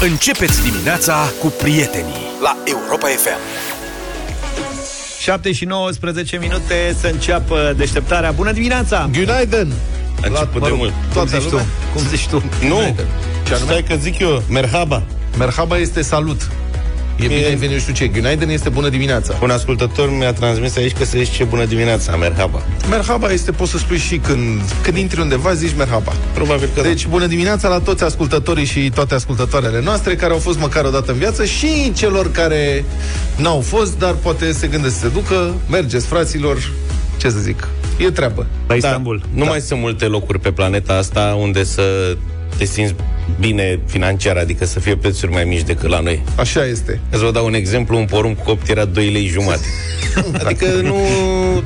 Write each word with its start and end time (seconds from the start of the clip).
Începeți 0.00 0.62
dimineața 0.62 1.32
cu 1.40 1.46
prietenii 1.46 2.14
la 2.42 2.56
Europa 2.64 3.06
FM. 3.06 3.38
7 5.20 5.52
și 5.52 5.64
19 5.64 6.36
minute 6.36 6.96
să 7.00 7.06
înceapă 7.06 7.74
deșteptarea. 7.76 8.30
Bună 8.30 8.52
dimineața! 8.52 9.10
Günaydın! 9.12 9.72
A 10.22 10.26
început 10.26 10.62
de 10.62 10.70
mult. 10.72 10.92
Cum 11.14 11.26
zici 11.26 11.48
tu? 11.48 11.56
Cum 11.94 12.02
zici 12.08 12.26
tu? 12.28 12.42
Nu, 12.68 12.96
stai 13.64 13.84
că 13.88 13.94
zic 13.94 14.18
eu, 14.18 14.42
merhaba. 14.50 15.02
Merhaba 15.38 15.76
este 15.76 16.02
salut. 16.02 16.50
E 17.16 17.26
bine 17.26 17.44
ai 17.44 17.54
venit, 17.54 17.74
nu 17.74 17.80
știu 17.80 17.92
ce. 17.92 18.06
Günaydın 18.06 18.48
este 18.48 18.68
bună 18.68 18.88
dimineața. 18.88 19.38
Un 19.42 19.50
ascultător 19.50 20.10
mi-a 20.10 20.32
transmis 20.32 20.76
aici 20.76 20.92
că 20.92 21.04
se 21.04 21.22
zice 21.22 21.44
bună 21.44 21.64
dimineața, 21.64 22.16
merhaba. 22.16 22.62
Merhaba 22.90 23.32
este, 23.32 23.50
poți 23.50 23.70
să 23.70 23.78
spui 23.78 23.98
și 23.98 24.16
când, 24.16 24.60
când 24.82 24.96
intri 24.96 25.20
undeva, 25.20 25.54
zici 25.54 25.74
merhaba. 25.76 26.12
Probabil 26.34 26.68
că 26.74 26.80
Deci, 26.80 27.06
bună 27.06 27.26
dimineața 27.26 27.68
la 27.68 27.78
toți 27.78 28.04
ascultătorii 28.04 28.64
și 28.64 28.90
toate 28.94 29.14
ascultătoarele 29.14 29.80
noastre 29.82 30.14
care 30.16 30.32
au 30.32 30.38
fost 30.38 30.58
măcar 30.58 30.84
o 30.84 30.90
dată 30.90 31.12
în 31.12 31.18
viață 31.18 31.44
și 31.44 31.92
celor 31.94 32.30
care 32.30 32.84
n-au 33.36 33.60
fost, 33.60 33.98
dar 33.98 34.12
poate 34.12 34.52
se 34.52 34.66
gândesc 34.66 34.94
să 34.94 35.00
se 35.00 35.08
ducă. 35.08 35.54
Mergeți, 35.70 36.06
fraților, 36.06 36.72
ce 37.16 37.30
să 37.30 37.38
zic, 37.38 37.68
e 37.98 38.10
treabă. 38.10 38.46
La 38.66 38.74
Istanbul. 38.74 39.18
da. 39.22 39.28
Nu 39.34 39.44
mai 39.44 39.60
sunt 39.60 39.80
multe 39.80 40.04
locuri 40.04 40.38
pe 40.40 40.50
planeta 40.52 40.92
asta 40.92 41.36
unde 41.40 41.64
să 41.64 42.16
te 42.56 42.64
simți 42.64 42.94
bine 43.40 43.80
financiar, 43.86 44.36
adică 44.36 44.64
să 44.64 44.80
fie 44.80 44.96
prețuri 44.96 45.32
mai 45.32 45.44
mici 45.44 45.62
decât 45.62 45.88
la 45.88 46.00
noi. 46.00 46.22
Așa 46.36 46.64
este. 46.64 47.00
Îți 47.10 47.22
vă 47.22 47.30
dau 47.30 47.46
un 47.46 47.54
exemplu, 47.54 47.96
un 47.96 48.04
porumb 48.04 48.36
copt 48.44 48.68
era 48.68 48.84
2 48.84 49.08
lei 49.08 49.26
jumate. 49.26 49.66
Adică 50.44 50.66
nu 50.82 50.96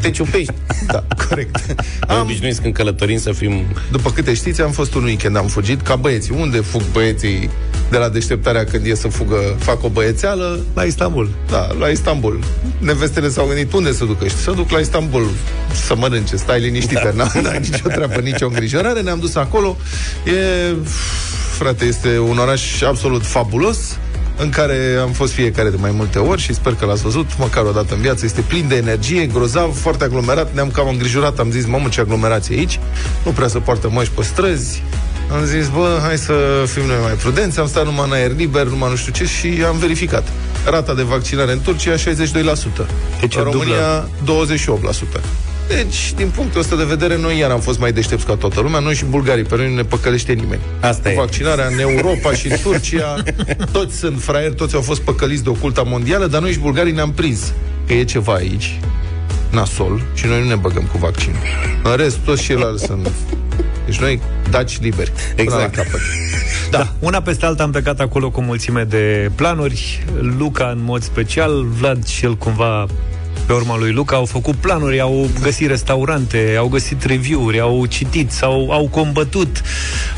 te 0.01 0.11
ciupești. 0.11 0.53
Da, 0.87 1.05
corect. 1.29 1.77
Am 2.01 2.17
Am, 2.17 2.23
obișnuiți 2.23 2.61
când 2.61 2.75
călătorim 2.75 3.19
să 3.19 3.33
fim... 3.33 3.63
după 3.91 4.11
câte 4.11 4.35
știți, 4.35 4.61
am 4.61 4.71
fost 4.71 4.95
un 4.95 5.05
weekend, 5.05 5.37
am 5.37 5.47
fugit 5.47 5.81
ca 5.81 5.97
băieții. 5.97 6.35
Unde 6.39 6.61
fug 6.61 6.83
băieții 6.93 7.51
de 7.91 7.97
la 7.97 8.09
deșteptarea 8.09 8.65
când 8.65 8.87
e 8.87 8.95
să 8.95 9.09
fugă, 9.09 9.57
fac 9.59 9.85
o 9.85 9.89
băiețeală? 9.89 10.65
La 10.75 10.83
Istanbul. 10.83 11.31
Da, 11.51 11.69
la 11.79 11.89
Istanbul. 11.89 12.39
Nevestele 12.79 13.29
s-au 13.29 13.47
gândit 13.47 13.73
unde 13.73 13.93
să 13.93 14.05
ducă 14.05 14.25
și 14.25 14.37
să 14.37 14.51
duc 14.51 14.71
la 14.71 14.79
Istanbul 14.79 15.31
să 15.87 15.95
mănânce, 15.97 16.37
stai 16.37 16.61
liniștită, 16.61 17.13
da. 17.17 17.25
n-am, 17.25 17.43
n-am 17.43 17.63
nicio 17.71 17.89
treabă, 17.89 18.21
nicio 18.21 18.47
îngrijorare, 18.47 19.01
ne-am 19.01 19.19
dus 19.19 19.35
acolo. 19.35 19.77
E, 20.25 20.75
frate, 21.63 21.85
este 21.85 22.19
un 22.19 22.39
oraș 22.39 22.81
absolut 22.81 23.27
fabulos 23.27 23.79
în 24.37 24.51
care 24.51 24.97
am 25.01 25.13
fost 25.13 25.33
fiecare 25.33 25.71
de 25.71 25.77
mai 25.81 25.91
multe 25.91 26.19
ori 26.19 26.41
și 26.41 26.55
sper 26.55 26.75
că 26.75 26.85
l-ați 26.85 27.03
văzut, 27.03 27.27
măcar 27.39 27.65
o 27.65 27.71
dată 27.71 27.95
în 27.95 28.01
viață. 28.01 28.25
Este 28.25 28.41
plin 28.41 28.69
de 28.69 28.77
energie, 28.77 29.27
grozav, 29.27 29.77
foarte 29.77 30.05
aglomerat. 30.05 30.55
Ne-am 30.55 30.71
cam 30.71 30.89
îngrijorat, 30.89 31.39
am 31.39 31.51
zis, 31.51 31.67
mamă, 31.67 31.89
ce 31.89 32.01
aglomerație 32.01 32.57
aici. 32.57 32.79
Nu 33.25 33.31
prea 33.31 33.49
se 33.49 33.59
poartă 33.59 33.91
măști 33.91 34.15
pe 34.15 34.23
străzi. 34.23 34.83
Am 35.33 35.45
zis, 35.45 35.69
bă, 35.69 35.99
hai 36.03 36.19
să 36.19 36.35
fim 36.67 36.83
noi 36.83 36.97
mai 37.03 37.13
prudenți. 37.13 37.59
Am 37.59 37.67
stat 37.67 37.85
numai 37.85 38.07
în 38.07 38.13
aer 38.13 38.37
liber, 38.37 38.67
numai 38.67 38.91
nu 38.91 38.97
știu 38.97 39.13
ce 39.13 39.25
și 39.25 39.65
am 39.67 39.77
verificat. 39.77 40.29
Rata 40.65 40.95
de 40.95 41.03
vaccinare 41.03 41.53
în 41.53 41.61
Turcia 41.61 41.95
62%. 41.95 41.99
Deci 43.21 43.35
în 43.35 43.41
o 43.41 43.45
România 43.45 44.09
28%. 45.19 45.21
Deci, 45.77 46.13
din 46.17 46.31
punctul 46.35 46.61
ăsta 46.61 46.77
de 46.77 46.85
vedere, 46.85 47.17
noi 47.17 47.39
iar 47.39 47.51
am 47.51 47.61
fost 47.61 47.79
mai 47.79 47.93
deștepți 47.93 48.27
ca 48.27 48.35
toată 48.35 48.61
lumea, 48.61 48.81
noi 48.81 48.95
și 48.95 49.05
bulgarii, 49.05 49.45
pe 49.45 49.57
noi 49.57 49.69
nu 49.69 49.75
ne 49.75 49.83
păcălește 49.83 50.33
nimeni. 50.33 50.61
Asta 50.81 51.03
Cu 51.03 51.09
e. 51.09 51.15
vaccinarea 51.15 51.67
în 51.67 51.79
Europa 51.79 52.33
și 52.33 52.51
în 52.51 52.57
Turcia, 52.63 53.23
toți 53.73 53.97
sunt 53.97 54.23
fraieri, 54.23 54.55
toți 54.55 54.75
au 54.75 54.81
fost 54.81 55.01
păcăliți 55.01 55.43
de 55.43 55.49
oculta 55.49 55.83
mondială, 55.83 56.27
dar 56.27 56.41
noi 56.41 56.53
și 56.53 56.59
bulgarii 56.59 56.93
ne-am 56.93 57.13
prins 57.13 57.53
că 57.87 57.93
e 57.93 58.05
ceva 58.05 58.33
aici, 58.33 58.79
nasol, 59.51 60.03
și 60.15 60.27
noi 60.27 60.41
nu 60.41 60.49
ne 60.49 60.55
băgăm 60.55 60.89
cu 60.93 60.99
vaccinul. 60.99 61.39
În 61.83 61.97
rest, 61.97 62.17
toți 62.17 62.43
ceilalți 62.43 62.85
sunt... 62.85 63.11
Deci 63.87 64.01
noi 64.01 64.21
daci 64.51 64.81
liberi. 64.81 65.11
Până 65.11 65.43
Exact. 65.43 65.77
La 65.77 65.83
capăt. 65.83 66.01
Da. 66.71 66.93
Una 66.99 67.23
peste 67.23 67.47
alta 67.47 67.63
am 67.63 67.71
plecat 67.71 68.01
acolo 68.01 68.31
cu 68.31 68.41
o 68.41 68.43
mulțime 68.43 68.85
de 68.85 69.31
planuri. 69.35 70.05
Luca 70.39 70.71
în 70.77 70.83
mod 70.85 71.03
special, 71.03 71.65
Vlad 71.79 72.07
și 72.07 72.25
el 72.25 72.37
cumva 72.37 72.87
pe 73.51 73.57
urma 73.57 73.79
lui 73.79 73.93
Luca 73.93 74.17
au 74.17 74.25
făcut 74.25 74.55
planuri, 74.55 75.01
au 75.01 75.29
găsit 75.43 75.69
restaurante, 75.69 76.55
au 76.59 76.69
găsit 76.69 77.05
review-uri, 77.05 77.61
au 77.61 77.87
citit, 77.87 78.31
sau 78.31 78.71
au 78.71 78.89
combătut, 78.89 79.63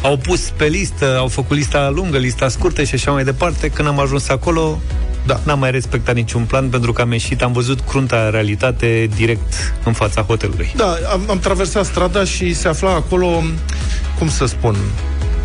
au 0.03 0.17
pus 0.17 0.41
pe 0.57 0.65
listă, 0.65 1.17
au 1.19 1.29
făcut 1.29 1.57
lista 1.57 1.91
lungă, 1.95 2.19
lista 2.19 2.49
scurtă 2.49 2.83
și 2.83 2.95
așa 2.95 3.11
mai 3.11 3.25
departe. 3.25 3.69
Când 3.69 3.89
am 3.89 3.99
ajuns 3.99 4.29
acolo, 4.29 4.81
Da. 5.27 5.41
n-am 5.45 5.59
mai 5.59 5.71
respectat 5.71 6.15
niciun 6.15 6.45
plan 6.45 6.69
pentru 6.69 6.93
că 6.93 7.03
am 7.03 7.13
ieșit, 7.13 7.43
am 7.43 7.53
văzut 7.53 7.81
crunta 7.81 8.31
realitate 8.31 9.09
direct 9.17 9.75
în 9.85 9.93
fața 9.93 10.23
hotelului. 10.23 10.73
Da, 10.77 10.97
am, 11.13 11.21
am 11.29 11.39
traversat 11.39 11.85
strada 11.85 12.25
și 12.25 12.55
se 12.55 12.69
afla 12.69 12.91
acolo, 12.91 13.43
cum 14.19 14.29
să 14.29 14.47
spun, 14.47 14.77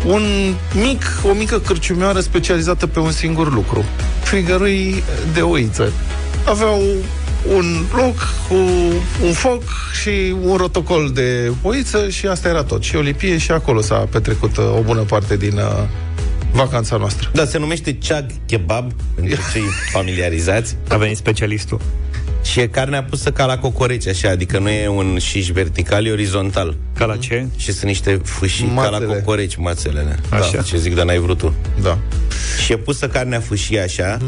un 0.06 0.54
mic, 0.74 1.02
o 1.30 1.32
mică 1.32 1.58
cârciumioară 1.58 2.20
specializată 2.20 2.86
pe 2.86 2.98
un 2.98 3.12
singur 3.12 3.52
lucru. 3.52 3.84
Frigărui 4.22 5.02
de 5.32 5.40
oiță. 5.40 5.92
Aveau 6.44 6.82
un 7.46 7.84
loc 7.96 8.16
cu 8.48 8.54
un 9.24 9.32
foc 9.32 9.62
și 10.02 10.34
un 10.42 10.56
rotocol 10.56 11.10
de 11.14 11.52
oiță 11.62 12.08
și 12.08 12.26
asta 12.26 12.48
era 12.48 12.62
tot. 12.64 12.82
Și 12.82 12.96
o 12.96 13.00
lipie 13.00 13.38
și 13.38 13.50
acolo 13.50 13.80
s-a 13.80 13.94
petrecut 14.10 14.56
uh, 14.56 14.64
o 14.78 14.80
bună 14.80 15.00
parte 15.00 15.36
din 15.36 15.56
uh, 15.56 15.82
vacanța 16.52 16.96
noastră. 16.96 17.30
Da, 17.32 17.44
se 17.44 17.58
numește 17.58 17.98
chag 18.08 18.24
kebab, 18.46 18.92
pentru 19.14 19.40
cei 19.52 19.62
familiarizați. 19.92 20.76
A 20.88 20.96
venit 20.96 21.16
specialistul. 21.16 21.80
Și 22.42 22.60
e 22.60 22.66
carnea 22.66 23.02
pusă 23.04 23.30
ca 23.32 23.44
la 23.44 23.58
cocoreci, 23.58 24.06
așa, 24.06 24.30
adică 24.30 24.58
nu 24.58 24.68
e 24.68 24.88
un 24.88 25.18
șiș 25.18 25.48
vertical, 25.48 26.06
e 26.06 26.10
orizontal. 26.10 26.76
Ca 26.94 27.04
la 27.04 27.16
ce? 27.16 27.46
Și 27.56 27.72
sunt 27.72 27.84
niște 27.84 28.20
fâșii 28.24 28.66
ca 28.66 28.82
la 28.82 28.90
Mațele. 28.90 29.14
cocoreci, 29.14 29.56
mațelele. 29.56 30.18
Așa. 30.28 30.50
Da, 30.54 30.62
ce 30.62 30.76
zic, 30.76 30.94
dar 30.94 31.04
n-ai 31.04 31.18
vrut 31.18 31.38
tu. 31.38 31.54
Da. 31.82 31.98
Și 32.64 32.72
e 32.72 32.76
pusă 32.76 33.08
carnea 33.08 33.40
fâșie 33.40 33.80
așa 33.80 34.18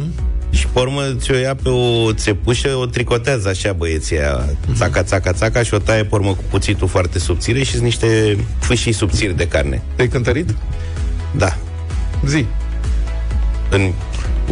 și 0.51 0.67
pe 0.67 0.79
urmă 0.79 1.03
ți-o 1.17 1.35
ia 1.35 1.55
pe 1.55 1.69
o 1.69 2.13
țepușă, 2.13 2.75
o 2.75 2.87
tricotează 2.87 3.49
așa 3.49 3.73
băieții 3.73 4.19
aia, 4.19 4.49
țaca, 4.75 5.03
țaca, 5.03 5.33
țaca 5.33 5.63
și 5.63 5.75
o 5.75 5.79
taie 5.79 6.05
pe 6.05 6.15
urmă 6.15 6.35
cu 6.35 6.45
cuțitul 6.51 6.89
foarte 6.89 7.19
subțire 7.19 7.63
și 7.63 7.71
sunt 7.71 7.83
niște 7.83 8.39
fâșii 8.59 8.93
subțiri 8.93 9.37
de 9.37 9.49
carne. 9.49 9.83
Te-ai 9.97 10.09
cântărit? 10.09 10.55
Da. 11.37 11.57
Zi. 12.27 12.47
În 13.71 13.93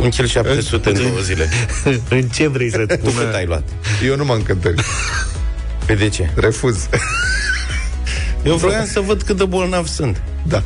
un 0.01 0.09
kil 0.09 0.27
700 0.27 0.89
în 0.89 0.95
două 0.95 1.21
zile. 1.23 1.49
în 2.11 2.23
ce 2.23 2.49
vrei 2.49 2.71
să 2.71 2.87
Tu 2.87 3.11
cât 3.11 3.35
ai 3.35 3.47
luat? 3.47 3.69
Eu 4.05 4.17
nu 4.17 4.25
m-am 4.25 4.43
cântărit. 4.43 4.81
Pe 5.87 5.95
de 5.95 6.09
ce? 6.09 6.31
Refuz. 6.35 6.89
Eu 8.45 8.57
vreau 8.57 8.85
să 8.85 9.01
văd 9.01 9.23
cât 9.23 9.37
de 9.37 9.45
bolnav 9.45 9.87
sunt. 9.87 10.23
da. 10.47 10.63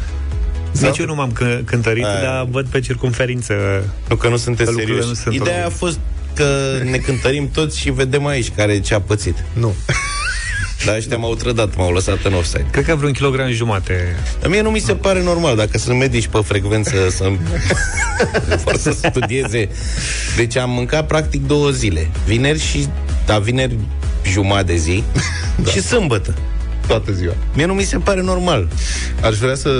Nici 0.86 0.98
eu 0.98 1.06
nu 1.06 1.14
m-am 1.14 1.32
c- 1.32 1.64
cântărit, 1.64 2.04
Aia. 2.04 2.20
dar 2.22 2.46
văd 2.50 2.66
pe 2.66 2.80
circunferință. 2.80 3.54
Nu 4.08 4.16
că 4.16 4.28
nu 4.28 4.36
sunteți 4.36 4.70
Că 4.70 4.76
lucrurile 4.76 5.00
serioși. 5.00 5.18
nu 5.24 5.30
sunt 5.32 5.34
Ideea 5.46 5.62
a 5.62 5.66
ok. 5.66 5.72
fost 5.76 5.98
că 6.34 6.44
ne 6.90 6.96
cântărim 6.96 7.50
toți 7.50 7.78
și 7.78 7.90
vedem 7.90 8.26
aici 8.26 8.50
care 8.56 8.80
ce 8.80 8.94
a 8.94 9.00
pățit. 9.00 9.44
Nu. 9.52 9.74
Dar 10.86 10.96
ăștia 10.96 11.16
m-au 11.16 11.34
trădat, 11.34 11.76
m-au 11.76 11.92
lăsat 11.92 12.24
în 12.24 12.32
offside. 12.34 12.66
Cred 12.70 12.84
că 12.84 12.94
vreo 12.94 13.06
un 13.08 13.14
kilogram 13.14 13.50
jumate. 13.50 14.16
Dar 14.40 14.50
mie 14.50 14.60
nu 14.62 14.70
mi 14.70 14.78
se 14.78 14.94
pare 14.94 15.22
normal, 15.22 15.56
dacă 15.56 15.78
sunt 15.78 15.98
medici 15.98 16.26
pe 16.26 16.38
frecvență 16.44 17.08
să 17.16 17.30
vor 18.64 18.76
să 18.76 18.90
studieze. 18.90 19.68
Deci 20.36 20.56
am 20.56 20.70
mâncat 20.70 21.06
practic 21.06 21.46
două 21.46 21.70
zile. 21.70 22.10
Vineri 22.26 22.60
și, 22.60 22.88
da, 23.26 23.38
vineri 23.38 23.76
jumătate 24.26 24.64
de 24.72 24.76
zi 24.76 25.02
da. 25.56 25.70
și 25.70 25.80
sâmbătă. 25.82 26.34
Toată 26.86 27.12
ziua. 27.12 27.32
Mie 27.54 27.66
nu 27.66 27.72
mi 27.74 27.82
se 27.82 27.96
pare 27.98 28.22
normal. 28.22 28.68
Aș 29.22 29.36
vrea 29.36 29.54
să 29.54 29.70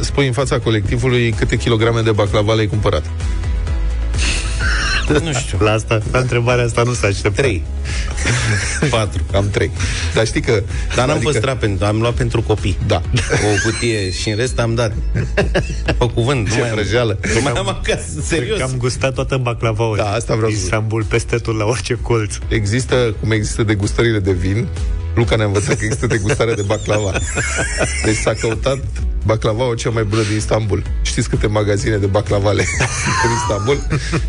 spui 0.00 0.26
în 0.26 0.32
fața 0.32 0.58
colectivului 0.58 1.30
câte 1.32 1.56
kilograme 1.56 2.00
de 2.00 2.10
baclava 2.10 2.54
le-ai 2.54 2.66
cumpărat. 2.66 3.04
Nu 5.08 5.32
știu. 5.32 5.58
La 5.60 5.70
asta, 5.72 6.00
la 6.12 6.18
întrebarea 6.18 6.64
asta 6.64 6.82
nu 6.82 6.92
s-a 6.92 7.06
așteptat. 7.06 7.32
Trei. 7.44 7.62
Patru. 8.90 9.22
Am 9.34 9.48
trei. 9.50 9.70
Dar 10.14 10.26
știi 10.26 10.40
că... 10.40 10.62
Dar 10.96 11.06
n-am 11.06 11.16
adică- 11.16 11.30
păstrat 11.30 11.58
pentru, 11.58 11.86
am 11.86 12.00
luat 12.00 12.12
pentru 12.12 12.42
copii. 12.42 12.78
Da. 12.86 13.02
O 13.30 13.70
cutie 13.70 14.10
și 14.10 14.28
în 14.30 14.36
rest 14.36 14.58
am 14.58 14.74
dat. 14.74 14.92
Pe 15.84 16.06
cuvânt. 16.14 16.48
Ce 16.48 16.54
nu 16.54 16.60
mai 16.60 16.68
am, 16.68 16.74
vrăjeală. 16.74 17.18
nu 17.34 17.40
mai 17.42 17.52
am 17.52 17.68
acasă, 17.68 18.02
Cred 18.14 18.24
serios. 18.24 18.58
că 18.58 18.64
am 18.64 18.74
gustat 18.76 19.14
toată 19.14 19.36
baclavaua. 19.36 19.96
Da, 19.96 20.10
asta 20.12 20.34
vreau 20.34 20.50
să 20.50 20.56
zic. 20.56 20.64
Istanbul, 20.64 21.04
peste 21.04 21.36
tot, 21.36 21.56
la 21.56 21.64
orice 21.64 21.98
colț. 22.02 22.34
Există, 22.48 23.14
cum 23.20 23.30
există 23.30 23.62
degustările 23.62 24.18
de 24.18 24.32
vin, 24.32 24.66
Luca 25.14 25.36
ne-a 25.36 25.46
învățat 25.46 25.76
că 25.78 25.84
există 25.84 26.06
degustare 26.06 26.54
de 26.54 26.62
baclava. 26.62 27.12
Deci 28.04 28.16
s-a 28.16 28.32
căutat 28.40 28.78
baclavaua 29.24 29.74
cea 29.74 29.90
mai 29.90 30.02
bună 30.04 30.22
din 30.22 30.36
Istanbul. 30.36 30.82
Știți 31.02 31.28
câte 31.28 31.46
magazine 31.46 31.96
de 31.96 32.06
baclavale 32.06 32.64
în 33.24 33.30
Istanbul? 33.40 33.86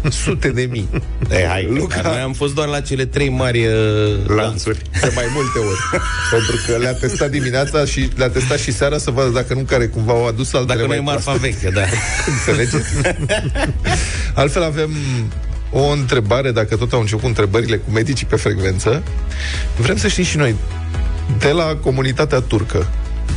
Sute 0.10 0.50
de 0.50 0.68
mii. 0.72 0.90
Ei, 1.32 1.46
hai, 1.46 1.64
Luca- 1.64 1.78
Luca... 1.98 2.02
noi 2.10 2.20
am 2.20 2.34
fost 2.34 2.54
doar 2.54 2.68
la 2.68 2.80
cele 2.82 3.06
trei 3.06 3.30
mari 3.30 3.66
uh, 3.66 4.26
Lanțuri. 4.36 4.78
De 5.02 5.12
mai 5.16 5.26
multe 5.34 5.60
ori. 5.60 5.80
Pentru 6.32 6.56
că 6.68 6.78
le-a 6.78 6.94
testat 6.94 7.30
dimineața 7.30 7.86
și 7.86 8.10
le-a 8.16 8.30
testat 8.30 8.60
și 8.60 8.72
seara 8.72 8.98
să 8.98 9.12
vadă 9.12 9.30
dacă 9.30 9.54
nu 9.54 9.60
care 9.62 9.88
cumva 9.88 10.12
au 10.14 10.28
adus 10.28 10.54
altele 10.54 10.74
Dacă 10.76 10.88
nu 10.88 10.94
e 10.94 11.00
mai 11.00 11.14
marfa 11.14 11.32
proaste. 11.32 11.48
veche, 11.62 11.70
da. 11.74 11.82
Înțelegeți? 12.28 12.88
Altfel 14.34 14.64
avem 14.64 14.90
o 15.74 15.92
întrebare, 15.92 16.52
dacă 16.52 16.76
tot 16.76 16.94
au 16.94 17.00
început 17.00 17.24
întrebările 17.24 17.78
cu 17.78 17.92
medicii 17.92 18.26
pe 18.26 18.36
frecvență. 18.36 19.04
Vrem 19.78 19.98
să 19.98 20.08
știm 20.08 20.24
și 20.24 20.38
noi, 20.38 20.56
de 21.40 21.52
la 21.52 21.78
comunitatea 21.82 22.40
turcă 22.40 22.88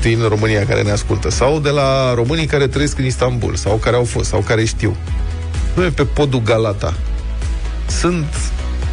din 0.00 0.18
România 0.28 0.66
care 0.66 0.82
ne 0.82 0.90
ascultă, 0.90 1.30
sau 1.30 1.60
de 1.60 1.70
la 1.70 2.14
românii 2.14 2.46
care 2.46 2.66
trăiesc 2.66 2.98
în 2.98 3.04
Istanbul, 3.04 3.54
sau 3.54 3.76
care 3.76 3.96
au 3.96 4.04
fost, 4.04 4.28
sau 4.28 4.40
care 4.40 4.64
știu. 4.64 4.96
Noi 5.74 5.88
pe 5.88 6.04
podul 6.04 6.42
Galata 6.42 6.94
sunt 7.86 8.34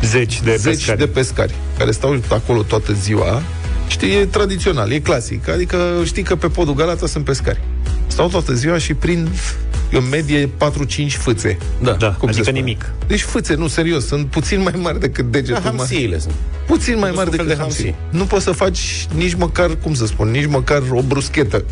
Zeci 0.02 0.42
de 0.42 0.56
zeci 0.56 0.74
pescari. 0.76 1.00
de 1.00 1.08
pescari 1.08 1.54
care 1.78 1.92
stau 1.92 2.20
acolo 2.30 2.62
toată 2.62 2.94
ziua. 2.94 3.42
Știi, 3.88 4.16
e 4.16 4.26
tradițional, 4.26 4.92
e 4.92 5.00
clasic. 5.00 5.50
Adică 5.50 6.02
știi 6.04 6.24
că 6.24 6.36
pe 6.36 6.48
podul 6.48 6.74
Galata 6.74 7.08
sunt 7.08 7.26
pescari. 7.26 7.62
Stau 8.08 8.28
toată 8.28 8.54
ziua 8.54 8.78
și 8.78 8.94
prind 8.94 9.30
în 9.98 10.10
medie 10.10 10.46
4-5 10.48 10.50
fâțe. 11.08 11.58
Da. 11.82 11.92
Da, 11.92 12.08
Cum 12.08 12.28
se 12.28 12.34
adică 12.34 12.44
spune? 12.44 12.60
nimic. 12.60 12.92
Deci 13.08 13.22
fâțe, 13.22 13.56
nu, 13.56 13.68
serios, 13.68 14.06
sunt 14.06 14.26
puțin 14.26 14.62
mai 14.62 14.74
mari 14.78 15.00
decât 15.00 15.32
degetul. 15.32 15.54
Da, 15.64 15.70
mare. 15.70 15.78
hamsiile 15.78 16.20
sunt. 16.20 16.34
Puțin 16.68 17.00
mai 17.00 17.10
Nu 17.10 17.16
mari 17.16 17.28
sunt 17.30 17.36
fel 17.36 17.46
decât 17.46 17.58
de 17.58 17.62
hamsi. 17.62 17.82
hamsi. 17.84 17.96
Nu 18.10 18.24
poți 18.24 18.44
să 18.44 18.52
faci 18.52 19.08
nici 19.16 19.34
măcar, 19.34 19.78
cum 19.84 19.94
să 19.94 20.06
spun, 20.06 20.32
nici 20.32 20.46
măcar 20.48 20.82
o 20.92 21.02
bruschetă. 21.02 21.64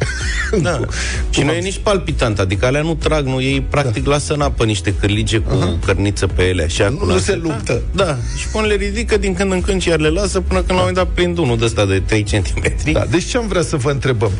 Da. 0.62 0.72
Cu- 0.78 0.88
și 1.30 1.40
cu 1.40 1.46
nu 1.46 1.52
e 1.52 1.54
hamsi. 1.54 1.68
nici 1.68 1.80
palpitant, 1.84 2.40
adică 2.40 2.66
alea 2.66 2.82
nu 2.82 2.96
trag, 2.96 3.26
nu, 3.26 3.42
ei 3.42 3.62
practic 3.62 4.04
da. 4.04 4.10
lasă 4.10 4.34
în 4.34 4.42
apă 4.42 4.64
niște 4.66 4.94
cârlige 5.00 5.38
cu 5.38 5.56
uh-huh. 5.56 5.86
cărniță 5.86 6.28
pe 6.28 6.44
ele, 6.44 6.64
așa. 6.64 6.90
Nu- 6.90 6.96
cu 6.98 7.06
nu 7.06 7.12
lase. 7.12 7.24
se 7.24 7.36
luptă. 7.36 7.82
Da, 7.94 8.18
și 8.38 8.48
până 8.48 8.66
le 8.68 8.76
ridică 8.76 9.18
din 9.18 9.34
când 9.34 9.52
în 9.52 9.62
când 9.62 9.82
și 9.82 9.90
iar 9.90 10.00
le 10.00 10.10
lasă 10.10 10.42
până 10.42 10.60
când 10.60 10.70
la 10.70 10.74
un 10.74 10.80
moment 10.80 10.96
dat 10.98 11.08
prind 11.14 11.38
unul 11.38 11.58
de 11.58 11.66
ăsta 11.66 11.86
de 11.86 12.00
3 12.06 12.24
cm. 12.24 12.92
Da, 12.92 13.06
deci 13.10 13.24
ce 13.26 13.38
am 13.38 13.48
vrea 13.48 13.62
să 13.62 13.76
vă 13.78 13.90
întrebăm? 13.92 14.32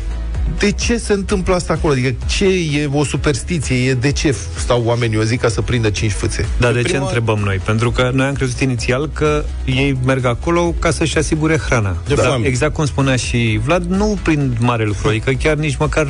De 0.58 0.70
ce 0.70 0.96
se 0.98 1.12
întâmplă 1.12 1.54
asta 1.54 1.72
acolo? 1.72 1.92
Adică 1.92 2.14
ce 2.26 2.44
e 2.44 2.88
o 2.92 3.04
superstiție? 3.04 3.76
E 3.76 3.94
de 3.94 4.12
ce 4.12 4.34
stau 4.58 4.82
oamenii 4.84 5.16
o 5.18 5.22
zi 5.24 5.36
ca 5.36 5.48
să 5.48 5.60
prindă 5.60 5.90
cinci 5.90 6.12
fâțe? 6.12 6.46
Dar 6.58 6.72
de 6.72 6.78
În 6.78 6.84
ce 6.84 6.90
prima- 6.92 7.02
întrebăm 7.02 7.38
noi? 7.38 7.56
Pentru 7.64 7.90
că 7.90 8.10
noi 8.14 8.26
am 8.26 8.34
crezut 8.34 8.60
inițial 8.60 9.08
că 9.12 9.44
ei 9.64 9.98
merg 10.04 10.24
acolo 10.24 10.74
ca 10.78 10.90
să-și 10.90 11.18
asigure 11.18 11.56
hrana. 11.58 11.96
De 12.06 12.14
Dar 12.14 12.24
foame. 12.24 12.46
exact 12.46 12.74
cum 12.74 12.84
spunea 12.86 13.16
și 13.16 13.60
Vlad, 13.64 13.84
nu 13.84 14.18
prind 14.22 14.56
mare 14.58 14.84
lucru, 14.84 15.08
adică 15.08 15.30
chiar 15.30 15.56
nici 15.56 15.76
măcar 15.76 16.08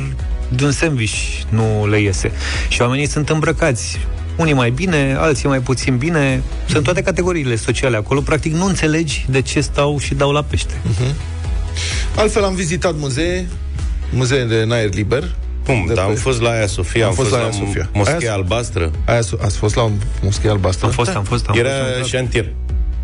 de 0.55 0.63
un 0.65 0.71
sandwich 0.71 1.15
nu 1.49 1.87
le 1.87 1.99
iese. 2.01 2.31
Și 2.67 2.81
oamenii 2.81 3.07
sunt 3.07 3.29
îmbrăcați 3.29 3.99
unii 4.37 4.53
mai 4.53 4.69
bine, 4.71 5.15
alții 5.19 5.47
mai 5.47 5.59
puțin 5.59 5.97
bine. 5.97 6.43
Sunt 6.69 6.83
toate 6.83 7.01
categoriile 7.01 7.55
sociale 7.55 7.97
acolo. 7.97 8.21
Practic 8.21 8.53
nu 8.53 8.65
înțelegi 8.65 9.25
de 9.29 9.41
ce 9.41 9.61
stau 9.61 9.99
și 9.99 10.13
dau 10.13 10.31
la 10.31 10.41
pește. 10.43 10.73
Altfel 12.15 12.43
am 12.43 12.55
vizitat 12.55 12.93
muzee, 12.97 13.47
muzee 14.13 14.43
de 14.43 14.55
în 14.55 14.71
aer 14.71 14.93
liber. 14.93 15.35
Cum? 15.65 15.83
De 15.87 15.93
Dar 15.93 16.03
am 16.05 16.11
pe- 16.13 16.19
fost 16.19 16.41
la 16.41 16.49
Aia 16.49 16.67
Sofia, 16.67 17.03
am, 17.03 17.09
Am 17.09 17.15
fost 17.15 17.31
la 17.31 17.37
Aia 17.37 17.51
Sofia. 17.51 17.89
Moschea 17.93 18.17
Aia- 18.17 18.31
Albastră. 18.33 18.91
Aia, 19.05 19.19
ați 19.41 19.57
fost 19.57 19.75
la 19.75 19.91
moschea 20.21 20.51
albastră? 20.51 20.85
Am 20.85 20.91
fost, 20.91 21.09
am 21.15 21.23
fost, 21.23 21.47
am 21.47 21.57
Era 21.57 21.69
fost. 21.69 21.99
am 22.01 22.03
șantier. 22.07 22.53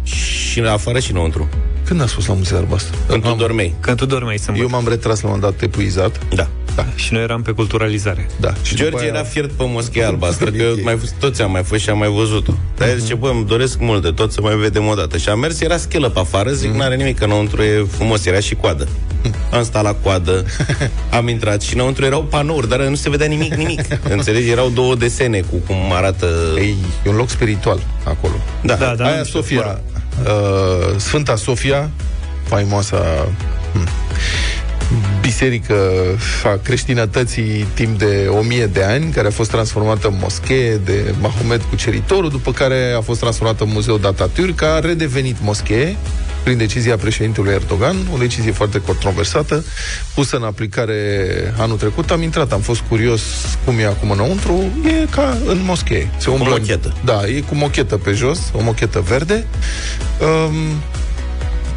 Și 0.03 0.59
în 0.59 0.65
afară 0.65 1.00
și 1.00 1.11
înăuntru. 1.11 1.50
Când 1.83 2.01
ați 2.01 2.13
fost 2.13 2.27
la 2.27 2.33
muzeul 2.33 2.59
albastră? 2.59 2.97
Când 3.07 3.21
tu 3.23 3.27
Am- 3.29 3.38
dormei. 3.38 3.73
Când 3.79 3.97
tu 3.97 4.06
dormeai 4.06 4.38
sâmbătă. 4.38 4.65
Eu 4.65 4.69
m-am 4.71 4.88
retras 4.88 5.21
la 5.21 5.27
un 5.29 5.33
moment 5.35 5.53
dat 5.53 5.61
epuizat. 5.63 6.19
Da. 6.33 6.47
Da, 6.84 6.86
Și 6.96 7.14
noi 7.14 7.22
eram 7.22 7.42
pe 7.42 7.52
culturalizare. 7.52 8.28
da. 8.40 8.54
Și 8.62 8.76
după 8.76 8.90
George 8.90 9.06
aia- 9.06 9.10
era 9.14 9.24
fiert 9.24 9.52
pe 9.52 9.64
Moschea 9.68 10.08
Albastră, 10.08 10.50
că 10.52 10.62
eu 10.62 10.72
Ok. 10.72 10.84
mai 10.84 10.98
fost, 11.00 11.14
toți 11.20 11.42
am 11.42 11.52
mai 11.52 11.64
fost 11.64 11.81
și 11.81 11.90
am 11.90 11.98
mai 11.98 12.10
văzut-o. 12.10 12.52
Dar 12.78 12.88
el 12.88 12.98
zice, 13.00 13.14
bă, 13.16 13.30
îmi 13.30 13.46
doresc 13.46 13.80
mult 13.80 14.02
de 14.02 14.10
tot 14.12 14.31
să 14.31 14.42
mai 14.42 14.56
vedem 14.56 14.88
o 14.88 14.94
dată. 14.94 15.18
Și 15.18 15.30
am 15.30 15.40
mers, 15.40 15.62
era 15.62 15.78
schelă 15.78 16.10
pe 16.10 16.20
afară, 16.20 16.52
zic, 16.52 16.72
n-are 16.72 16.96
nimic, 16.96 17.18
că 17.18 17.24
înăuntru 17.24 17.62
e 17.62 17.86
frumos, 17.92 18.26
era 18.26 18.40
și 18.40 18.56
coadă. 18.56 18.88
Am 19.52 19.64
stat 19.64 19.84
la 19.84 19.94
coadă, 19.94 20.46
am 21.12 21.28
intrat 21.28 21.62
și 21.62 21.74
înăuntru 21.74 22.06
erau 22.06 22.24
panouri, 22.24 22.70
dar 22.70 22.80
nu 22.81 22.96
se 22.96 23.10
vedea 23.10 23.28
nimic, 23.28 23.54
nimic. 23.54 23.81
Înțelegi? 24.10 24.50
Erau 24.50 24.70
două 24.70 24.96
desene 24.96 25.40
cu 25.40 25.56
cum 25.68 25.76
arată... 25.94 26.28
Ei, 26.58 26.76
e 27.06 27.10
un 27.10 27.16
loc 27.16 27.30
spiritual 27.30 27.80
acolo. 28.04 28.34
Da, 28.64 28.74
Da, 28.76 28.94
da. 28.98 29.06
Aia 29.06 29.18
nu 29.18 29.24
știu, 29.24 29.40
Sofia, 29.40 29.80
uh, 30.24 30.96
Sfânta 30.98 31.36
Sofia, 31.36 31.90
faimoasa 32.44 33.28
hm, 33.74 33.88
biserică 35.34 35.76
a 36.44 36.60
creștinătății 36.64 37.66
timp 37.74 38.00
de 38.00 38.28
o 38.30 38.42
mie 38.42 38.66
de 38.66 38.84
ani, 38.84 39.12
care 39.12 39.28
a 39.28 39.31
fost 39.31 39.50
transformată 39.50 40.08
în 40.08 40.18
moschee 40.22 40.76
de 40.86 41.14
Mahomet 41.22 41.62
Cuceritorul, 41.62 42.30
după 42.30 42.52
care 42.52 42.94
a 42.98 43.02
fost 43.02 43.20
transformată 43.20 43.64
în 43.64 43.70
Muzeul 43.74 44.00
Datatürk, 44.00 44.60
a 44.60 44.80
redevenit 44.80 45.36
moschee 45.42 45.96
prin 46.44 46.58
decizia 46.58 46.98
președintelui 46.98 47.52
Erdogan, 47.54 47.96
o 48.14 48.18
decizie 48.18 48.52
foarte 48.52 48.81
controversată, 48.81 49.64
pusă 50.16 50.36
în 50.36 50.44
aplicare 50.44 50.98
anul 51.58 51.78
trecut. 51.78 52.12
Am 52.12 52.22
intrat, 52.22 52.52
am 52.52 52.62
fost 52.62 52.81
curios 52.90 53.22
cum 53.66 53.80
e 53.80 53.86
acum 53.86 54.12
înăuntru. 54.12 54.64
E 54.86 55.06
ca 55.10 55.38
în 55.46 55.60
moschee. 55.64 56.10
Se 56.18 56.30
umblă 56.30 56.54
în- 56.54 56.60
mochetă. 56.60 56.94
Da, 57.06 57.22
e 57.26 57.40
cu 57.40 57.56
mochetă 57.56 57.98
pe 57.98 58.12
jos, 58.12 58.40
o 58.54 58.62
mochetă 58.64 59.04
verde. 59.08 59.46
Um, 60.22 60.54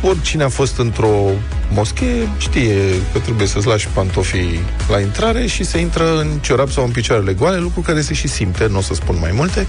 oricine 0.02 0.42
a 0.42 0.48
fost 0.48 0.78
într-o 0.78 1.30
moschee 1.70 2.28
știe 2.38 2.76
că 3.12 3.18
trebuie 3.18 3.46
să-ți 3.46 3.66
lași 3.66 3.88
pantofii 3.88 4.60
la 4.88 5.00
intrare 5.00 5.46
și 5.46 5.64
să 5.64 5.78
intră 5.78 6.18
în 6.18 6.38
ciorap 6.40 6.70
sau 6.70 6.84
în 6.84 6.90
picioarele 6.90 7.32
goale, 7.32 7.58
lucru 7.58 7.80
care 7.80 8.00
se 8.00 8.14
și 8.14 8.28
simte, 8.28 8.66
nu 8.66 8.78
o 8.78 8.80
să 8.80 8.94
spun 8.94 9.16
mai 9.20 9.30
multe, 9.34 9.66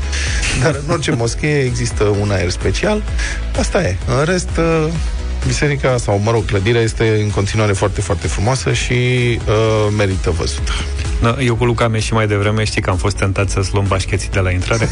dar 0.64 0.80
în 0.86 0.94
orice 0.94 1.12
moschee 1.12 1.60
există 1.60 2.04
un 2.04 2.32
aer 2.32 2.50
special. 2.50 3.04
Asta 3.60 3.84
e. 3.84 3.98
În 4.08 4.24
rest, 4.26 4.50
uh, 4.58 4.88
biserica, 5.48 5.98
sau 5.98 6.20
mă 6.24 6.32
rog, 6.32 6.46
clădirea 6.46 6.82
este 6.82 7.20
în 7.24 7.30
continuare 7.30 7.72
foarte, 7.74 8.02
foarte 8.02 8.28
frumoasă 8.28 8.74
și 8.74 8.94
uh, 8.94 9.94
merită 9.98 10.30
văzută. 10.30 10.72
Da, 11.22 11.38
eu 11.40 11.56
cu 11.56 11.66
Luca 11.66 11.88
mi 11.88 12.00
și 12.00 12.14
mai 12.14 12.28
devreme 12.28 12.64
știi 12.64 12.82
că 12.82 12.90
am 12.90 12.98
fost 12.98 13.16
tentat 13.16 13.50
să-ți 13.50 13.70
luăm 13.74 13.86
bașcheții 13.88 14.30
de 14.30 14.40
la 14.40 14.52
intrare. 14.52 14.90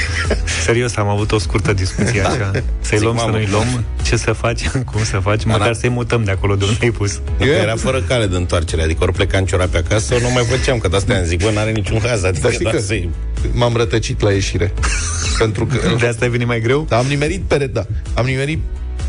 Serios, 0.64 0.96
am 0.96 1.08
avut 1.08 1.32
o 1.32 1.38
scurtă 1.38 1.72
discuție 1.72 2.20
așa. 2.20 2.50
Să-i 2.80 2.96
Zic, 2.96 3.00
luăm, 3.00 3.16
să 3.16 3.24
mamă. 3.24 3.36
nu-i 3.36 3.48
luăm, 3.50 3.84
ce 4.02 4.16
să 4.16 4.32
faci, 4.32 4.68
cum 4.68 5.04
să 5.04 5.18
faci, 5.22 5.44
măcar 5.44 5.60
Ana. 5.60 5.72
să-i 5.72 5.88
mutăm 5.88 6.24
de 6.24 6.30
acolo 6.30 6.54
de 6.54 6.64
unde 6.64 6.78
ai 6.82 6.90
pus. 6.90 7.20
Că 7.38 7.44
era 7.44 7.76
fără 7.76 8.00
cale 8.02 8.26
de 8.26 8.36
întoarcere, 8.36 8.82
adică 8.82 9.02
ori 9.02 9.12
pleca 9.12 9.38
în 9.38 9.44
ciorape 9.44 9.76
acasă, 9.78 10.14
nu 10.20 10.30
mai 10.30 10.44
făceam, 10.44 10.78
că 10.78 10.88
de 10.88 10.96
asta 10.96 11.14
am 11.14 11.24
zic, 11.24 11.42
bă, 11.42 11.50
n-are 11.50 11.70
niciun 11.70 12.00
haz, 12.04 12.24
adică 12.24 12.42
Dar 12.42 12.50
știi 12.52 12.64
doar 12.64 12.74
că 12.76 12.80
să-i... 12.80 13.10
m-am 13.52 13.76
rătăcit 13.76 14.20
la 14.20 14.32
ieșire. 14.32 14.72
Pentru 15.38 15.66
că 15.66 15.76
De 15.98 16.06
asta 16.06 16.24
ai 16.24 16.30
venit 16.30 16.46
mai 16.46 16.60
greu? 16.60 16.86
Da, 16.88 16.98
am 16.98 17.06
nimerit 17.06 17.42
pere, 17.42 17.66
da. 17.66 17.86
Am 18.14 18.24
nimerit 18.24 18.58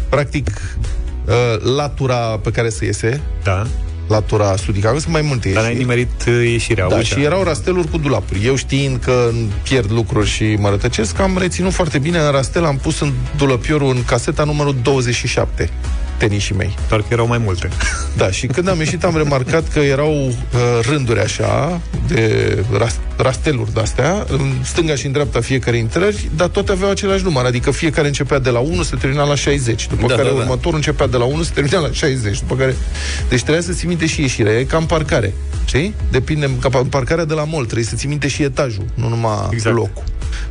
practic 0.09 0.47
uh, 1.25 1.33
latura 1.75 2.15
pe 2.15 2.51
care 2.51 2.69
se 2.69 2.85
iese, 2.85 3.21
Da. 3.43 3.65
latura 4.07 4.55
sudică. 4.55 4.87
Avem 4.87 4.99
sunt 4.99 5.13
mai 5.13 5.21
multe 5.21 5.49
Dar 5.49 5.61
n-ai 5.63 5.71
ieșiri. 5.71 5.87
nimerit 5.87 6.25
uh, 6.27 6.49
ieșirea, 6.51 6.87
Da, 6.87 6.95
ușa. 6.95 7.15
și 7.15 7.23
erau 7.23 7.43
rasteluri 7.43 7.87
cu 7.87 7.97
dulapuri. 7.97 8.45
Eu 8.45 8.55
știind 8.55 8.99
că 9.03 9.29
pierd 9.63 9.91
lucruri 9.91 10.27
și 10.29 10.55
mă 10.59 10.69
rătăcesc, 10.69 11.19
am 11.19 11.37
reținut 11.37 11.73
foarte 11.73 11.97
bine 11.99 12.17
în 12.19 12.31
rastel, 12.31 12.65
am 12.65 12.77
pus 12.77 12.99
în 12.99 13.11
dulăpiorul 13.37 13.89
în 13.95 14.03
caseta 14.05 14.43
numărul 14.43 14.75
27 14.83 15.69
tenișii 16.17 16.56
mei. 16.56 16.75
Doar 16.89 17.00
că 17.01 17.07
erau 17.09 17.27
mai 17.27 17.38
multe. 17.38 17.69
Da, 18.17 18.31
și 18.31 18.47
când 18.47 18.67
am 18.69 18.79
ieșit 18.79 19.03
am 19.03 19.17
remarcat 19.17 19.67
că 19.73 19.79
erau 19.79 20.13
uh, 20.27 20.33
rânduri 20.89 21.19
așa 21.19 21.81
de 22.07 22.57
ras- 22.77 23.00
rasteluri 23.17 23.73
de-astea, 23.73 24.25
în 24.29 24.51
stânga 24.63 24.95
și 24.95 25.06
în 25.06 25.12
dreapta 25.12 25.39
fiecare 25.39 25.77
intrări, 25.77 26.29
dar 26.35 26.47
toate 26.47 26.72
aveau 26.72 26.89
același 26.91 27.24
număr, 27.24 27.45
adică 27.45 27.72
fiecare 27.72 28.07
începea 28.07 28.39
de 28.39 28.50
la 28.50 28.60
1, 28.60 28.84
se 28.84 28.95
termina 28.95 29.24
la 29.24 29.36
60, 29.36 29.88
după 29.88 30.07
Da, 30.07 30.15
care 30.15 30.27
da, 30.27 30.34
da. 30.34 30.41
următorul 30.41 30.75
începea 30.75 31.07
de 31.07 31.17
la 31.17 31.24
1, 31.25 31.43
se 31.43 31.51
termina 31.53 31.79
la 31.79 31.91
60, 31.91 32.39
după 32.39 32.55
care... 32.55 32.75
Deci 33.29 33.41
trebuia 33.41 33.62
să 33.63 33.72
ții 33.72 33.88
minte 33.88 34.05
și 34.05 34.22
ieșirea, 34.22 34.60
e 34.60 34.63
ca 34.63 34.77
în 34.77 34.86
parcare, 34.86 35.34
știi? 35.65 35.93
Depinde, 36.12 36.50
ca 36.60 36.69
în 36.79 36.86
parcarea 36.86 37.25
de 37.25 37.34
la 37.34 37.43
mol, 37.43 37.63
trebuie 37.63 37.86
să 37.86 37.95
ții 37.95 38.10
minte 38.10 38.27
și 38.27 38.43
etajul, 38.43 38.86
nu 38.93 39.07
numai 39.07 39.48
Exact. 39.51 39.75
locul. 39.75 40.03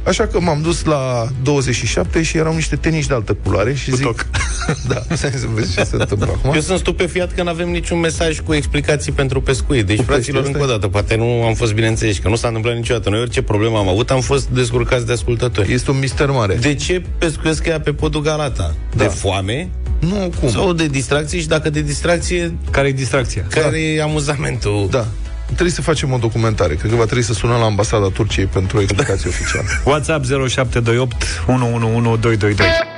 Așa 0.03 0.26
că 0.26 0.41
m-am 0.41 0.62
dus 0.62 0.85
la 0.85 1.26
27 1.43 2.23
și 2.23 2.37
erau 2.37 2.55
niște 2.55 2.76
teniși 2.76 3.09
de 3.09 3.14
altă 3.14 3.37
culoare 3.43 3.75
și 3.75 3.91
Cu 3.91 3.97
zic... 3.97 4.05
toc. 4.07 4.26
da, 4.88 5.03
să 5.17 5.31
vezi 5.55 5.75
ce 5.75 5.85
se 5.85 5.97
întâmplă 5.97 6.29
acum. 6.38 6.55
Eu 6.55 6.61
sunt 6.61 6.79
stupefiat 6.79 7.33
că 7.33 7.43
nu 7.43 7.49
avem 7.49 7.69
niciun 7.71 7.99
mesaj 8.00 8.41
cu 8.41 8.55
explicații 8.55 9.12
pentru 9.12 9.41
pescuit. 9.41 9.87
Deci, 9.87 9.97
Cu 9.97 10.03
fraților, 10.03 10.43
pește, 10.43 10.57
încă 10.59 10.71
o 10.71 10.73
dată, 10.73 10.88
poate 10.88 11.17
nu 11.17 11.43
am 11.45 11.55
fost 11.55 11.75
bine 11.75 11.87
înțeleși, 11.87 12.21
că 12.21 12.29
nu 12.29 12.37
s-a 12.37 12.47
întâmplat 12.47 12.75
niciodată. 12.75 13.11
Noi 13.11 13.21
orice 13.21 13.43
problemă 13.43 13.79
am 13.79 13.88
avut, 13.88 14.11
am 14.11 14.21
fost 14.21 14.49
descurcați 14.49 15.07
de 15.07 15.12
ascultători. 15.12 15.73
Este 15.73 15.91
un 15.91 15.99
mister 15.99 16.31
mare. 16.31 16.55
De 16.55 16.75
ce 16.75 17.03
pescuiesc 17.19 17.67
ea 17.67 17.81
pe 17.81 17.93
podul 17.93 18.21
Galata? 18.23 18.75
Da. 18.97 19.03
De 19.05 19.09
foame? 19.11 19.69
Nu, 19.99 20.33
cum? 20.41 20.50
Sau 20.50 20.73
de 20.73 20.87
distracție? 20.87 21.41
Și 21.41 21.47
dacă 21.47 21.71
de 21.71 21.81
distracție, 21.81 22.55
Care 22.71 22.88
e 22.88 22.93
distracția? 22.93 23.45
care 23.49 23.81
e 23.81 24.03
amuzamentul? 24.03 24.87
Da. 24.91 25.07
Trebuie 25.54 25.75
să 25.75 25.82
facem 25.82 26.12
o 26.12 26.18
documentare. 26.18 26.75
Cred 26.75 26.90
că 26.90 26.96
va 26.96 27.04
trebui 27.04 27.23
să 27.23 27.32
sunăm 27.32 27.58
la 27.58 27.64
ambasada 27.64 28.08
Turciei 28.12 28.46
pentru 28.46 28.76
o 28.76 28.80
explicație 28.80 29.28
oficială. 29.28 29.66
WhatsApp 29.92 30.25
0728 30.25 31.14
111222. 31.46 32.66
Europa 32.66 32.90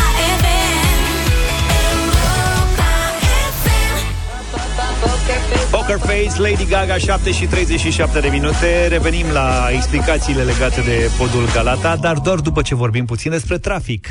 FM. 5.26 5.72
Poker 5.72 5.98
Face, 5.98 6.42
Lady 6.50 6.66
Gaga, 6.66 6.98
7 6.98 7.32
și 7.32 7.46
37 7.46 8.20
de 8.20 8.28
minute. 8.28 8.88
Revenim 8.88 9.26
la 9.34 9.68
explicațiile 9.72 10.44
legate 10.44 10.82
de 10.82 11.10
podul 11.18 11.50
Galata, 11.54 11.96
dar 11.96 12.18
doar 12.18 12.40
după 12.40 12.62
ce 12.62 12.76
vorbim 12.76 13.06
puțin 13.06 13.32
despre 13.32 13.58
trafic. 13.58 14.08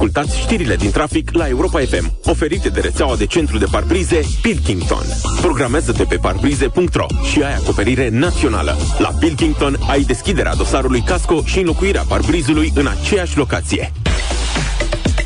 Ascultați 0.00 0.38
știrile 0.38 0.76
din 0.76 0.90
trafic 0.90 1.30
la 1.32 1.48
Europa 1.48 1.80
FM, 1.80 2.12
oferite 2.24 2.68
de 2.68 2.80
rețeaua 2.80 3.16
de 3.16 3.26
centru 3.26 3.58
de 3.58 3.64
parbrize 3.70 4.20
Pilkington. 4.42 5.04
Programează-te 5.40 6.04
pe 6.04 6.16
parbrize.ro 6.16 7.06
și 7.30 7.42
ai 7.42 7.54
acoperire 7.54 8.08
națională. 8.08 8.76
La 8.98 9.08
Pilkington 9.08 9.76
ai 9.88 10.02
deschiderea 10.02 10.54
dosarului 10.54 11.00
casco 11.00 11.42
și 11.44 11.58
înlocuirea 11.58 12.04
parbrizului 12.08 12.72
în 12.74 12.86
aceeași 12.86 13.36
locație. 13.36 13.92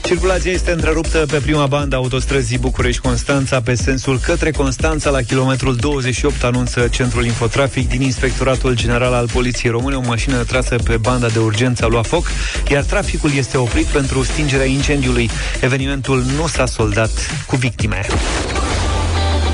Circulația 0.05 0.53
este 0.53 0.71
întreruptă 0.71 1.27
pe 1.31 1.39
prima 1.39 1.67
bandă 1.67 1.95
a 1.95 1.99
autostrăzii 1.99 2.59
București-Constanța 2.59 3.61
pe 3.61 3.75
sensul 3.75 4.19
către 4.19 4.51
Constanța 4.51 5.11
la 5.11 5.23
kilometrul 5.23 5.77
28, 5.77 6.45
anunță 6.45 6.89
Centrul 6.89 7.25
Infotrafic 7.25 7.89
din 7.89 8.03
Inspectoratul 8.03 8.75
General 8.75 9.13
al 9.13 9.29
Poliției 9.33 9.73
Române. 9.73 9.97
O 9.97 10.01
mașină 10.01 10.45
trasă 10.45 10.77
pe 10.85 10.97
banda 10.97 11.29
de 11.29 11.39
urgență 11.39 11.85
a 11.85 11.89
luat 11.89 12.07
foc, 12.07 12.27
iar 12.71 12.83
traficul 12.83 13.31
este 13.35 13.57
oprit 13.57 13.87
pentru 13.87 14.23
stingerea 14.23 14.67
incendiului. 14.67 15.31
Evenimentul 15.61 16.25
nu 16.37 16.47
s-a 16.47 16.67
soldat 16.67 17.45
cu 17.47 17.57
victime. 17.57 18.01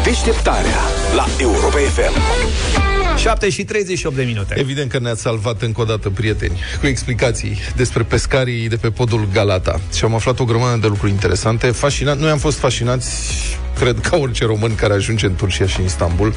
Deșteptarea 0.04 0.80
la 1.14 1.26
Europa 1.38 1.76
FM. 1.76 2.89
7 3.20 3.50
și 3.50 3.64
38 3.64 4.16
de 4.16 4.22
minute. 4.22 4.54
Evident 4.58 4.90
că 4.90 4.98
ne-ați 4.98 5.20
salvat 5.20 5.62
încă 5.62 5.80
o 5.80 5.84
dată, 5.84 6.08
prieteni, 6.08 6.60
cu 6.80 6.86
explicații 6.86 7.58
despre 7.76 8.02
pescarii 8.02 8.68
de 8.68 8.76
pe 8.76 8.90
podul 8.90 9.28
Galata. 9.32 9.80
Și 9.94 10.04
am 10.04 10.14
aflat 10.14 10.38
o 10.38 10.44
grămadă 10.44 10.76
de 10.76 10.86
lucruri 10.86 11.12
interesante. 11.12 11.70
Fascinant. 11.70 12.20
Noi 12.20 12.30
am 12.30 12.38
fost 12.38 12.58
fascinați, 12.58 13.08
cred, 13.78 14.00
ca 14.00 14.16
orice 14.16 14.44
român 14.44 14.74
care 14.74 14.92
ajunge 14.92 15.26
în 15.26 15.34
Turcia 15.34 15.66
și 15.66 15.78
în 15.78 15.84
Istanbul, 15.84 16.34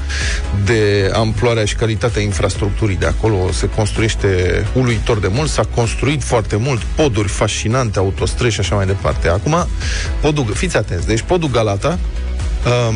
de 0.66 1.12
amploarea 1.14 1.66
și 1.66 1.76
calitatea 1.76 2.22
infrastructurii 2.22 2.98
de 2.98 3.06
acolo. 3.06 3.52
Se 3.52 3.70
construiește 3.70 4.64
uluitor 4.74 5.20
de 5.20 5.28
mult, 5.28 5.50
s-a 5.50 5.64
construit 5.76 6.24
foarte 6.24 6.56
mult, 6.56 6.82
poduri 6.82 7.28
fascinante, 7.28 8.00
autostrăzi 8.00 8.54
și 8.54 8.60
așa 8.60 8.76
mai 8.76 8.86
departe. 8.86 9.28
Acum, 9.28 9.68
podul, 10.22 10.54
fiți 10.54 10.78
atenți, 10.78 11.08
deci 11.08 11.22
podul 11.22 11.50
Galata 11.50 12.00
Um, 12.66 12.96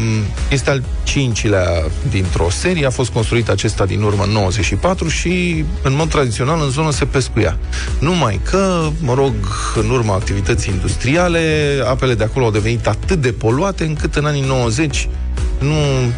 este 0.50 0.70
al 0.70 0.84
cincilea 1.04 1.68
dintr-o 2.10 2.50
serie, 2.50 2.86
a 2.86 2.90
fost 2.90 3.10
construit 3.10 3.50
acesta 3.50 3.86
din 3.86 4.02
urmă 4.02 4.24
în 4.24 4.30
94 4.30 5.08
și, 5.08 5.66
în 5.82 5.96
mod 5.96 6.10
tradițional, 6.10 6.62
în 6.62 6.70
zonă 6.70 6.92
se 6.92 7.06
pescuia. 7.06 7.58
Numai 8.00 8.40
că, 8.44 8.90
mă 9.00 9.14
rog, 9.14 9.34
în 9.76 9.90
urma 9.90 10.14
activității 10.14 10.74
industriale, 10.74 11.40
apele 11.88 12.14
de 12.14 12.24
acolo 12.24 12.46
au 12.46 12.52
devenit 12.52 12.88
atât 12.88 13.22
de 13.22 13.32
poluate 13.32 13.84
încât 13.84 14.16
în 14.16 14.26
anii 14.26 14.42
90 14.42 15.08
nu 15.60 15.76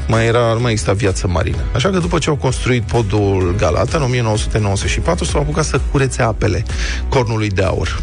mai 0.08 0.25
era, 0.25 0.53
nu 0.53 0.60
mai 0.60 0.72
exista 0.72 0.94
viață 0.94 1.27
marină. 1.27 1.63
Așa 1.75 1.89
că 1.89 2.00
după 2.00 2.18
ce 2.18 2.29
au 2.29 2.36
construit 2.36 2.84
podul 2.84 3.56
Galata 3.58 3.98
în 3.98 4.03
1994 4.03 5.25
s-au 5.25 5.41
apucat 5.41 5.65
să 5.65 5.82
curețe 5.91 6.22
apele 6.22 6.63
cornului 7.10 7.50
de 7.50 7.63
aur. 7.63 8.01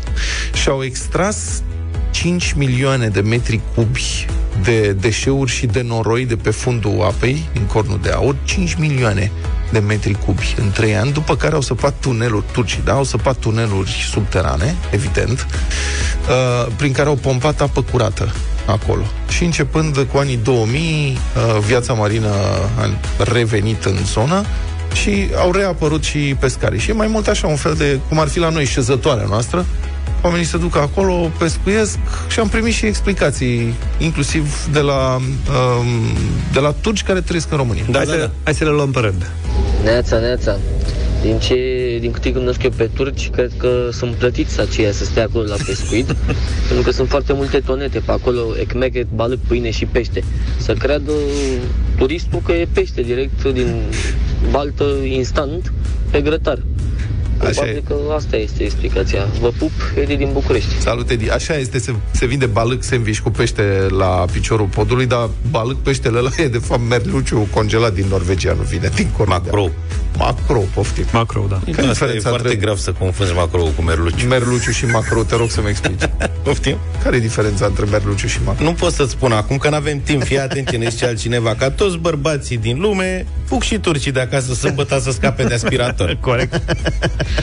Și 0.52 0.68
au 0.68 0.82
extras 0.82 1.62
5 2.16 2.52
milioane 2.52 3.08
de 3.08 3.20
metri 3.20 3.60
cubi 3.74 4.26
de 4.62 4.92
deșeuri 4.92 5.50
și 5.50 5.66
de 5.66 5.82
noroi 5.82 6.26
de 6.26 6.36
pe 6.36 6.50
fundul 6.50 7.02
apei, 7.02 7.48
în 7.54 7.62
cornul 7.62 7.98
de 8.02 8.10
aur, 8.10 8.36
5 8.44 8.74
milioane 8.74 9.30
de 9.72 9.78
metri 9.78 10.18
cubi 10.24 10.54
în 10.58 10.70
3 10.70 10.96
ani, 10.96 11.12
după 11.12 11.36
care 11.36 11.54
au 11.54 11.60
săpat 11.60 11.94
tuneluri, 12.00 12.44
turcii, 12.52 12.80
da, 12.84 12.92
au 12.92 13.04
săpat 13.04 13.36
tuneluri 13.36 14.06
subterane, 14.10 14.74
evident, 14.90 15.46
uh, 16.28 16.72
prin 16.76 16.92
care 16.92 17.08
au 17.08 17.14
pompat 17.14 17.60
apă 17.60 17.82
curată 17.82 18.32
acolo. 18.66 19.02
Și 19.28 19.44
începând 19.44 20.06
cu 20.12 20.18
anii 20.18 20.38
2000, 20.42 21.18
uh, 21.36 21.60
viața 21.66 21.92
marină 21.92 22.28
a 22.78 22.90
revenit 23.32 23.84
în 23.84 23.96
zonă 24.04 24.44
și 24.92 25.28
au 25.36 25.52
reapărut 25.52 26.04
și 26.04 26.18
pescarii. 26.18 26.80
Și 26.80 26.90
e 26.90 26.92
mai 26.92 27.06
mult 27.06 27.26
așa, 27.26 27.46
un 27.46 27.56
fel 27.56 27.74
de, 27.74 27.98
cum 28.08 28.18
ar 28.18 28.28
fi 28.28 28.38
la 28.38 28.48
noi, 28.48 28.64
șezătoarea 28.64 29.26
noastră, 29.28 29.66
oamenii 30.22 30.46
se 30.46 30.58
duc 30.58 30.76
acolo, 30.76 31.30
pescuiesc 31.38 31.98
și 32.28 32.40
am 32.40 32.48
primit 32.48 32.72
și 32.72 32.86
explicații, 32.86 33.74
inclusiv 33.98 34.68
de 34.72 34.80
la, 34.80 35.16
um, 35.16 35.86
de 36.52 36.60
la 36.60 36.74
turci 36.80 37.02
care 37.02 37.20
trăiesc 37.20 37.50
în 37.50 37.56
România. 37.56 37.84
Da, 37.90 37.98
hai, 37.98 38.06
să, 38.06 38.30
hai 38.42 38.54
să 38.54 38.64
le 38.64 38.70
luăm 38.70 38.90
pe 38.90 38.98
rând. 38.98 39.30
Neața, 39.84 40.18
neața. 40.18 40.56
Din, 41.22 41.38
ce, 41.38 41.56
din 42.00 42.10
câte 42.10 42.32
cunosc 42.32 42.62
eu 42.62 42.70
pe 42.70 42.90
turci, 42.94 43.30
cred 43.30 43.52
că 43.56 43.88
sunt 43.92 44.14
plătiți 44.14 44.60
aceia 44.60 44.92
să 44.92 45.04
stea 45.04 45.22
acolo 45.22 45.44
la 45.44 45.56
pescuit, 45.66 46.06
pentru 46.66 46.84
că 46.84 46.90
sunt 46.90 47.08
foarte 47.08 47.32
multe 47.32 47.58
tonete 47.58 47.98
pe 47.98 48.12
acolo, 48.12 48.40
ecmeche, 48.60 49.06
balık, 49.14 49.38
pâine 49.38 49.70
și 49.70 49.84
pește. 49.84 50.24
Să 50.56 50.72
creadă 50.72 51.12
turistul 51.96 52.40
că 52.44 52.52
e 52.52 52.68
pește 52.72 53.02
direct 53.02 53.44
din 53.44 53.82
baltă 54.50 54.84
instant 55.04 55.72
pe 56.10 56.20
grătar. 56.20 56.58
Așa 57.40 57.50
Probabil 57.50 57.76
e. 57.76 57.82
că 57.88 57.94
asta 58.14 58.36
este 58.36 58.62
explicația. 58.62 59.26
Vă 59.40 59.50
pup, 59.58 59.70
Edi 60.00 60.16
din 60.16 60.28
București. 60.32 60.80
Salut, 60.80 61.10
Edi. 61.10 61.30
Așa 61.30 61.56
este, 61.56 61.78
se, 61.78 61.94
se 62.10 62.26
vinde 62.26 62.46
balâc 62.46 62.82
sandwich 62.82 63.18
cu 63.18 63.30
pește 63.30 63.86
la 63.88 64.24
piciorul 64.32 64.66
podului, 64.66 65.06
dar 65.06 65.28
balâc 65.50 65.78
peștele 65.82 66.18
ăla 66.18 66.30
e 66.44 66.48
de 66.48 66.58
fapt 66.58 66.80
merluciu 66.88 67.48
congelat 67.54 67.92
din 67.94 68.04
Norvegia, 68.08 68.52
nu 68.52 68.62
vine 68.62 68.90
din 68.94 69.08
cornul 69.16 69.40
de 69.44 69.50
Macro. 69.50 69.60
aur. 69.60 69.70
Macro, 70.18 70.58
poftim. 70.74 71.04
Macro, 71.12 71.46
da. 71.48 71.60
Care 71.72 71.86
Asta 71.88 71.88
e 71.88 71.92
diferența 71.92 72.28
foarte 72.28 72.48
între 72.48 72.60
grav 72.64 72.76
să 72.76 72.92
confunzi 72.92 73.32
macro 73.32 73.62
cu 73.62 73.82
merluciu. 73.82 74.26
merluciu 74.26 74.70
și 74.70 74.84
macro? 74.86 75.22
Te 75.22 75.36
rog 75.36 75.50
să-mi 75.50 75.68
explici. 75.68 76.00
Poftim? 76.44 76.76
Care 77.02 77.16
e 77.16 77.18
diferența 77.18 77.66
între 77.66 77.84
merluciu 77.84 78.26
și 78.26 78.38
macro? 78.44 78.64
Nu 78.64 78.72
pot 78.72 78.92
să-ți 78.92 79.10
spun 79.10 79.32
acum 79.32 79.56
că 79.56 79.68
nu 79.68 79.74
avem 79.74 80.00
timp. 80.00 80.22
Fii 80.24 80.38
atent 80.38 80.70
ce 80.70 80.76
ne 80.76 80.88
zice 80.88 81.06
altcineva. 81.06 81.54
Ca 81.54 81.70
toți 81.70 81.96
bărbații 81.96 82.56
din 82.56 82.80
lume, 82.80 83.26
fug 83.44 83.62
și 83.62 83.78
turcii 83.78 84.12
de 84.12 84.20
acasă 84.20 84.54
sâmbătă 84.54 84.98
să 84.98 85.10
scape 85.10 85.42
de 85.44 85.54
aspirator. 85.54 86.16
Corect. 86.20 86.60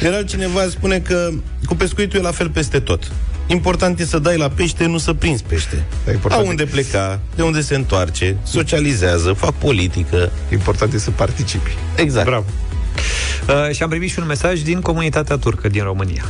Iar 0.03 0.13
altcineva 0.13 0.61
spune 0.69 0.99
că 0.99 1.29
cu 1.65 1.75
pescuitul 1.75 2.19
e 2.19 2.21
la 2.21 2.31
fel 2.31 2.49
peste 2.49 2.79
tot. 2.79 3.11
Important 3.47 3.99
e 3.99 4.05
să 4.05 4.19
dai 4.19 4.37
la 4.37 4.49
pește, 4.49 4.85
nu 4.85 4.97
să 4.97 5.13
prinzi 5.13 5.43
pește. 5.43 5.83
Da, 6.05 6.11
important 6.11 6.41
Au 6.41 6.47
e- 6.47 6.49
unde 6.49 6.65
pleca, 6.65 7.19
de 7.35 7.41
unde 7.41 7.61
se 7.61 7.75
întoarce, 7.75 8.35
socializează, 8.43 9.33
fac 9.33 9.53
politică. 9.53 10.31
Important 10.51 10.93
e 10.93 10.97
să 10.97 11.11
participi. 11.11 11.71
Exact. 11.95 12.25
Bravo. 12.25 12.45
Uh, 13.47 13.75
și 13.75 13.83
am 13.83 13.89
primit 13.89 14.09
și 14.09 14.19
un 14.19 14.25
mesaj 14.25 14.61
din 14.61 14.81
comunitatea 14.81 15.37
turcă 15.37 15.67
din 15.67 15.83
România. 15.83 16.23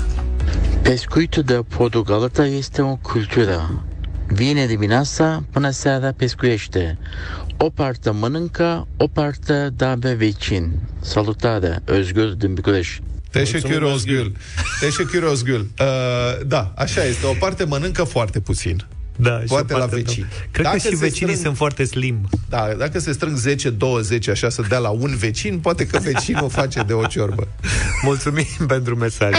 Pescuitul 0.82 1.44
de 1.44 1.60
podul 1.78 2.04
Galata 2.04 2.46
este 2.46 2.82
o 2.82 2.96
cultură. 2.96 3.84
Vine 4.28 4.66
dimineața 4.66 5.44
până 5.52 5.70
seara 5.70 6.12
pescuiește. 6.18 6.98
O 7.58 7.70
parte 7.70 8.10
mănâncă, 8.10 8.88
o 8.98 9.08
parte 9.08 9.70
da 9.76 9.94
pe 10.00 10.14
vecin. 10.14 10.72
Salutare, 11.02 11.80
Özgür 11.86 12.38
din 12.38 12.54
București. 12.54 13.02
Teşekkür 13.34 13.82
Mulțumim, 13.82 13.94
Özgül. 13.96 14.32
Teşekkür 14.80 15.24
Özgül. 15.24 15.60
Uh, 15.60 16.46
da, 16.46 16.74
așa 16.78 17.04
este. 17.04 17.26
O 17.28 17.34
parte 17.40 17.64
mănâncă 17.64 18.04
foarte 18.04 18.40
puțin. 18.40 18.86
Da, 19.16 19.40
și 19.40 19.46
Poate 19.46 19.74
o 19.74 19.78
la 19.78 19.84
parte 19.84 19.96
vecini. 19.96 20.26
nu. 20.30 20.36
Cred 20.52 20.66
Dacă 20.66 20.78
că 20.78 20.82
și 20.82 20.88
se 20.98 21.06
vecinii 21.06 21.34
strâng- 21.34 21.42
sunt 21.44 21.58
foarte 21.58 21.84
slim. 21.84 22.30
Da, 22.50 22.68
dacă 22.78 23.00
se 23.00 23.12
strâng 23.12 23.38
10-20 23.38 24.30
așa 24.32 24.50
să 24.50 24.62
dea 24.70 24.78
la 24.78 24.90
un 24.90 25.16
vecin, 25.18 25.60
poate 25.60 25.88
că 25.88 26.00
vecinul 26.00 26.50
face 26.60 26.82
de 26.88 26.94
o 26.94 27.06
ciorbă. 27.06 27.48
Mulțumim 28.04 28.46
pentru 28.68 28.96
mesaje. 28.96 29.38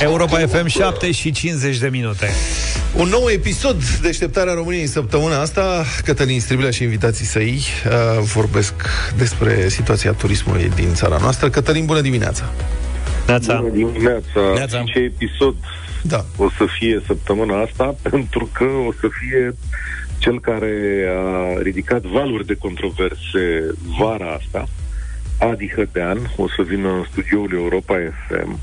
Europa 0.00 0.38
FM 0.46 0.66
7 0.66 1.10
și 1.12 1.30
50 1.32 1.78
de 1.78 1.88
minute. 1.88 2.30
Un 2.96 3.08
nou 3.08 3.28
episod 3.30 3.84
Deșteptarea 4.02 4.54
României 4.54 4.86
săptămâna 4.86 5.40
asta 5.40 5.84
Cătălin 6.04 6.40
Stribilea 6.40 6.70
și 6.70 6.82
invitații 6.82 7.24
săi 7.24 7.62
uh, 7.86 8.18
Vorbesc 8.20 8.74
despre 9.16 9.68
situația 9.68 10.12
turismului 10.12 10.70
din 10.74 10.94
țara 10.94 11.16
noastră 11.20 11.50
Cătălin, 11.50 11.84
bună 11.84 12.00
dimineața! 12.00 12.52
Neața. 13.26 13.56
Bună 13.56 13.72
dimineața. 13.72 14.40
Neața. 14.54 14.78
Și 14.78 14.92
ce 14.92 14.98
episod 14.98 15.54
Da, 16.02 16.24
o 16.36 16.50
să 16.56 16.64
fie 16.78 17.02
săptămâna 17.06 17.60
asta? 17.60 17.94
Pentru 18.10 18.48
că 18.52 18.64
o 18.64 18.92
să 19.00 19.08
fie 19.20 19.54
cel 20.18 20.40
care 20.40 21.04
a 21.16 21.62
ridicat 21.62 22.02
valuri 22.02 22.46
de 22.46 22.54
controverse 22.54 23.74
vara 23.98 24.38
asta, 24.40 24.68
Adi 25.38 25.72
Hădean, 25.76 26.32
o 26.36 26.48
să 26.48 26.62
vină 26.62 26.88
în 26.88 27.04
studioul 27.10 27.50
Europa 27.52 27.94
FM. 28.28 28.58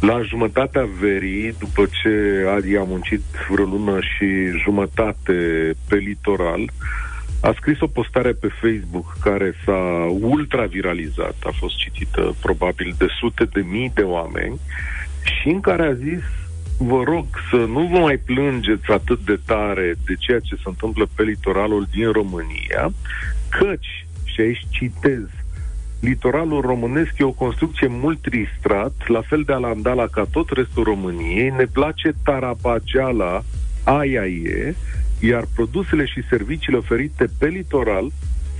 La 0.00 0.22
jumătatea 0.22 0.88
verii, 1.00 1.54
după 1.58 1.88
ce 2.02 2.44
Adi 2.56 2.76
a 2.76 2.82
muncit 2.82 3.22
vreo 3.50 3.64
lună 3.64 3.98
și 4.00 4.58
jumătate 4.62 5.70
pe 5.88 5.96
litoral, 5.96 6.70
a 7.42 7.52
scris 7.56 7.80
o 7.80 7.86
postare 7.86 8.32
pe 8.32 8.48
Facebook 8.60 9.16
care 9.20 9.54
s-a 9.64 10.06
ultra-viralizat, 10.20 11.36
a 11.44 11.50
fost 11.58 11.76
citită 11.76 12.34
probabil 12.40 12.94
de 12.98 13.06
sute 13.18 13.44
de 13.44 13.60
mii 13.60 13.92
de 13.94 14.02
oameni 14.02 14.60
și 15.22 15.48
în 15.48 15.60
care 15.60 15.82
a 15.82 15.92
zis 15.92 16.22
vă 16.78 17.02
rog 17.04 17.26
să 17.50 17.56
nu 17.56 17.88
vă 17.92 17.98
mai 17.98 18.16
plângeți 18.16 18.90
atât 18.90 19.24
de 19.24 19.38
tare 19.46 19.94
de 20.06 20.14
ceea 20.18 20.38
ce 20.38 20.54
se 20.54 20.62
întâmplă 20.64 21.08
pe 21.14 21.22
litoralul 21.22 21.86
din 21.90 22.12
România, 22.12 22.92
căci, 23.48 24.06
și 24.24 24.40
aici 24.40 24.66
citez, 24.70 25.24
litoralul 26.00 26.60
românesc 26.60 27.18
e 27.18 27.24
o 27.24 27.30
construcție 27.30 27.86
mult 27.86 28.20
tristrat, 28.20 28.92
la 29.06 29.20
fel 29.20 29.42
de 29.42 29.52
alandala 29.52 30.06
ca 30.06 30.26
tot 30.30 30.50
restul 30.50 30.82
României, 30.82 31.50
ne 31.50 31.64
place 31.64 32.14
tarabageala, 32.24 33.42
aia 33.84 34.26
e, 34.26 34.74
iar 35.20 35.44
produsele 35.54 36.04
și 36.04 36.28
serviciile 36.28 36.78
oferite 36.78 37.24
pe 37.38 37.46
litoral 37.46 38.10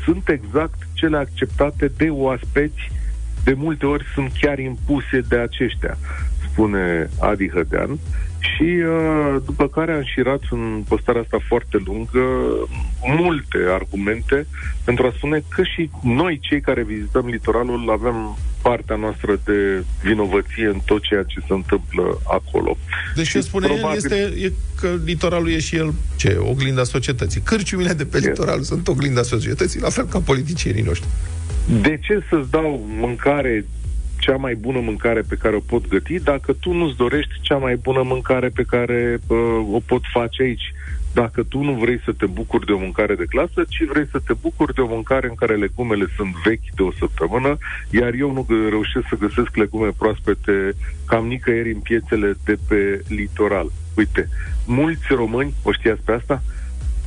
sunt 0.04 0.28
exact 0.28 0.78
cele 0.92 1.16
acceptate 1.16 1.92
de 1.96 2.08
oaspeți, 2.10 2.90
de 3.44 3.52
multe 3.52 3.86
ori 3.86 4.04
sunt 4.14 4.32
chiar 4.40 4.58
impuse 4.58 5.20
de 5.28 5.36
aceștia, 5.36 5.98
spune 6.50 7.08
Adi 7.20 7.48
Hădean. 7.48 7.98
Și 8.40 8.62
uh, 8.62 9.36
după 9.44 9.68
care 9.68 9.92
a 9.92 9.96
înșirat 9.96 10.40
în 10.50 10.82
postarea 10.88 11.20
asta 11.20 11.38
foarte 11.48 11.82
lungă 11.84 12.24
multe 13.18 13.58
argumente 13.72 14.46
pentru 14.84 15.06
a 15.06 15.12
spune 15.16 15.42
că 15.48 15.62
și 15.62 15.90
noi, 16.02 16.38
cei 16.42 16.60
care 16.60 16.82
vizităm 16.82 17.26
litoralul, 17.26 17.90
avem 17.90 18.36
partea 18.62 18.96
noastră 18.96 19.40
de 19.44 19.84
vinovăție 20.02 20.66
în 20.66 20.80
tot 20.84 21.02
ceea 21.02 21.22
ce 21.22 21.40
se 21.40 21.52
întâmplă 21.52 22.20
acolo. 22.24 22.76
Deci 23.14 23.30
ce 23.30 23.38
Și 23.38 23.44
spune 23.44 23.66
el 23.66 23.72
probabil- 23.72 23.98
este 23.98 24.16
e 24.44 24.52
că 24.80 24.94
litoralul 25.04 25.50
e 25.50 25.58
și 25.58 25.76
el, 25.76 25.92
ce, 26.16 26.36
oglinda 26.40 26.84
societății. 26.84 27.40
Cârciumile 27.40 27.92
de 27.92 28.04
pe 28.04 28.18
litoral 28.18 28.62
sunt 28.62 28.88
oglinda 28.88 29.22
societății, 29.22 29.80
la 29.80 29.88
fel 29.88 30.04
ca 30.04 30.18
politicienii 30.20 30.82
noștri. 30.82 31.08
De 31.82 31.98
ce 32.02 32.22
să-ți 32.28 32.50
dau 32.50 32.86
mâncare, 32.88 33.64
cea 34.20 34.36
mai 34.36 34.54
bună 34.54 34.80
mâncare 34.80 35.20
pe 35.28 35.36
care 35.42 35.56
o 35.56 35.60
pot 35.60 35.88
găti, 35.88 36.20
dacă 36.20 36.52
tu 36.52 36.72
nu-ți 36.72 36.96
dorești 36.96 37.40
cea 37.40 37.56
mai 37.56 37.76
bună 37.76 38.02
mâncare 38.02 38.48
pe 38.48 38.62
care 38.62 39.18
uh, 39.26 39.38
o 39.72 39.80
pot 39.86 40.02
face 40.12 40.42
aici? 40.42 40.72
Dacă 41.12 41.42
tu 41.42 41.62
nu 41.62 41.72
vrei 41.72 42.00
să 42.04 42.12
te 42.12 42.26
bucuri 42.26 42.66
de 42.66 42.72
o 42.72 42.78
mâncare 42.78 43.14
de 43.14 43.24
clasă, 43.24 43.64
ci 43.68 43.84
vrei 43.88 44.06
să 44.10 44.18
te 44.26 44.32
bucuri 44.40 44.74
de 44.74 44.80
o 44.80 44.86
mâncare 44.86 45.28
în 45.28 45.34
care 45.34 45.56
legumele 45.56 46.06
sunt 46.16 46.34
vechi 46.44 46.74
de 46.76 46.82
o 46.82 46.92
săptămână, 46.92 47.58
iar 47.90 48.12
eu 48.14 48.32
nu 48.32 48.44
gă- 48.44 48.68
reușesc 48.68 49.06
să 49.08 49.16
găsesc 49.18 49.56
legume 49.56 49.88
proaspete 49.98 50.72
cam 51.06 51.26
nicăieri 51.26 51.72
în 51.72 51.80
piețele 51.80 52.34
de 52.44 52.56
pe 52.68 53.04
litoral. 53.08 53.72
Uite, 53.96 54.28
mulți 54.66 55.06
români, 55.08 55.54
o 55.62 55.72
știați 55.72 56.02
pe 56.02 56.12
asta? 56.12 56.42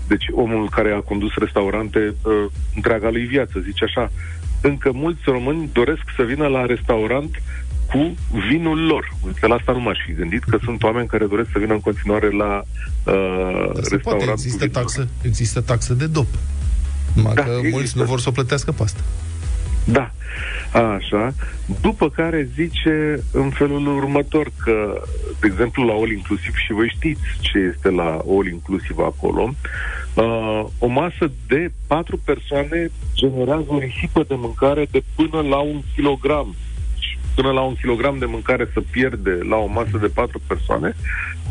Deci 0.08 0.25
omul 0.32 0.70
care 0.70 0.91
a 0.91 1.00
condus 1.00 1.34
restaurante 1.34 2.00
uh, 2.00 2.46
întreaga 2.75 3.10
lui 3.10 3.25
viață, 3.25 3.60
zice 3.60 3.84
așa, 3.84 4.12
încă 4.70 4.91
mulți 4.93 5.22
români 5.25 5.70
doresc 5.74 6.01
să 6.15 6.24
vină 6.24 6.48
la 6.48 6.65
restaurant 6.65 7.32
cu 7.91 8.15
vinul 8.50 8.79
lor. 8.86 9.03
Uite, 9.25 9.48
la 9.48 9.55
asta 9.55 9.72
nu 9.72 9.79
m-aș 9.79 9.98
fi 10.05 10.13
gândit, 10.13 10.43
că 10.43 10.58
sunt 10.63 10.84
oameni 10.84 11.08
care 11.08 11.25
doresc 11.25 11.50
să 11.51 11.60
vină 11.60 11.74
în 11.74 11.79
continuare 11.79 12.29
la 12.32 12.51
uh, 13.03 13.72
Dar 13.74 13.84
se 13.84 13.96
restaurant 13.96 14.01
poate, 14.03 14.25
cu 14.25 14.32
există 14.32 14.58
vinul 14.65 14.72
lor. 14.74 14.84
taxă, 14.84 15.08
există 15.22 15.62
taxă 15.62 15.93
de 15.93 16.05
dop. 16.08 16.27
Numai 17.13 17.34
Da, 17.34 17.43
că 17.43 17.50
există. 17.50 17.75
mulți 17.77 17.98
nu 17.98 18.03
vor 18.03 18.20
să 18.20 18.29
o 18.29 18.32
plătească 18.32 18.72
pe 18.72 18.84
asta. 18.84 19.00
Da, 19.86 20.12
așa. 20.72 21.34
După 21.82 22.10
care 22.10 22.50
zice 22.56 23.24
în 23.32 23.50
felul 23.50 23.88
următor 23.88 24.52
că, 24.63 25.02
de 25.40 25.48
exemplu, 25.52 25.84
la 25.84 25.94
All 25.94 26.12
Inclusiv, 26.12 26.56
și 26.56 26.74
voi 26.74 26.94
știți 26.96 27.22
ce 27.40 27.58
este 27.58 27.90
la 27.90 28.22
All 28.28 28.48
Inclusiv 28.52 28.98
acolo, 28.98 29.54
uh, 30.13 30.66
o 30.80 30.88
masă 30.88 31.32
de 31.48 31.72
patru 31.88 32.20
persoane 32.25 32.90
generează 33.13 33.66
o 33.68 33.80
risipă 33.80 34.24
de 34.28 34.36
mâncare 34.36 34.88
de 34.92 35.04
până 35.16 35.42
la 35.48 35.58
un 35.58 35.82
kilogram. 35.96 36.56
Și 37.00 37.18
Până 37.36 37.52
la 37.52 37.62
un 37.62 37.75
kilogram 37.75 38.18
de 38.18 38.25
mâncare 38.25 38.70
să 38.74 38.82
pierde 38.92 39.40
la 39.50 39.56
o 39.56 39.66
masă 39.66 39.98
de 40.02 40.08
patru 40.08 40.42
persoane, 40.48 40.96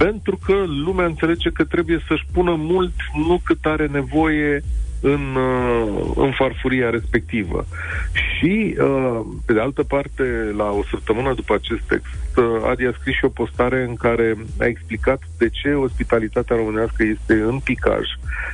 pentru 0.05 0.39
că 0.47 0.55
lumea 0.85 1.07
înțelege 1.07 1.51
că 1.51 1.65
trebuie 1.65 2.05
să-și 2.09 2.27
pună 2.33 2.55
mult, 2.59 2.93
nu 3.29 3.41
cât 3.45 3.65
are 3.65 3.87
nevoie 3.87 4.63
în, 5.01 5.35
uh, 5.35 6.11
în 6.15 6.33
farfuria 6.33 6.91
respectivă. 6.91 7.67
Și, 8.13 8.77
uh, 8.79 9.21
pe 9.47 9.53
de 9.53 9.61
altă 9.61 9.83
parte, 9.83 10.53
la 10.57 10.71
o 10.71 10.83
săptămână 10.91 11.35
după 11.35 11.55
acest 11.55 11.83
text, 11.87 12.37
uh, 12.37 12.45
Adi 12.71 12.85
a 12.85 12.93
scris 12.99 13.15
și 13.15 13.25
o 13.25 13.29
postare 13.29 13.85
în 13.89 13.95
care 13.95 14.37
a 14.61 14.65
explicat 14.65 15.21
de 15.39 15.49
ce 15.49 15.69
ospitalitatea 15.73 16.57
românească 16.57 17.03
este 17.03 17.33
în 17.33 17.59
picaj 17.59 18.07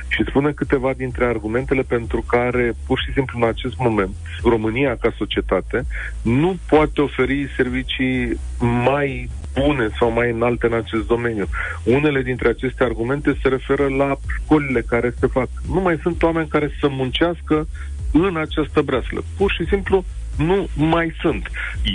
și 0.07 0.23
spune 0.27 0.51
câteva 0.51 0.93
dintre 0.97 1.25
argumentele 1.25 1.81
pentru 1.81 2.21
care, 2.27 2.73
pur 2.87 2.99
și 3.05 3.13
simplu, 3.13 3.39
în 3.41 3.47
acest 3.47 3.77
moment, 3.77 4.15
România, 4.43 4.95
ca 4.95 5.13
societate, 5.17 5.85
nu 6.21 6.57
poate 6.69 7.01
oferi 7.01 7.53
servicii 7.55 8.39
mai 8.83 9.29
bune 9.61 9.89
sau 9.99 10.11
mai 10.11 10.31
înalte 10.31 10.65
în 10.65 10.73
acest 10.73 11.07
domeniu. 11.07 11.47
Unele 11.83 12.21
dintre 12.21 12.47
aceste 12.47 12.83
argumente 12.83 13.37
se 13.41 13.47
referă 13.47 13.87
la 13.87 14.17
școlile 14.35 14.81
care 14.81 15.13
se 15.19 15.27
fac. 15.27 15.49
Nu 15.73 15.79
mai 15.79 15.99
sunt 16.01 16.23
oameni 16.23 16.47
care 16.47 16.69
să 16.79 16.87
muncească 16.89 17.67
în 18.11 18.37
această 18.37 18.81
breaslă. 18.81 19.23
Pur 19.37 19.51
și 19.51 19.65
simplu 19.65 20.03
nu 20.37 20.67
mai 20.75 21.15
sunt. 21.21 21.49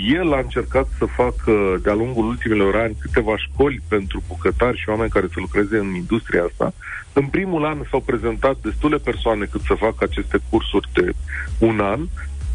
El 0.07 0.33
a 0.33 0.39
încercat 0.39 0.87
să 0.97 1.05
facă 1.05 1.79
de-a 1.83 1.93
lungul 1.93 2.25
ultimilor 2.25 2.75
ani 2.75 2.95
câteva 2.99 3.37
școli 3.37 3.81
pentru 3.87 4.23
bucătari 4.27 4.77
și 4.77 4.89
oameni 4.89 5.09
care 5.09 5.27
să 5.27 5.39
lucreze 5.39 5.77
în 5.77 5.93
industria 5.93 6.43
asta. 6.43 6.73
În 7.13 7.25
primul 7.25 7.65
an 7.65 7.77
s-au 7.89 7.99
prezentat 7.99 8.57
destule 8.61 8.97
persoane 8.97 9.45
cât 9.45 9.61
să 9.61 9.73
facă 9.73 10.03
aceste 10.03 10.37
cursuri 10.49 10.89
de 10.93 11.11
un 11.59 11.79
an, 11.79 11.99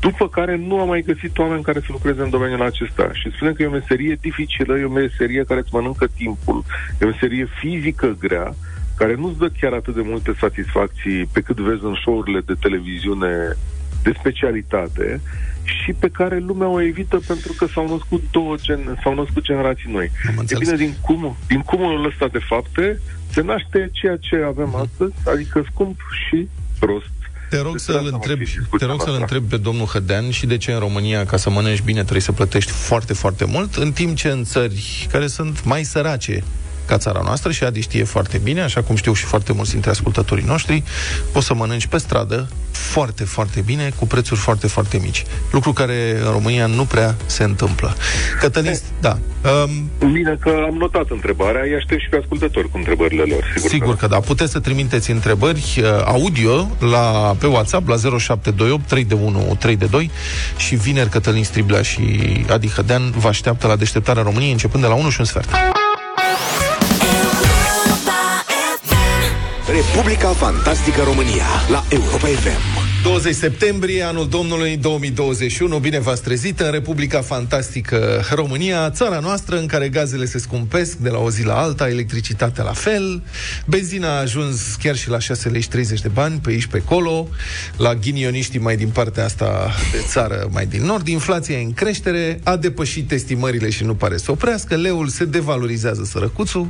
după 0.01 0.29
care 0.29 0.57
nu 0.57 0.81
am 0.81 0.89
mai 0.89 1.03
găsit 1.07 1.39
oameni 1.39 1.63
care 1.63 1.81
să 1.81 1.87
lucreze 1.91 2.23
în 2.23 2.31
domeniul 2.31 2.63
acesta. 2.63 3.11
Și 3.13 3.31
spune 3.35 3.53
că 3.53 3.63
e 3.63 3.67
o 3.67 3.71
meserie 3.71 4.19
dificilă, 4.21 4.79
e 4.79 4.85
o 4.85 4.91
meserie 4.91 5.45
care 5.45 5.61
îți 5.61 5.75
mănâncă 5.75 6.07
timpul, 6.17 6.65
e 7.01 7.05
o 7.05 7.09
meserie 7.09 7.49
fizică 7.61 8.17
grea, 8.19 8.55
care 8.97 9.15
nu-ți 9.15 9.39
dă 9.39 9.51
chiar 9.61 9.73
atât 9.73 9.95
de 9.95 10.03
multe 10.05 10.33
satisfacții 10.41 11.27
pe 11.33 11.41
cât 11.41 11.57
vezi 11.57 11.85
în 11.85 11.95
show-urile 11.95 12.41
de 12.41 12.55
televiziune 12.61 13.57
de 14.03 14.13
specialitate 14.19 15.21
și 15.65 15.93
pe 15.93 16.09
care 16.09 16.39
lumea 16.39 16.69
o 16.69 16.81
evită 16.81 17.21
pentru 17.27 17.53
că 17.53 17.67
s-au 17.67 17.89
născut 17.89 18.23
două 18.31 18.57
gen, 18.57 18.99
s-au 19.03 19.15
născut 19.15 19.43
generații 19.43 19.93
noi. 19.93 20.11
Am 20.29 20.35
E 20.37 20.41
înțeles. 20.41 20.69
bine, 20.69 20.77
din, 20.77 20.95
cum, 21.01 21.37
din 21.49 21.61
cumulul 21.61 22.07
ăsta 22.07 22.29
de 22.29 22.39
fapte 22.39 23.01
se 23.31 23.43
naște 23.43 23.89
ceea 23.93 24.17
ce 24.17 24.37
avem 24.37 24.75
astăzi, 24.75 25.15
adică 25.25 25.65
scump 25.71 26.01
și 26.29 26.49
prost. 26.79 27.11
Te 27.51 27.61
rog 27.61 27.73
Despre 27.73 27.93
să-l 27.93 28.07
asta 28.07 28.11
va 28.11 28.17
întreb, 28.17 28.39
fi 28.39 28.53
te 28.53 28.59
discuția 28.59 28.87
rog 28.87 29.01
să-l 29.01 29.09
noastră. 29.09 29.37
întreb 29.37 29.51
pe 29.51 29.57
domnul 29.57 29.87
Hădean 29.87 30.31
și 30.31 30.47
de 30.47 30.57
ce 30.57 30.73
în 30.73 30.79
România, 30.79 31.27
ca 31.27 31.37
să 31.37 31.51
mănânci 31.51 31.83
bine, 31.83 32.01
trebuie 32.01 32.21
să 32.21 32.33
plătești 32.33 32.71
foarte, 32.71 33.13
foarte 33.13 33.45
mult, 33.45 33.75
în 33.75 33.93
timp 33.93 34.17
ce 34.17 34.29
în 34.29 34.45
țări 34.45 35.09
care 35.11 35.27
sunt 35.27 35.65
mai 35.65 35.85
sărace 35.85 36.45
ca 36.91 36.99
țara 36.99 37.21
noastră, 37.25 37.51
și 37.53 37.65
Adi 37.65 37.81
știe 37.81 38.05
foarte 38.05 38.39
bine, 38.39 38.61
așa 38.61 38.83
cum 38.83 38.97
știu 38.97 39.13
și 39.13 39.25
foarte 39.25 39.53
mulți 39.53 39.71
dintre 39.71 39.91
ascultătorii 39.91 40.45
noștri, 40.45 40.83
poți 41.33 41.47
să 41.47 41.55
mănânci 41.55 41.87
pe 41.87 41.99
stradă 41.99 42.49
foarte, 42.71 43.25
foarte 43.25 43.61
bine, 43.61 43.93
cu 43.99 44.07
prețuri 44.07 44.41
foarte, 44.41 44.67
foarte 44.67 44.99
mici. 45.03 45.25
Lucru 45.51 45.73
care 45.73 46.21
în 46.25 46.31
România 46.31 46.67
nu 46.67 46.85
prea 46.85 47.15
se 47.27 47.45
întâmplă. 47.45 47.95
Cătălin, 48.41 48.79
da. 49.01 49.19
Um, 50.01 50.13
Bine 50.13 50.37
că 50.41 50.49
am 50.71 50.77
notat 50.77 51.07
întrebarea, 51.11 51.61
îi 51.63 51.75
aștept 51.75 52.01
și 52.01 52.09
pe 52.09 52.17
ascultători 52.17 52.71
cu 52.71 52.77
întrebările 52.77 53.23
lor. 53.23 53.53
Sigur, 53.55 53.71
Sigur 53.71 53.97
că 53.97 54.07
da. 54.07 54.21
Puteți 54.21 54.53
să 54.53 54.61
trimiteți 54.61 55.11
întrebări 55.11 55.75
uh, 55.79 55.85
audio 56.05 56.71
la, 56.79 57.37
pe 57.39 57.47
WhatsApp 57.47 57.89
la 57.89 57.97
0728 57.97 58.87
3 58.87 59.05
de 59.05 59.15
1 59.15 59.57
3 59.59 59.77
de 59.77 59.87
2 59.87 60.11
și 60.57 60.75
vineri 60.75 61.09
Cătălin 61.09 61.45
Striblea 61.45 61.83
și 61.83 62.01
Adi 62.51 62.69
Hădean 62.69 63.11
vă 63.17 63.29
așteaptă 63.29 63.67
la 63.67 63.77
deșteptarea 63.77 64.23
României 64.23 64.53
începând 64.53 64.83
de 64.83 64.89
la 64.89 64.95
1 64.95 65.11
și 65.11 65.21
un 65.21 65.27
sfert. 65.27 65.49
Republica 69.67 70.29
Fantastică 70.29 71.03
România 71.03 71.47
la 71.69 71.83
Europa 71.91 72.27
FM. 72.27 72.80
20 73.03 73.35
septembrie, 73.35 74.03
anul 74.03 74.29
Domnului 74.29 74.77
2021, 74.77 75.79
bine 75.79 75.99
v-ați 75.99 76.23
trezit 76.23 76.61
în 76.61 76.71
Republica 76.71 77.21
Fantastică 77.21 78.23
România, 78.35 78.91
țara 78.91 79.19
noastră 79.19 79.59
în 79.59 79.67
care 79.67 79.89
gazele 79.89 80.25
se 80.25 80.39
scumpesc 80.39 80.97
de 80.97 81.09
la 81.09 81.19
o 81.19 81.31
zi 81.31 81.45
la 81.45 81.61
alta, 81.61 81.89
electricitatea 81.89 82.65
la 82.65 82.73
fel, 82.73 83.23
benzina 83.67 84.09
a 84.09 84.21
ajuns 84.21 84.75
chiar 84.75 84.97
și 84.97 85.09
la 85.09 85.19
6 85.19 85.49
lei 85.49 85.61
și 85.61 85.69
30 85.69 86.01
de 86.01 86.09
bani 86.09 86.39
pe 86.43 86.51
aici 86.51 86.67
pe 86.67 86.83
acolo, 86.85 87.29
la 87.77 87.95
ghinioniștii 87.95 88.61
mai 88.61 88.77
din 88.77 88.89
partea 88.89 89.25
asta 89.25 89.71
de 89.93 90.05
țară, 90.07 90.49
mai 90.51 90.67
din 90.67 90.85
nord, 90.85 91.07
inflația 91.07 91.59
e 91.59 91.63
în 91.63 91.73
creștere, 91.73 92.41
a 92.43 92.57
depășit 92.57 93.13
estimările 93.13 93.71
și 93.71 93.85
nu 93.85 93.95
pare 93.95 94.17
să 94.17 94.31
oprească, 94.31 94.77
leul 94.77 95.09
se 95.09 95.25
devalorizează 95.25 96.05
sărăcuțul, 96.05 96.69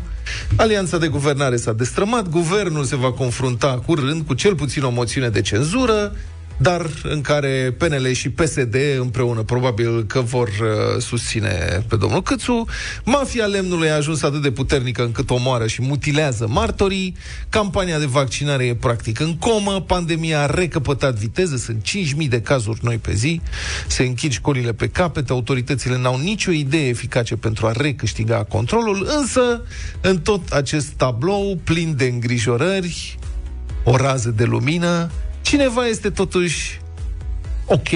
alianța 0.57 0.99
de 0.99 1.09
guvernare 1.09 1.57
s-a 1.57 1.73
destrămat, 1.73 2.29
guvernul 2.29 2.85
se 2.85 2.97
va 2.97 3.13
confrunta 3.13 3.83
curând 3.87 4.27
cu 4.27 4.35
cel 4.35 4.55
puțin 4.55 4.83
o 4.83 4.91
moțiune 4.91 5.29
de 5.29 5.41
cenzură, 5.41 6.13
dar 6.63 6.91
în 7.03 7.21
care 7.21 7.75
PNL 7.79 8.13
și 8.13 8.31
PSD 8.31 8.77
împreună 8.99 9.43
probabil 9.43 10.05
că 10.05 10.21
vor 10.21 10.49
uh, 10.49 11.01
susține 11.03 11.85
pe 11.89 11.97
domnul 11.97 12.23
Câțu. 12.23 12.65
Mafia 13.05 13.47
lemnului 13.47 13.91
a 13.91 13.95
ajuns 13.95 14.23
atât 14.23 14.43
de 14.43 14.51
puternică 14.51 15.03
încât 15.03 15.31
omoară 15.31 15.67
și 15.67 15.83
mutilează 15.83 16.47
martorii. 16.49 17.17
Campania 17.49 17.99
de 17.99 18.07
vaccinare 18.07 18.65
e 18.65 18.75
practic 18.75 19.21
în 19.21 19.37
comă. 19.37 19.81
Pandemia 19.81 20.41
a 20.41 20.47
recăpătat 20.47 21.15
viteză. 21.15 21.57
Sunt 21.57 21.83
5.000 22.23 22.29
de 22.29 22.41
cazuri 22.41 22.79
noi 22.83 22.97
pe 22.97 23.15
zi. 23.15 23.41
Se 23.87 24.03
închid 24.03 24.33
școlile 24.33 24.73
pe 24.73 24.89
capete. 24.89 25.33
Autoritățile 25.33 25.99
n-au 25.99 26.19
nicio 26.19 26.51
idee 26.51 26.89
eficace 26.89 27.37
pentru 27.37 27.67
a 27.67 27.73
recâștiga 27.73 28.45
controlul. 28.45 29.09
Însă, 29.19 29.63
în 30.01 30.19
tot 30.19 30.51
acest 30.51 30.89
tablou 30.89 31.61
plin 31.65 31.95
de 31.97 32.05
îngrijorări, 32.05 33.19
o 33.85 33.97
rază 33.97 34.31
de 34.31 34.45
lumină, 34.45 35.11
cineva 35.51 35.87
este 35.87 36.11
totuși 36.11 36.81
ok, 37.67 37.89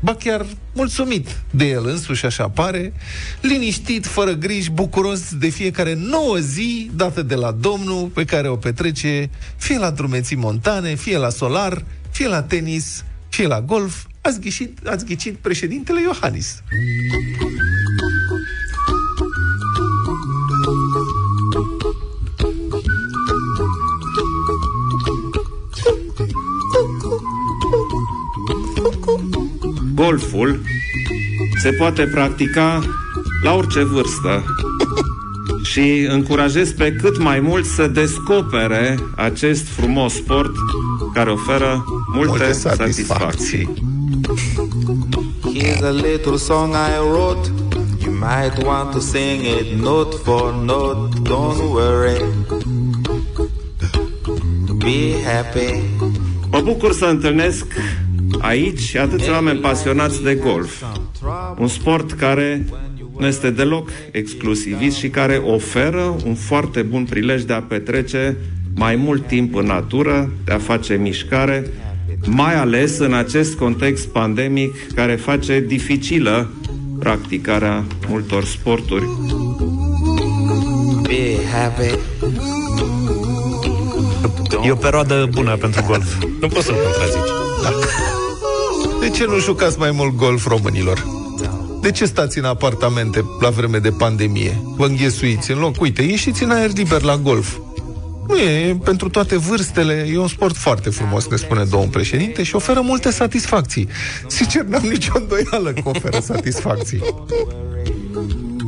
ba 0.00 0.14
chiar 0.14 0.46
mulțumit 0.74 1.40
de 1.50 1.64
el 1.68 1.86
însuși, 1.86 2.26
așa 2.26 2.48
pare, 2.48 2.92
liniștit, 3.40 4.06
fără 4.06 4.32
griji, 4.32 4.70
bucuros 4.70 5.34
de 5.34 5.48
fiecare 5.48 5.94
nouă 5.94 6.36
zi 6.36 6.90
dată 6.94 7.22
de 7.22 7.34
la 7.34 7.50
Domnul 7.50 8.06
pe 8.06 8.24
care 8.24 8.48
o 8.48 8.56
petrece 8.56 9.30
fie 9.56 9.78
la 9.78 9.90
drumeții 9.90 10.36
montane, 10.36 10.94
fie 10.94 11.16
la 11.16 11.28
solar, 11.28 11.84
fie 12.10 12.28
la 12.28 12.42
tenis, 12.42 13.04
fie 13.28 13.46
la 13.46 13.60
golf. 13.60 14.04
Ați 14.20 14.40
ghicit, 14.40 14.86
ați 14.86 15.04
ghicit 15.04 15.36
președintele 15.36 16.00
Iohannis. 16.00 16.62
Golful 29.98 30.60
se 31.62 31.70
poate 31.70 32.02
practica 32.02 32.82
la 33.42 33.54
orice 33.54 33.84
vârstă 33.84 34.44
și 35.70 36.06
încurajez 36.10 36.72
pe 36.72 36.92
cât 36.92 37.18
mai 37.18 37.40
mult 37.40 37.64
să 37.64 37.86
descopere 37.86 38.98
acest 39.16 39.66
frumos 39.66 40.14
sport 40.14 40.52
care 41.14 41.30
oferă 41.30 41.84
multe, 42.12 42.28
Multe 42.28 42.52
satisfacții. 42.52 43.04
satisfacții. 43.04 43.68
Here's 45.56 45.82
a 45.82 45.90
little 45.90 46.36
song 46.36 46.74
I 46.74 46.98
wrote. 47.10 47.48
You 48.04 48.12
might 48.14 48.64
want 48.64 48.90
to 48.90 48.98
sing 48.98 49.40
it 49.60 49.80
note 49.80 50.16
for 50.24 50.54
note. 50.64 51.18
Don't 51.22 51.70
worry. 51.72 52.24
Be 54.76 55.14
happy. 55.32 55.80
Mă 56.50 56.60
bucur 56.60 56.92
să 56.92 57.04
întâlnesc 57.04 57.66
aici 58.38 58.94
atâția 58.94 59.32
oameni 59.32 59.58
pasionați 59.58 60.22
de 60.22 60.34
golf. 60.34 60.82
Un 61.58 61.68
sport 61.68 62.12
care 62.12 62.66
nu 63.18 63.26
este 63.26 63.50
deloc 63.50 63.90
exclusivist 64.10 64.96
și 64.96 65.08
care 65.08 65.36
oferă 65.36 66.16
un 66.26 66.34
foarte 66.34 66.82
bun 66.82 67.04
prilej 67.04 67.42
de 67.42 67.52
a 67.52 67.62
petrece 67.62 68.36
mai 68.74 68.96
mult 68.96 69.26
timp 69.26 69.54
în 69.54 69.66
natură, 69.66 70.32
de 70.44 70.52
a 70.52 70.58
face 70.58 70.94
mișcare, 70.94 71.70
mai 72.26 72.54
ales 72.54 72.98
în 72.98 73.14
acest 73.14 73.54
context 73.54 74.08
pandemic 74.08 74.92
care 74.94 75.16
face 75.16 75.64
dificilă 75.66 76.50
practicarea 76.98 77.84
multor 78.08 78.44
sporturi. 78.44 79.04
Be 81.02 81.36
happy. 81.52 81.98
E 84.66 84.70
o 84.70 84.74
perioadă 84.74 85.28
bună 85.32 85.56
pentru 85.56 85.84
golf. 85.86 86.22
Nu 86.40 86.48
poți 86.48 86.66
să-l 86.66 86.74
contrazici. 86.74 87.30
De 89.00 89.08
ce 89.10 89.24
nu 89.24 89.38
jucați 89.38 89.78
mai 89.78 89.90
mult 89.90 90.16
golf 90.16 90.46
românilor? 90.46 91.06
De 91.80 91.90
ce 91.90 92.04
stați 92.04 92.38
în 92.38 92.44
apartamente 92.44 93.24
la 93.40 93.50
vreme 93.50 93.78
de 93.78 93.90
pandemie? 93.90 94.60
Vă 94.76 94.86
înghesuiți 94.86 95.50
în 95.50 95.58
loc? 95.58 95.80
Uite, 95.80 96.02
ieșiți 96.02 96.42
în 96.42 96.50
aer 96.50 96.70
liber 96.72 97.02
la 97.02 97.16
golf. 97.16 97.56
Nu 98.28 98.36
e, 98.36 98.68
e 98.68 98.74
pentru 98.74 99.08
toate 99.08 99.36
vârstele, 99.36 100.08
e 100.12 100.18
un 100.18 100.28
sport 100.28 100.56
foarte 100.56 100.90
frumos, 100.90 101.26
ne 101.26 101.36
spune 101.36 101.64
domnul 101.64 101.88
președinte, 101.88 102.42
și 102.42 102.54
oferă 102.54 102.80
multe 102.80 103.10
satisfacții. 103.10 103.88
Sincer, 104.26 104.62
n-am 104.62 104.82
nicio 104.82 105.12
îndoială 105.14 105.72
că 105.72 105.82
oferă 105.84 106.20
satisfacții. 106.20 107.00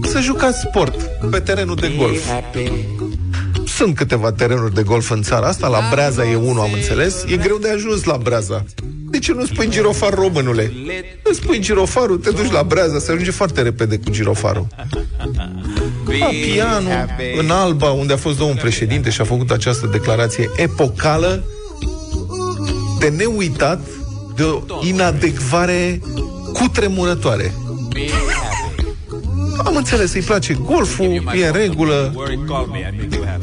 Să 0.03 0.21
jucați 0.21 0.61
sport 0.69 1.01
pe 1.31 1.39
terenul 1.41 1.77
de 1.77 1.93
golf. 1.97 2.29
Sunt 3.67 3.97
câteva 3.97 4.33
terenuri 4.33 4.75
de 4.75 4.83
golf 4.83 5.11
în 5.11 5.23
țara 5.23 5.47
asta, 5.47 5.69
la 5.69 5.81
Breaza 5.91 6.29
e 6.31 6.35
unul, 6.35 6.61
am 6.61 6.73
înțeles. 6.73 7.25
E 7.29 7.37
greu 7.37 7.57
de 7.57 7.71
ajuns 7.71 8.05
la 8.05 8.17
Breaza. 8.17 8.65
De 9.11 9.19
ce 9.19 9.33
nu 9.33 9.45
spui 9.45 9.69
girofar, 9.69 10.15
românule? 10.15 10.73
Nu 11.25 11.33
spui 11.33 11.59
girofarul, 11.61 12.19
te 12.19 12.31
duci 12.31 12.51
la 12.51 12.63
Breaza, 12.63 12.99
se 12.99 13.13
ajunge 13.13 13.31
foarte 13.31 13.63
repede 13.63 13.99
cu 13.99 14.11
girofarul. 14.11 14.67
La 16.19 16.27
pianul, 16.27 17.09
în 17.39 17.51
Alba, 17.51 17.91
unde 17.91 18.13
a 18.13 18.17
fost 18.17 18.39
domnul 18.39 18.57
președinte 18.57 19.11
și 19.11 19.21
a 19.21 19.25
făcut 19.25 19.51
această 19.51 19.87
declarație 19.87 20.51
epocală, 20.57 21.45
de 22.99 23.09
neuitat, 23.09 23.81
de 24.37 24.43
o 24.43 24.63
inadecvare 24.87 26.01
cutremurătoare. 26.53 27.55
Am 29.65 29.77
înțeles, 29.77 30.15
îi 30.15 30.23
place 30.23 30.53
golful, 30.65 31.23
e 31.41 31.47
în 31.47 31.53
regulă. 31.53 32.13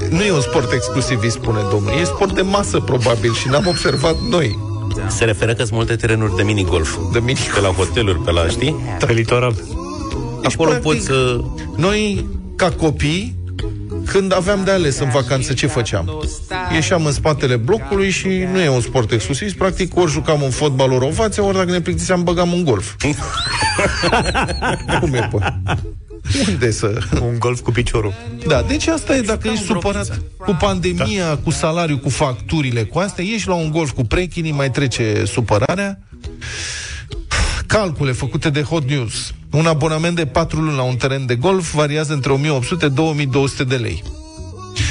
Nu 0.10 0.24
e 0.24 0.32
un 0.32 0.42
sport 0.42 0.72
exclusivist, 0.72 1.36
spune 1.36 1.60
domnul. 1.72 1.92
E 2.02 2.04
sport 2.04 2.36
de 2.36 2.42
masă, 2.42 2.80
probabil, 2.80 3.34
și 3.34 3.48
n-am 3.48 3.68
observat 3.68 4.16
noi. 4.30 4.60
Se 5.08 5.26
referă 5.26 5.54
că 5.54 5.64
sunt 5.64 5.76
multe 5.76 5.96
terenuri 5.96 6.36
de 6.36 6.44
minigolf. 6.44 6.98
De 7.12 7.20
mini 7.20 7.40
Pe 7.54 7.60
la 7.60 7.68
hoteluri, 7.68 8.20
pe 8.20 8.32
la, 8.32 8.48
știi? 8.48 8.76
Pe 9.06 9.14
litoral. 9.14 9.56
Acolo 10.44 10.70
practic, 10.70 10.92
poți 10.92 11.06
să... 11.06 11.40
Noi, 11.76 12.28
ca 12.56 12.72
copii, 12.72 13.36
când 14.06 14.36
aveam 14.36 14.64
de 14.64 14.72
ales 14.72 15.00
în 15.00 15.10
vacanță, 15.10 15.54
ce 15.54 15.68
făceam? 15.68 16.24
Ieșeam 16.74 17.06
în 17.06 17.12
spatele 17.12 17.56
blocului 17.56 18.10
și 18.10 18.28
nu 18.28 18.60
e 18.60 18.70
un 18.70 18.82
sport 18.82 19.12
exclusiv, 19.12 19.54
practic 19.54 19.98
ori 19.98 20.12
jucam 20.12 20.42
un 20.42 20.50
fotbal, 20.50 20.92
ori 20.92 21.06
ovație, 21.06 21.42
ori 21.42 21.58
dacă 21.58 21.72
ne 21.72 21.82
plictiseam, 21.82 22.24
băgam 22.24 22.54
un 22.54 22.64
golf. 22.64 22.94
Cum 25.00 25.14
e, 25.14 25.30
pă? 25.32 25.54
Unde 26.48 26.72
să... 26.72 27.00
Un 27.22 27.40
golf 27.40 27.60
cu 27.60 27.72
piciorul. 27.72 28.14
Da, 28.48 28.62
deci 28.62 28.88
asta 28.88 29.16
e 29.16 29.22
dacă 29.22 29.48
ești 29.48 29.66
supărat 29.66 30.22
cu 30.38 30.58
pandemia, 30.60 31.28
da. 31.28 31.38
cu 31.44 31.50
salariul, 31.50 32.00
cu 32.00 32.10
facturile, 32.10 32.84
cu 32.84 33.00
astea, 33.00 33.24
ieși 33.24 33.48
la 33.48 33.54
un 33.54 33.72
golf 33.72 33.92
cu 33.92 34.04
prechinii, 34.04 34.52
mai 34.52 34.72
trece 34.72 35.24
supărarea. 35.26 36.00
Calcule 37.68 38.12
făcute 38.12 38.50
de 38.50 38.62
Hot 38.62 38.90
News. 38.90 39.34
Un 39.52 39.66
abonament 39.66 40.16
de 40.16 40.26
4 40.26 40.62
luni 40.62 40.76
la 40.76 40.82
un 40.82 40.96
teren 40.96 41.26
de 41.26 41.36
golf 41.36 41.74
variază 41.74 42.14
între 42.14 42.40
1800-2200 43.64 43.68
de 43.68 43.76
lei. 43.76 44.04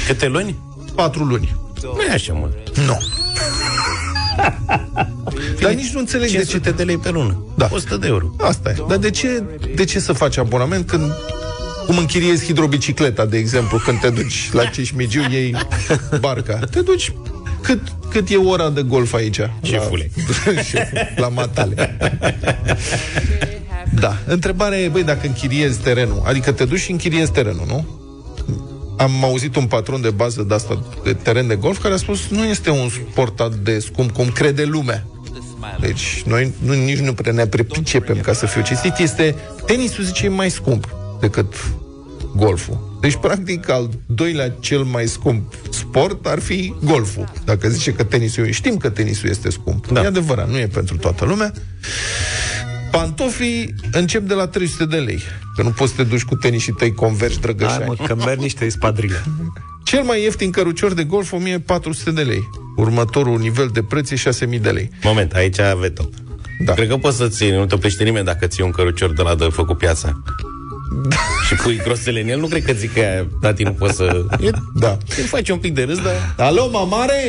Câte 0.07 0.27
luni? 0.27 0.55
4 0.95 1.23
luni. 1.23 1.55
Nu 1.81 2.01
e 2.09 2.11
așa 2.11 2.33
mult. 2.33 2.77
Nu. 2.77 2.97
Dar 5.67 5.75
nici 5.75 5.93
nu 5.93 5.99
înțeleg 5.99 6.29
de 6.29 6.37
ce 6.37 6.43
500 6.43 6.71
de 6.71 6.83
lei 6.83 6.97
pe 6.97 7.09
lună. 7.09 7.45
Da. 7.55 7.69
100 7.71 7.97
de 7.97 8.07
euro. 8.07 8.35
Asta 8.37 8.69
e. 8.69 8.75
Dar 8.87 8.97
de 8.97 9.09
ce, 9.09 9.43
de 9.75 9.83
ce 9.83 9.99
să 9.99 10.13
faci 10.13 10.37
abonament 10.37 10.87
când 10.87 11.11
cum 11.85 11.97
închiriezi 11.97 12.45
hidrobicicleta, 12.45 13.25
de 13.25 13.37
exemplu, 13.37 13.77
când 13.77 13.99
te 13.99 14.09
duci 14.09 14.49
la 14.51 14.65
Cismigiu, 14.65 15.21
iei 15.29 15.55
barca. 16.19 16.59
Te 16.71 16.81
duci 16.81 17.13
cât, 17.61 17.81
cât 18.09 18.29
e 18.29 18.35
ora 18.35 18.69
de 18.69 18.81
golf 18.81 19.13
aici? 19.13 19.39
Șefule. 19.61 20.11
La, 20.55 20.61
șeful, 20.61 21.07
la 21.15 21.27
matale. 21.27 21.97
Da. 23.99 24.17
Întrebarea 24.25 24.79
e, 24.79 24.87
băi, 24.87 25.03
dacă 25.03 25.27
închiriezi 25.27 25.79
terenul, 25.79 26.21
adică 26.25 26.51
te 26.51 26.65
duci 26.65 26.79
și 26.79 26.91
închiriezi 26.91 27.31
terenul, 27.31 27.65
nu? 27.67 27.85
Am 28.97 29.23
auzit 29.23 29.55
un 29.55 29.65
patron 29.65 30.01
de 30.01 30.09
bază 30.09 30.43
de 30.43 30.53
asta, 30.53 30.83
de 31.03 31.13
teren 31.13 31.47
de 31.47 31.55
golf, 31.55 31.81
care 31.81 31.93
a 31.93 31.97
spus 31.97 32.27
nu 32.27 32.45
este 32.45 32.69
un 32.69 32.89
sport 32.89 33.39
atât 33.39 33.63
de 33.63 33.79
scump 33.79 34.11
cum 34.11 34.29
crede 34.29 34.63
lumea. 34.63 35.05
Deci 35.79 36.23
noi 36.25 36.53
nu, 36.59 36.73
nici 36.73 36.99
nu 36.99 37.13
prea 37.13 37.31
ne 37.31 37.47
pricepem 37.47 38.19
ca 38.21 38.33
să 38.33 38.45
fiu 38.45 38.61
cinstit. 38.61 38.97
Este, 38.97 39.35
tenisul 39.65 40.03
zice 40.03 40.25
e 40.25 40.29
mai 40.29 40.49
scump 40.49 40.95
decât 41.19 41.53
golful. 42.35 42.97
Deci, 43.01 43.15
practic, 43.15 43.69
al 43.69 43.89
doilea 44.05 44.49
cel 44.59 44.83
mai 44.83 45.07
scump 45.07 45.53
sport 45.69 46.25
ar 46.25 46.39
fi 46.39 46.73
golful. 46.83 47.31
Dacă 47.45 47.69
zice 47.69 47.93
că 47.93 48.03
tenisul 48.03 48.45
e... 48.45 48.51
Știm 48.51 48.77
că 48.77 48.89
tenisul 48.89 49.29
este 49.29 49.49
scump. 49.49 49.87
Da. 49.87 50.01
E 50.03 50.05
adevărat, 50.05 50.49
nu 50.49 50.57
e 50.57 50.67
pentru 50.67 50.97
toată 50.97 51.25
lumea. 51.25 51.53
Pantofii 52.91 53.75
încep 53.91 54.27
de 54.27 54.33
la 54.33 54.47
300 54.47 54.85
de 54.85 54.97
lei. 54.97 55.21
Că 55.55 55.61
nu 55.61 55.69
poți 55.69 55.91
să 55.91 55.97
te 55.97 56.03
duci 56.09 56.23
cu 56.23 56.35
tenisii 56.35 56.73
tăi 56.73 56.93
convergi 56.93 57.39
Hai 57.41 57.41
drăgășani. 57.41 57.95
mă, 57.97 58.05
că 58.05 58.15
merg 58.15 58.39
niște 58.39 58.69
spadrile. 58.77 59.23
Cel 59.87 60.03
mai 60.03 60.23
ieftin 60.23 60.51
cărucior 60.51 60.93
de 60.93 61.03
golf 61.03 61.31
1400 61.31 62.11
de 62.11 62.21
lei. 62.21 62.49
Următorul 62.75 63.39
nivel 63.39 63.69
de 63.73 63.83
preț 63.83 64.09
e 64.09 64.15
6000 64.15 64.59
de 64.59 64.69
lei. 64.69 64.89
Moment, 65.03 65.33
aici 65.33 65.57
veto. 65.79 66.09
Da. 66.65 66.73
Cred 66.73 66.87
că 66.87 66.97
poți 66.97 67.17
să 67.17 67.27
ții, 67.27 67.51
nu 67.51 67.65
te 67.65 67.75
oprește 67.75 68.03
nimeni 68.03 68.25
dacă 68.25 68.47
ții 68.47 68.63
un 68.63 68.71
cărucior 68.71 69.13
de 69.13 69.21
la 69.21 69.35
de 69.35 69.47
făcut 69.51 69.77
piața. 69.77 70.21
și 71.47 71.55
pui 71.55 71.81
grosele 71.83 72.21
în 72.21 72.27
el, 72.27 72.39
nu 72.39 72.47
cred 72.47 72.63
că 72.63 72.73
zic 72.73 72.93
că 72.93 73.25
tati 73.41 73.63
nu 73.63 73.71
poți 73.71 73.95
să... 73.95 74.25
E, 74.39 74.49
Da. 74.75 74.97
îi 75.17 75.23
faci 75.23 75.49
un 75.49 75.57
pic 75.57 75.73
de 75.73 75.83
râs, 75.83 76.01
dar... 76.01 76.33
Alo, 76.37 76.69
mamare? 76.69 77.25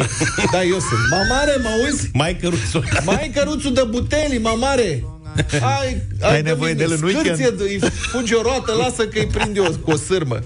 Da, 0.52 0.62
eu 0.62 0.78
sunt. 0.78 1.00
Mamare, 1.10 1.52
mă 1.62 1.68
auzi? 1.68 2.10
Mai 2.12 2.36
căruțul. 2.36 2.84
Mai 3.04 3.30
căruțul 3.34 3.72
de 3.72 3.82
buteli, 3.90 4.38
mamare! 4.42 5.04
Ai, 5.78 6.02
Ai 6.20 6.42
nevoie 6.42 6.74
de 6.74 6.82
el 6.82 6.92
în 6.92 7.02
weekend? 7.02 7.60
Îi 7.60 7.78
fugi 7.90 8.34
o 8.34 8.42
roată, 8.42 8.72
lasă 8.72 9.06
că 9.06 9.18
îi 9.18 9.26
prinde 9.26 9.60
o, 9.60 9.70
cu 9.70 9.90
o 9.90 9.96
sârmă. 9.96 10.38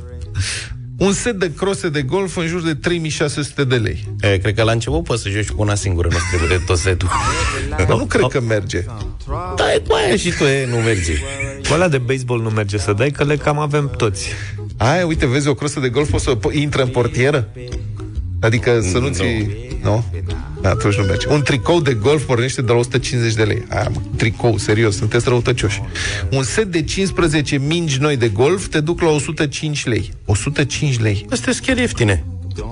Un 1.02 1.12
set 1.12 1.38
de 1.38 1.52
crose 1.54 1.88
de 1.88 2.02
golf 2.02 2.36
în 2.36 2.46
jur 2.46 2.62
de 2.62 2.74
3600 2.74 3.64
de 3.64 3.76
lei. 3.76 4.04
E, 4.20 4.38
cred 4.38 4.54
că 4.54 4.62
la 4.62 4.72
început 4.72 5.04
poți 5.04 5.22
să 5.22 5.28
joci 5.28 5.50
cu 5.50 5.62
una 5.62 5.74
singură, 5.74 6.08
nu 6.10 6.16
trebuie 6.30 6.58
de 6.58 6.64
tot 6.66 6.78
setul. 6.78 7.08
Dar 7.68 7.86
nu 7.88 8.04
cred 8.06 8.24
că 8.30 8.40
merge. 8.40 8.84
Da, 9.56 9.72
e 9.74 9.78
cu 9.88 9.94
aia 9.94 10.16
și 10.16 10.30
tu, 10.30 10.44
e, 10.44 10.66
nu 10.66 10.76
merge. 10.76 11.12
Cu 11.68 11.72
ăla 11.74 11.88
de 11.88 11.98
baseball 11.98 12.42
nu 12.42 12.48
merge 12.48 12.78
să 12.78 12.92
dai, 12.92 13.10
că 13.10 13.24
le 13.24 13.36
cam 13.36 13.58
avem 13.58 13.90
toți. 13.96 14.28
Ai, 14.76 15.02
uite, 15.02 15.26
vezi 15.26 15.48
o 15.48 15.54
crosă 15.54 15.80
de 15.80 15.88
golf, 15.88 16.10
poți 16.10 16.24
să 16.24 16.36
po- 16.36 16.52
intră 16.54 16.82
în 16.82 16.88
portieră? 16.88 17.48
Adică 18.42 18.80
să 18.90 18.98
nu 18.98 19.08
ți... 19.08 19.22
Nu? 19.82 20.04
Da, 20.60 20.68
atunci 20.68 20.94
nu 20.96 21.02
merge. 21.04 21.28
Un 21.28 21.42
tricou 21.42 21.80
de 21.80 21.94
golf 21.94 22.24
pornește 22.24 22.62
de 22.62 22.72
la 22.72 22.78
150 22.78 23.34
de 23.34 23.42
lei. 23.42 23.64
Aia, 23.68 23.88
mă, 23.94 24.00
tricou, 24.16 24.56
serios, 24.58 24.96
sunteți 24.96 25.28
răutăcioși. 25.28 25.82
Un 26.30 26.42
set 26.42 26.64
de 26.66 26.82
15 26.82 27.56
mingi 27.58 27.98
noi 28.00 28.16
de 28.16 28.28
golf 28.28 28.66
te 28.66 28.80
duc 28.80 29.00
la 29.00 29.08
105 29.08 29.86
lei. 29.86 30.10
105 30.24 30.98
lei. 31.00 31.26
Astea 31.30 31.52
sunt 31.52 31.66
chiar 31.66 31.76
ieftine. 31.76 32.24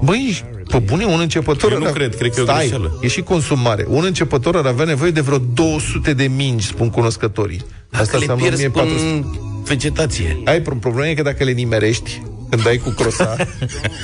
Băi, 0.03 0.45
pe 0.69 0.79
bune, 0.79 1.05
un 1.05 1.21
începător... 1.21 1.73
Eu 1.73 1.79
nu 1.79 1.87
ar- 1.87 1.93
cred, 1.93 2.15
cred 2.17 2.31
că 2.31 2.41
e 2.41 2.43
o 2.43 2.45
Stai, 2.45 2.59
greșeală. 2.59 2.99
e 3.03 3.09
și 3.09 3.21
consum 3.21 3.61
mare. 3.61 3.85
Un 3.89 4.05
începător 4.05 4.57
ar 4.57 4.67
avea 4.67 4.85
nevoie 4.85 5.11
de 5.11 5.21
vreo 5.21 5.39
200 5.39 6.13
de 6.13 6.25
mingi, 6.37 6.67
spun 6.67 6.91
cunoscătorii. 6.91 7.61
Asta 7.91 8.13
le 8.13 8.19
înseamnă 8.19 8.43
pierzi 8.45 8.67
1400. 8.67 9.11
în 9.11 9.25
vegetație. 9.65 10.41
Ai 10.45 10.63
un 10.71 10.77
problemă 10.79 11.09
e 11.09 11.15
că 11.15 11.23
dacă 11.23 11.45
le 11.45 11.51
nimerești, 11.53 12.23
când 12.51 12.63
dai 12.63 12.77
cu 12.77 12.91
crosa, 12.91 13.37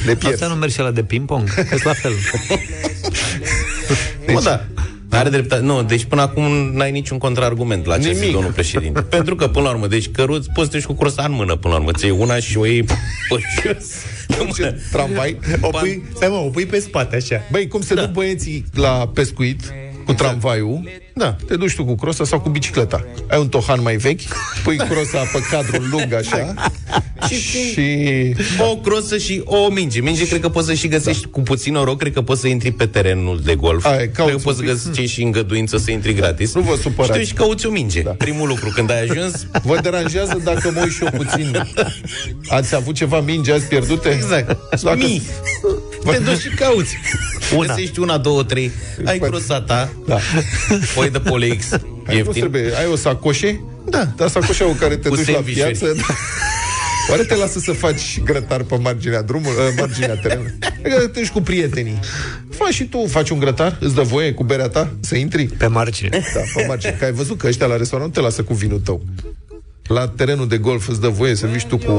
le 0.06 0.14
pierzi. 0.14 0.42
Asta 0.42 0.46
nu 0.46 0.54
merge 0.54 0.74
și 0.74 0.80
la 0.80 0.90
de 0.90 1.02
ping-pong? 1.02 1.54
că 1.54 1.76
la 1.84 1.92
fel. 1.92 2.12
Deci, 4.26 4.34
Mă, 4.34 4.40
da. 4.40 4.64
Are 5.10 5.28
dreptate. 5.28 5.62
Nu, 5.62 5.82
deci 5.82 6.04
până 6.04 6.22
acum 6.22 6.42
n-ai 6.72 6.90
niciun 6.90 7.18
contraargument 7.18 7.86
la 7.86 7.98
ce 7.98 8.08
a 8.08 8.10
zis 8.10 8.18
Nimic. 8.18 8.34
domnul 8.34 8.52
președinte. 8.52 9.00
Pentru 9.16 9.34
că, 9.34 9.48
până 9.48 9.64
la 9.64 9.70
urmă, 9.70 9.86
deci 9.86 10.10
căruți, 10.10 10.50
poți 10.54 10.66
să 10.66 10.72
te 10.72 10.76
duci 10.76 10.86
cu 10.86 10.94
crosa 10.94 11.24
în 11.24 11.32
mână, 11.32 11.56
până 11.56 11.74
la 11.74 11.80
urmă. 11.80 11.92
Ți 11.92 12.06
una 12.06 12.36
și 12.36 12.56
o 12.56 12.66
iei 12.66 12.82
pe 12.82 12.94
jos. 13.62 13.84
Ce 14.56 14.80
tramvai. 14.92 15.38
O 15.60 15.68
pui, 15.68 16.02
stai 16.14 16.28
mă, 16.28 16.34
o 16.34 16.48
pui 16.48 16.66
pe 16.66 16.78
spate, 16.78 17.16
așa. 17.16 17.42
Băi, 17.50 17.68
cum 17.68 17.80
se 17.80 17.94
da. 17.94 18.00
duc 18.00 18.10
băieții 18.10 18.64
la 18.74 19.10
pescuit 19.14 19.72
cu 20.06 20.12
tramvaiul, 20.12 20.88
da, 21.14 21.36
te 21.46 21.56
duci 21.56 21.74
tu 21.74 21.84
cu 21.84 21.94
crosa 21.94 22.24
sau 22.24 22.40
cu 22.40 22.48
bicicleta. 22.48 23.04
Ai 23.30 23.38
un 23.38 23.48
tohan 23.48 23.82
mai 23.82 23.96
vechi, 23.96 24.20
pui 24.64 24.76
crosa 24.76 25.18
pe 25.18 25.38
cadrul 25.50 25.88
lung 25.90 26.12
așa 26.12 26.54
Și, 27.28 27.34
și... 27.72 28.34
o 28.58 28.76
crosă 28.76 29.18
și 29.18 29.42
o 29.44 29.68
minge. 29.68 30.00
Minge 30.00 30.26
cred 30.26 30.40
că 30.40 30.48
poți 30.48 30.66
să 30.66 30.74
și 30.74 30.88
găsești 30.88 31.22
da. 31.22 31.28
cu 31.30 31.40
puțin 31.40 31.72
noroc, 31.72 31.98
cred 31.98 32.12
că 32.12 32.22
poți 32.22 32.40
să 32.40 32.48
intri 32.48 32.70
pe 32.70 32.86
terenul 32.86 33.40
de 33.44 33.54
golf. 33.54 33.84
Ai, 33.84 33.96
cred 33.96 34.12
cauți 34.12 34.32
că 34.32 34.38
poți 34.42 34.56
să 34.56 34.62
un 34.62 34.68
pic. 34.68 34.84
găsești 34.84 35.12
și 35.12 35.22
îngăduință 35.22 35.76
să 35.76 35.90
intri 35.90 36.14
gratis. 36.14 36.54
Nu 36.54 36.60
vă 36.60 36.76
supărați. 36.82 37.12
Și 37.12 37.18
tu 37.18 37.24
și 37.24 37.34
cauți 37.34 37.66
o 37.66 37.70
minge. 37.70 38.02
Da. 38.02 38.10
Primul 38.10 38.48
lucru, 38.48 38.70
când 38.74 38.90
ai 38.90 39.02
ajuns, 39.02 39.46
Vă 39.62 39.78
deranjează 39.82 40.40
dacă 40.44 40.70
mă 40.74 40.80
uit 40.82 40.92
și 40.92 41.02
eu 41.02 41.10
puțin? 41.16 41.62
Ați 42.48 42.74
avut 42.74 42.94
ceva 42.94 43.20
mingi 43.20 43.50
azi 43.50 43.66
pierdute? 43.66 44.08
Exact. 44.08 44.56
Dacă... 44.82 44.96
Mii. 44.96 45.22
Te 46.10 46.18
duci 46.18 46.38
și 46.40 46.48
cauți. 46.48 46.96
Una. 47.56 47.66
Găsești 47.74 47.98
una, 48.00 48.18
două, 48.18 48.42
trei. 48.42 48.70
Ai 49.04 49.18
Păi- 49.18 49.28
crosa 49.28 49.60
ta. 49.60 49.92
Da. 50.06 50.18
Foi 50.80 51.10
de 51.10 51.18
Polix. 51.18 51.72
Ai, 51.72 51.80
nu 52.06 52.14
Ieftin. 52.14 52.32
trebuie. 52.32 52.76
Ai 52.78 52.86
o 52.92 52.96
sacoșe? 52.96 53.60
Da. 53.90 54.08
Dar 54.16 54.28
sacoșa 54.28 54.64
cu 54.64 54.72
care 54.72 54.96
te 54.96 55.08
Cu 55.08 55.14
duci 55.14 55.26
la 55.26 55.32
sandvișuri. 55.32 55.64
piață... 55.78 55.92
Da. 55.96 56.14
Oare 57.10 57.22
te 57.22 57.34
lasă 57.34 57.58
să 57.58 57.72
faci 57.72 58.20
grătar 58.24 58.62
pe 58.62 58.76
marginea 58.76 59.22
drumului, 59.22 59.56
uh, 59.56 59.74
marginea 59.78 60.14
terenului? 60.16 60.54
Adică 60.84 60.98
te 61.00 61.20
duci 61.20 61.28
cu 61.30 61.40
prietenii. 61.40 61.98
Faci 62.50 62.72
și 62.72 62.84
tu, 62.84 63.06
faci 63.06 63.30
un 63.30 63.38
grătar, 63.38 63.76
îți 63.80 63.94
dă 63.94 64.02
voie 64.02 64.32
cu 64.32 64.44
berea 64.44 64.68
ta 64.68 64.92
să 65.00 65.16
intri? 65.16 65.44
Pe 65.46 65.66
margine. 65.66 66.08
Da, 66.34 66.40
pe 66.54 66.66
margine. 66.66 66.96
Că 66.98 67.04
ai 67.04 67.12
văzut 67.12 67.38
că 67.38 67.46
ăștia 67.46 67.66
la 67.66 67.76
restaurant 67.76 68.14
nu 68.14 68.20
te 68.20 68.26
lasă 68.26 68.42
cu 68.42 68.54
vinul 68.54 68.80
tău. 68.80 69.02
La 69.88 70.08
terenul 70.08 70.48
de 70.48 70.56
golf 70.58 70.88
îți 70.88 71.00
dă 71.00 71.08
voie 71.08 71.34
să 71.34 71.46
vii 71.46 71.58
și 71.58 71.66
tu 71.66 71.76
cu, 71.78 71.92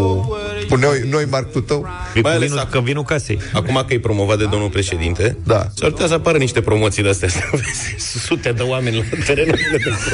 cu 0.69 0.76
noi, 0.76 1.04
noi 1.10 1.26
marcul 1.30 1.62
tău. 1.62 1.88
Vii 2.13 2.21
cu 2.21 2.28
Mai 2.28 2.36
ales 2.38 2.47
vinul, 2.50 2.63
acum. 2.63 2.80
că 2.80 2.86
vinul 2.86 3.04
casei. 3.04 3.39
Acum 3.54 3.84
că 3.88 3.93
e 3.93 4.00
promovat 4.00 4.38
de 4.38 4.45
domnul 4.45 4.69
președinte, 4.69 5.38
Da. 5.43 5.67
s-ar 5.76 5.89
putea 5.89 6.08
să 6.08 6.13
apară 6.13 6.38
niște 6.38 6.62
promoții 6.62 7.04
de 7.04 7.10
astea. 7.10 7.28
să 7.30 7.39
vezi 7.52 7.95
Sute 8.26 8.52
de 8.52 8.62
oameni 8.62 8.95
la 8.95 9.23
terenul 9.26 9.56
de 9.71 9.78
golf. 9.84 10.08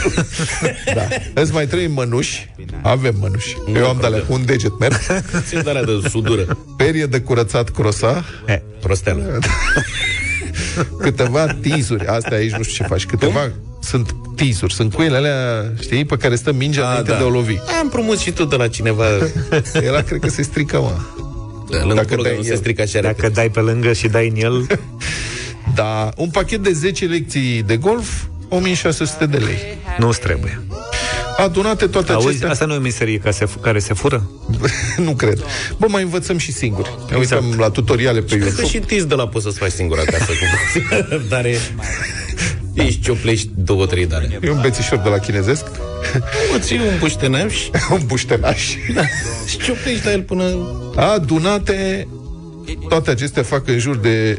Da. 0.96 1.08
Îți 1.42 1.54
mai 1.54 1.68
trei 1.68 1.88
mănuși. 1.88 2.50
Avem 2.82 3.16
mănuși. 3.20 3.58
Eu 3.76 3.88
am 3.90 3.98
de 4.00 4.06
alea 4.06 4.20
cu 4.22 4.34
un 4.34 4.46
deget 4.46 4.80
merg. 4.80 4.96
Ți 5.48 5.64
de 5.64 5.70
alea 5.70 5.84
de 5.84 6.00
sudură. 6.10 6.58
Perie 6.78 7.06
de 7.06 7.20
curățat 7.20 7.70
crosa. 7.70 8.26
E, 8.48 8.62
Prosteală. 8.82 9.40
Câteva 11.00 11.48
tizuri. 11.62 12.06
Astea 12.06 12.38
aici 12.38 12.52
nu 12.52 12.64
știu 12.64 12.84
ce 12.84 12.90
faci. 12.90 13.06
Câteva 13.06 13.52
sunt 13.84 14.16
tizuri. 14.36 14.74
Sunt 14.74 14.94
cuile 14.94 15.16
alea, 15.18 15.72
știi, 15.82 16.06
pe 16.06 16.18
care 16.18 16.36
stă 16.36 16.52
mingea 16.54 16.86
A, 16.86 16.90
înainte 16.90 17.12
da. 17.12 17.18
de 17.18 17.24
a 17.24 17.26
o 17.26 17.30
lovi. 17.30 17.56
Am 17.82 17.90
promut 17.90 18.18
și 18.20 18.32
tu 18.32 18.44
de 18.46 18.56
la 18.56 18.68
cineva. 18.68 19.06
Ela 19.88 20.02
cred 20.02 20.20
că 20.20 20.30
se 20.30 20.42
strică, 20.42 20.78
mă. 20.80 20.92
Lângă 21.70 21.94
Dacă 21.94 22.08
Dacă 22.08 22.22
dai 22.22 22.32
nu 22.32 22.38
în 22.38 22.44
se 22.44 22.50
el. 22.52 22.58
strică 22.58 22.82
așa 22.82 23.00
dacă 23.02 23.14
repede. 23.16 23.34
dai 23.34 23.50
pe 23.50 23.60
lângă 23.60 23.94
și 23.94 24.08
dai 24.08 24.28
în 24.28 24.36
el, 24.36 24.68
Da, 25.76 26.10
un 26.18 26.30
pachet 26.30 26.64
de 26.64 26.72
10 26.72 27.06
lecții 27.06 27.64
de 27.64 27.78
golf, 27.78 28.10
1600 28.50 29.26
de 29.26 29.38
lei. 29.38 29.58
nu-ți 29.98 30.20
trebuie. 30.20 30.62
Adunate 31.38 31.88
toate 31.88 32.12
Auzi, 32.12 32.28
acestea... 32.28 32.50
asta 32.50 32.66
nu 32.66 32.74
e 32.74 32.78
o 32.78 32.80
meserie 32.80 33.18
ca 33.18 33.32
se, 33.32 33.48
care 33.62 33.80
se 33.80 33.94
fură? 33.94 34.30
nu 35.06 35.12
cred. 35.16 35.44
Bă, 35.78 35.86
mai 35.90 36.04
învățăm 36.04 36.38
și 36.38 36.52
singuri. 36.52 36.90
Ne 37.12 37.18
Exact. 37.18 37.42
uităm 37.44 37.60
la 37.60 37.70
tutoriale 37.70 38.20
pe 38.20 38.26
Cred 38.26 38.40
că 38.40 38.46
YouTube. 38.46 38.68
și 38.68 38.80
tiz 38.80 39.06
de 39.06 39.16
la 39.16 39.28
poți 39.28 39.44
să-ți 39.46 39.58
faci 39.58 39.72
singur 39.72 40.00
acasă. 40.00 40.26
Cu... 40.26 41.18
Dar 41.30 41.46
e... 41.46 41.58
Ești 42.74 43.02
cioplești 43.02 43.50
două, 43.56 43.86
trei 43.86 44.06
dare. 44.06 44.40
E 44.42 44.50
un 44.52 44.62
bețișor 44.62 44.98
de 44.98 45.10
la 45.10 45.18
chinezesc, 45.18 45.66
O 46.56 46.60
ții 46.60 46.78
un 46.78 46.98
buștenaș 47.00 47.68
un 47.94 48.02
buștenaș. 48.06 48.76
și 49.48 49.58
cioplești 49.58 50.06
la 50.06 50.12
el 50.12 50.22
până... 50.22 50.44
Adunate, 50.96 52.08
toate 52.90 53.12
acestea 53.12 53.44
fac 53.44 53.68
în 53.68 53.80
jur 53.80 53.96
de 53.98 54.38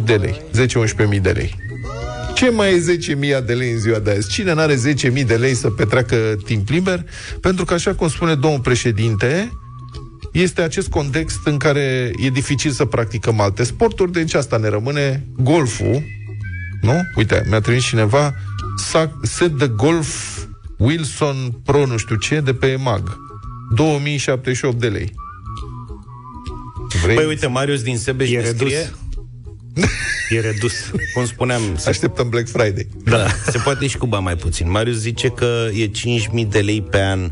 10.000 0.00 0.04
de 0.04 0.14
lei. 0.14 0.40
10-11.000 1.14 1.20
de 1.22 1.30
lei. 1.30 1.54
Ce 2.34 2.50
mai 2.50 2.74
e 2.74 2.98
10.000 3.40 3.44
de 3.46 3.52
lei 3.52 3.70
în 3.70 3.78
ziua 3.78 3.98
de 3.98 4.10
azi? 4.10 4.30
Cine 4.30 4.52
n-are 4.54 4.74
10.000 4.74 5.24
de 5.26 5.34
lei 5.34 5.54
să 5.54 5.70
petreacă 5.70 6.16
timp 6.44 6.68
liber? 6.68 7.04
Pentru 7.40 7.64
că, 7.64 7.74
așa 7.74 7.94
cum 7.94 8.08
spune 8.08 8.34
domnul 8.34 8.60
președinte, 8.60 9.52
este 10.32 10.62
acest 10.62 10.88
context 10.88 11.38
în 11.44 11.56
care 11.56 12.10
e 12.24 12.28
dificil 12.28 12.70
să 12.70 12.84
practicăm 12.84 13.40
alte 13.40 13.62
sporturi, 13.64 14.12
deci 14.12 14.34
asta 14.34 14.56
ne 14.56 14.68
rămâne 14.68 15.26
golful, 15.36 16.02
nu? 16.82 17.00
Uite, 17.14 17.44
mi-a 17.48 17.60
trimis 17.60 17.84
cineva 17.84 18.34
sac- 18.90 19.18
set 19.22 19.50
de 19.58 19.66
golf 19.66 20.38
Wilson 20.76 21.50
Pro 21.64 21.86
nu 21.86 21.96
știu 21.96 22.16
ce 22.16 22.40
de 22.40 22.54
pe 22.54 22.66
EMAG. 22.66 23.16
2078 23.74 24.78
de 24.80 24.88
lei. 24.88 25.12
Vrei? 27.02 27.14
Păi 27.16 27.24
uite, 27.24 27.46
Marius 27.46 27.82
din 27.82 27.98
Sebeș 27.98 28.30
E 28.30 28.36
ne 28.36 28.42
redus. 28.42 28.56
scrie, 28.58 28.90
E 30.30 30.40
redus. 30.40 30.72
cum 31.14 31.26
spuneam, 31.26 31.62
se, 31.76 31.88
Așteptăm 31.88 32.28
Black 32.28 32.48
Friday. 32.48 32.88
da, 33.04 33.26
se 33.46 33.58
poate 33.58 33.86
și 33.86 33.96
cu 33.96 34.06
bani 34.06 34.22
mai 34.24 34.36
puțin. 34.36 34.70
Marius 34.70 34.96
zice 34.96 35.28
că 35.28 35.68
e 35.74 35.86
5.000 35.88 36.48
de 36.48 36.58
lei 36.60 36.82
pe 36.82 36.98
an 37.02 37.30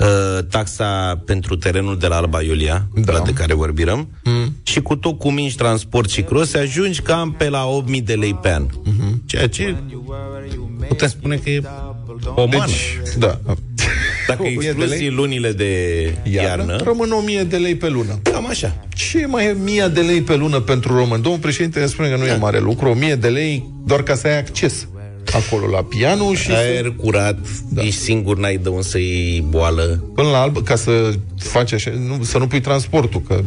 uh, 0.00 0.44
taxa 0.50 1.22
pentru 1.26 1.56
terenul 1.56 1.98
de 1.98 2.06
la 2.06 2.16
Alba 2.16 2.42
Iulia, 2.42 2.86
Da. 2.94 3.12
la 3.12 3.20
de 3.20 3.32
care 3.32 3.54
vorbim, 3.54 4.08
mm. 4.24 4.56
și 4.62 4.80
cu 4.80 4.96
tot 4.96 5.18
cu 5.18 5.30
mingi, 5.30 5.56
transport 5.56 6.10
și 6.10 6.22
crose, 6.22 6.58
ajungi 6.58 7.00
cam 7.00 7.32
pe 7.32 7.48
la 7.48 7.66
8.000 7.96 8.02
de 8.04 8.14
lei 8.14 8.34
pe 8.34 8.50
an. 8.52 8.66
Mm-hmm. 8.66 9.14
Ceea 9.26 9.48
ce 9.48 9.76
putem 10.88 11.08
spune 11.08 11.36
că 11.36 11.50
e 11.50 11.62
o 12.34 12.46
mană. 12.46 12.64
Deci, 12.66 12.98
da. 13.18 13.40
Dacă 14.26 14.42
1000 14.46 14.54
de 14.60 14.66
excluzi 14.66 14.98
lei 14.98 15.10
lunile 15.10 15.52
de 15.52 16.02
iarnă, 16.32 16.62
iarnă, 16.64 16.76
rămân 16.84 17.10
1000 17.12 17.42
de 17.42 17.56
lei 17.56 17.74
pe 17.74 17.88
lună. 17.88 18.18
cam 18.22 18.46
așa. 18.46 18.86
Ce 18.88 19.26
mai 19.26 19.46
e 19.46 19.50
1000 19.50 19.90
de 19.94 20.00
lei 20.00 20.20
pe 20.22 20.36
lună 20.36 20.60
pentru 20.60 20.96
român? 20.96 21.22
Domnul 21.22 21.40
președinte 21.40 21.80
ne 21.80 21.86
spune 21.86 22.08
că 22.08 22.16
nu 22.16 22.26
e 22.26 22.36
mare 22.36 22.58
lucru, 22.58 22.88
1000 22.88 23.14
de 23.14 23.28
lei 23.28 23.70
doar 23.84 24.02
ca 24.02 24.14
să 24.14 24.26
ai 24.26 24.38
acces 24.38 24.88
acolo 25.32 25.66
la 25.66 25.82
pianul 25.82 26.34
și 26.36 26.46
să, 26.46 26.52
Aer 26.52 26.92
curat, 26.96 27.38
da. 27.68 27.82
ești 27.82 28.00
singur, 28.00 28.38
n-ai 28.38 28.56
de 28.56 28.68
unde 28.68 28.82
să 28.82 28.98
iei 28.98 29.44
boală. 29.48 30.04
până 30.14 30.28
la 30.28 30.40
alb, 30.40 30.62
ca 30.64 30.76
să 30.76 31.12
faci 31.38 31.72
așa, 31.72 31.90
nu, 32.06 32.24
să 32.24 32.38
nu 32.38 32.46
pui 32.46 32.60
transportul, 32.60 33.22
că 33.28 33.42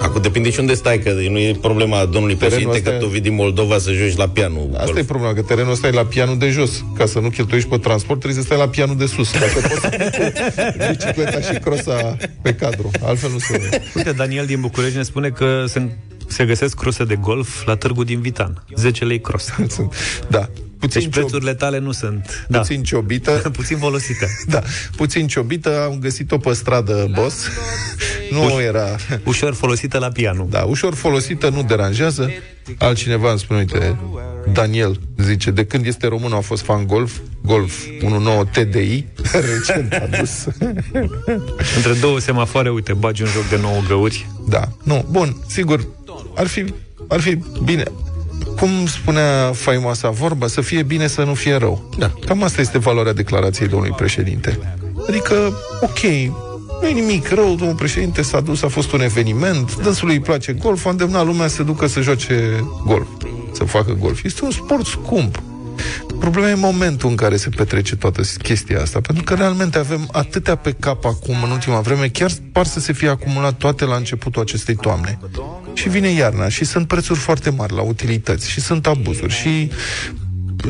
Acum 0.00 0.22
depinde 0.22 0.50
și 0.50 0.60
unde 0.60 0.74
stai, 0.74 0.98
că 0.98 1.10
nu 1.30 1.38
e 1.38 1.56
problema 1.60 2.04
domnului 2.04 2.34
Terenul 2.34 2.58
președinte 2.58 2.76
ăsta 2.78 2.90
că 2.90 2.96
e- 2.96 2.98
tu 2.98 3.06
vii 3.06 3.20
din 3.20 3.34
Moldova 3.34 3.78
să 3.78 3.92
joci 3.92 4.16
la 4.16 4.28
pianul. 4.28 4.68
Asta 4.72 4.84
golf. 4.84 4.98
e 4.98 5.04
problema, 5.04 5.34
că 5.34 5.42
terenul 5.42 5.72
ăsta 5.72 5.86
e 5.86 5.90
la 5.90 6.04
pianul 6.04 6.38
de 6.38 6.48
jos. 6.48 6.84
Ca 6.96 7.06
să 7.06 7.18
nu 7.18 7.28
cheltuiești 7.28 7.68
pe 7.68 7.78
transport, 7.78 8.20
trebuie 8.20 8.42
să 8.42 8.46
stai 8.46 8.58
la 8.58 8.68
pianul 8.68 8.96
de 8.96 9.06
sus. 9.06 9.30
Ca 9.30 9.38
să 9.38 9.68
poți 9.68 9.80
să 9.80 9.88
pui 9.88 10.10
cu 10.78 10.84
bicicleta 10.90 11.40
și 11.40 11.58
crosa 11.58 12.16
pe 12.42 12.54
cadru. 12.54 12.90
Altfel 13.02 13.30
nu 13.30 13.38
se... 13.38 13.82
Uite, 13.94 14.12
Daniel 14.12 14.46
din 14.46 14.60
București 14.60 14.96
ne 14.96 15.02
spune 15.02 15.28
că 15.28 15.64
sunt, 15.68 15.96
se 16.26 16.44
găsesc 16.44 16.76
crose 16.76 17.04
de 17.04 17.14
golf 17.14 17.66
la 17.66 17.76
târgu 17.76 18.04
din 18.04 18.20
Vitan. 18.20 18.64
10 18.76 19.04
lei 19.04 19.20
cross. 19.20 19.48
Sunt, 19.68 19.94
da. 20.28 20.48
Puțin, 20.84 21.00
Deci 21.00 21.12
ciob, 21.12 21.22
prețurile 21.22 21.54
tale 21.54 21.78
nu 21.78 21.92
sunt. 21.92 22.46
Da. 22.48 22.58
puțin 22.58 22.82
ciobită. 22.82 23.30
Puțin 23.56 23.78
folosite. 23.78 24.28
Da, 24.46 24.62
puțin 24.96 25.26
ciobită, 25.26 25.84
am 25.90 25.98
găsit-o 25.98 26.38
pe 26.38 26.52
stradă, 26.52 27.10
boss. 27.14 27.46
Nu 28.30 28.60
era... 28.60 28.96
Ușor 29.24 29.54
folosită 29.54 29.98
la 29.98 30.08
piano. 30.08 30.46
Da, 30.50 30.62
ușor 30.62 30.94
folosită, 30.94 31.48
nu 31.48 31.62
deranjează. 31.62 32.30
Altcineva 32.78 33.30
îmi 33.30 33.38
spune, 33.38 33.58
uite, 33.58 33.98
Daniel 34.52 35.00
zice, 35.16 35.50
de 35.50 35.64
când 35.64 35.86
este 35.86 36.06
român 36.06 36.32
a 36.32 36.40
fost 36.40 36.62
fan 36.62 36.86
golf, 36.86 37.12
golf 37.42 37.84
19 38.00 38.64
TDI, 38.64 39.06
recent 39.52 39.92
adus. 39.92 40.44
Între 41.76 41.92
două 42.00 42.18
semafoare, 42.18 42.70
uite, 42.70 42.92
bagi 42.92 43.22
un 43.22 43.28
joc 43.28 43.48
de 43.48 43.58
9 43.62 43.82
găuri. 43.88 44.26
Da, 44.48 44.68
nu, 44.82 45.04
bun, 45.10 45.36
sigur, 45.46 45.86
ar 46.34 46.46
fi, 46.46 46.64
ar 47.08 47.20
fi 47.20 47.38
bine. 47.64 47.84
Cum 48.56 48.86
spunea 48.86 49.52
faimoasa 49.52 50.10
vorba, 50.10 50.46
să 50.46 50.60
fie 50.60 50.82
bine, 50.82 51.06
să 51.06 51.22
nu 51.22 51.34
fie 51.34 51.54
rău. 51.54 51.88
Da. 51.98 52.12
Cam 52.26 52.42
asta 52.42 52.60
este 52.60 52.78
valoarea 52.78 53.12
declarației 53.12 53.68
domnului 53.68 53.94
președinte. 53.96 54.76
Adică, 55.08 55.34
ok, 55.80 56.00
nu 56.80 56.88
e 56.88 56.92
nimic 56.92 57.28
rău, 57.28 57.54
domnul 57.54 57.76
președinte 57.76 58.22
s-a 58.22 58.40
dus, 58.40 58.62
a 58.62 58.68
fost 58.68 58.92
un 58.92 59.00
eveniment, 59.00 59.76
dânsului 59.76 60.14
îi 60.14 60.20
place 60.20 60.52
golf, 60.52 60.86
a 60.86 60.90
îndemnat 60.90 61.26
lumea 61.26 61.46
să 61.48 61.54
se 61.54 61.62
ducă 61.62 61.86
să 61.86 62.00
joace 62.00 62.64
golf, 62.86 63.06
să 63.52 63.64
facă 63.64 63.96
golf. 64.00 64.24
Este 64.24 64.44
un 64.44 64.50
sport 64.50 64.86
scump. 64.86 65.42
Problema 66.18 66.48
e 66.48 66.54
momentul 66.54 67.08
în 67.08 67.16
care 67.16 67.36
se 67.36 67.48
petrece 67.48 67.96
toată 67.96 68.22
chestia 68.42 68.80
asta, 68.80 69.00
pentru 69.00 69.24
că 69.24 69.34
realmente 69.34 69.78
avem 69.78 70.08
atâtea 70.12 70.54
pe 70.54 70.72
cap 70.72 71.04
acum, 71.04 71.42
în 71.42 71.50
ultima 71.50 71.80
vreme, 71.80 72.08
chiar 72.08 72.30
par 72.52 72.66
să 72.66 72.80
se 72.80 72.92
fie 72.92 73.08
acumulat 73.08 73.56
toate 73.56 73.84
la 73.84 73.96
începutul 73.96 74.42
acestei 74.42 74.74
toamne. 74.74 75.18
Și 75.72 75.88
vine 75.88 76.08
iarna 76.08 76.48
și 76.48 76.64
sunt 76.64 76.86
prețuri 76.86 77.18
foarte 77.18 77.50
mari 77.50 77.74
la 77.74 77.82
utilități 77.82 78.50
și 78.50 78.60
sunt 78.60 78.86
abuzuri 78.86 79.32
și 79.32 79.70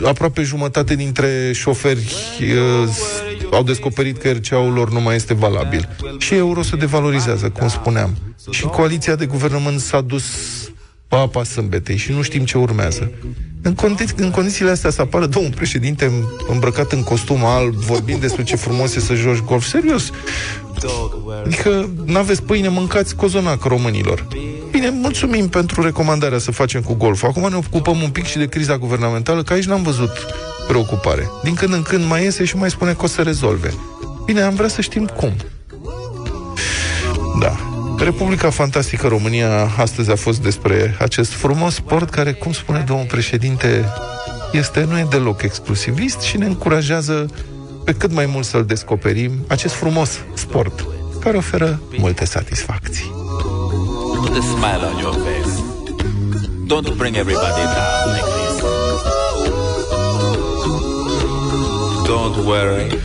aproape 0.05 0.43
jumătate 0.43 0.95
dintre 0.95 1.53
șoferi 1.53 2.15
uh, 2.41 2.89
au 3.51 3.63
descoperit 3.63 4.19
că 4.19 4.31
RCA-ul 4.31 4.73
lor 4.73 4.93
nu 4.93 5.01
mai 5.01 5.15
este 5.15 5.35
valabil. 5.35 5.89
Și 6.19 6.35
euro 6.35 6.63
se 6.63 6.77
devalorizează, 6.77 7.51
cum 7.51 7.69
spuneam. 7.69 8.17
Și 8.51 8.63
coaliția 8.63 9.15
de 9.15 9.27
guvernământ 9.27 9.81
s-a 9.81 10.01
dus 10.01 10.25
papa 11.09 11.45
sâmbetei 11.45 11.97
și 11.97 12.13
nu 12.13 12.23
știm 12.23 12.45
ce 12.45 12.59
urmează. 12.59 13.11
În, 13.63 13.75
condi- 13.75 14.15
în 14.17 14.31
condițiile 14.31 14.71
astea 14.71 14.91
să 14.91 15.01
apară 15.01 15.27
domnul 15.27 15.53
președinte 15.53 16.13
îmbrăcat 16.49 16.93
în 16.93 17.03
costum 17.03 17.45
alb, 17.45 17.75
vorbind 17.75 18.21
despre 18.21 18.43
ce 18.43 18.57
frumos 18.57 18.95
e 18.95 19.01
să 19.01 19.15
joci 19.15 19.39
golf. 19.41 19.67
Serios. 19.67 20.11
Adică 21.45 21.91
n-aveți 22.05 22.43
pâine, 22.43 22.69
mâncați 22.69 23.17
cozonac 23.17 23.65
românilor. 23.65 24.27
Bine, 24.71 24.91
mulțumim 24.91 25.49
pentru 25.49 25.83
recomandarea 25.83 26.39
să 26.39 26.51
facem 26.51 26.81
cu 26.81 26.95
golf. 26.95 27.23
Acum 27.23 27.49
ne 27.49 27.57
ocupăm 27.57 28.03
un 28.03 28.11
pic 28.11 28.25
și 28.25 28.39
de 28.39 28.47
criza 28.47 28.79
guvernamentală, 28.79 29.43
că 29.43 29.53
aici 29.53 29.65
n-am 29.65 29.83
văzut 29.83 30.27
preocupare. 30.67 31.31
Din 31.43 31.55
când 31.55 31.73
în 31.73 31.83
când 31.83 32.05
mai 32.05 32.23
iese 32.23 32.45
și 32.45 32.57
mai 32.57 32.71
spune 32.71 32.93
că 32.93 33.05
o 33.05 33.07
să 33.07 33.23
rezolve. 33.23 33.75
Bine, 34.25 34.41
am 34.41 34.55
vrea 34.55 34.69
să 34.69 34.81
știm 34.81 35.07
cum. 35.07 35.33
Da. 37.41 37.74
Republica 37.99 38.51
Fantastică 38.51 39.07
România 39.09 39.71
astăzi 39.79 40.11
a 40.11 40.17
fost 40.17 40.43
despre 40.43 40.97
acest 40.99 41.33
frumos 41.33 41.75
sport 41.75 42.11
care, 42.11 42.33
cum 42.33 42.53
spune 42.53 42.85
domnul 42.87 43.07
președinte, 43.07 43.85
este, 44.53 44.87
nu 44.89 44.99
e 44.99 45.07
deloc 45.11 45.43
exclusivist 45.43 46.21
și 46.21 46.37
ne 46.37 46.47
încurajează 46.47 47.27
pe 47.85 47.93
cât 47.93 48.13
mai 48.13 48.27
mult 48.27 48.45
să-l 48.45 48.65
descoperim, 48.65 49.33
acest 49.49 49.75
frumos 49.75 50.11
sport 50.35 50.85
care 51.21 51.37
oferă 51.37 51.81
multe 51.97 52.25
satisfacții. 52.25 53.13
Put 54.21 54.37
a 54.37 54.41
smile 54.41 54.87
on 54.93 54.99
your 54.99 55.15
face. 55.15 55.63
Don't 56.67 56.97
bring 56.97 57.17
everybody 57.17 57.63
down 57.75 58.15
like 58.15 58.31
this. 58.37 58.63
Don't 62.07 62.45
worry. 62.47 62.99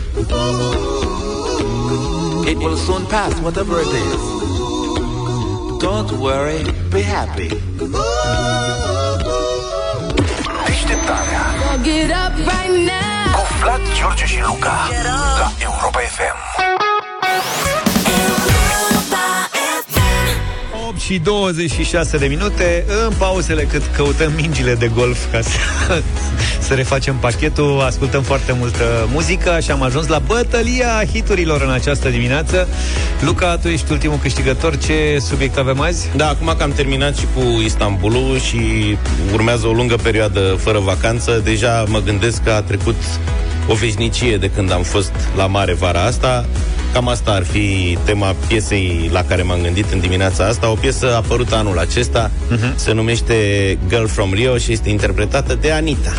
It 2.52 2.58
will 2.58 2.76
soon 2.76 3.06
pass, 3.06 3.34
whatever 3.42 3.80
it 3.82 3.94
is. 3.94 4.39
Don't 5.80 6.12
worry, 6.20 6.64
be 6.90 7.02
happy. 7.02 7.48
Deșteptarea 10.66 11.42
Get 11.84 12.10
up 12.10 12.36
right 12.38 12.74
now. 12.92 13.34
cu 13.36 13.42
Vlad, 13.62 13.82
George 14.00 14.26
și 14.26 14.42
Luca 14.42 14.90
la 15.40 15.52
Europa 15.60 16.00
FM. 16.00 16.49
Și 21.10 21.20
26 21.20 22.18
de 22.18 22.26
minute 22.26 22.86
În 23.06 23.14
pauzele 23.18 23.64
cât 23.64 23.82
căutăm 23.96 24.32
mingile 24.36 24.74
de 24.74 24.88
golf 24.88 25.32
Ca 25.32 25.42
să, 25.42 25.50
să 26.68 26.74
refacem 26.74 27.16
pachetul 27.16 27.82
Ascultăm 27.82 28.22
foarte 28.22 28.56
multă 28.60 28.84
muzică 29.12 29.60
Și 29.62 29.72
am 29.72 29.82
ajuns 29.82 30.08
la 30.08 30.20
bătălia 30.20 31.04
hiturilor 31.14 31.62
În 31.62 31.72
această 31.72 32.10
dimineață 32.10 32.68
Luca, 33.22 33.58
tu 33.58 33.68
ești 33.68 33.92
ultimul 33.92 34.18
câștigător 34.22 34.78
Ce 34.78 35.18
subiect 35.20 35.58
avem 35.58 35.80
azi? 35.82 36.10
Da, 36.16 36.28
acum 36.28 36.54
că 36.58 36.64
am 36.64 36.72
terminat 36.72 37.18
și 37.18 37.26
cu 37.36 37.62
Istanbulul 37.64 38.40
și 38.40 38.60
urmează 39.34 39.68
o 39.68 39.72
lungă 39.72 39.96
perioadă 39.96 40.58
fără 40.60 40.80
vacanță, 40.80 41.42
deja 41.44 41.84
mă 41.88 42.00
gândesc 42.00 42.44
că 42.44 42.52
a 42.52 42.62
trecut 42.62 42.96
o 43.68 43.74
veșnicie 43.74 44.38
de 44.38 44.50
când 44.50 44.72
am 44.72 44.84
fost 44.84 45.14
la 45.38 45.46
mare 45.46 45.74
vara 45.74 46.04
asta. 46.04 46.46
Cam 46.94 47.08
asta 47.08 47.32
ar 47.32 47.44
fi 47.44 47.98
tema 48.04 48.36
piesei 48.48 49.10
la 49.12 49.24
care 49.24 49.42
m-am 49.42 49.62
gândit 49.62 49.92
în 49.92 50.00
dimineața 50.00 50.46
asta. 50.46 50.72
O 50.72 50.74
piesă 50.74 51.16
apărută 51.16 51.56
anul 51.56 51.80
acesta, 51.80 52.32
uh-huh. 52.32 52.76
se 52.76 52.94
numește 52.94 53.34
Girl 53.88 54.06
from 54.06 54.34
Rio 54.34 54.58
și 54.58 54.72
este 54.72 54.90
interpretată 54.90 55.56
de 55.56 55.72
Anita. 55.72 56.12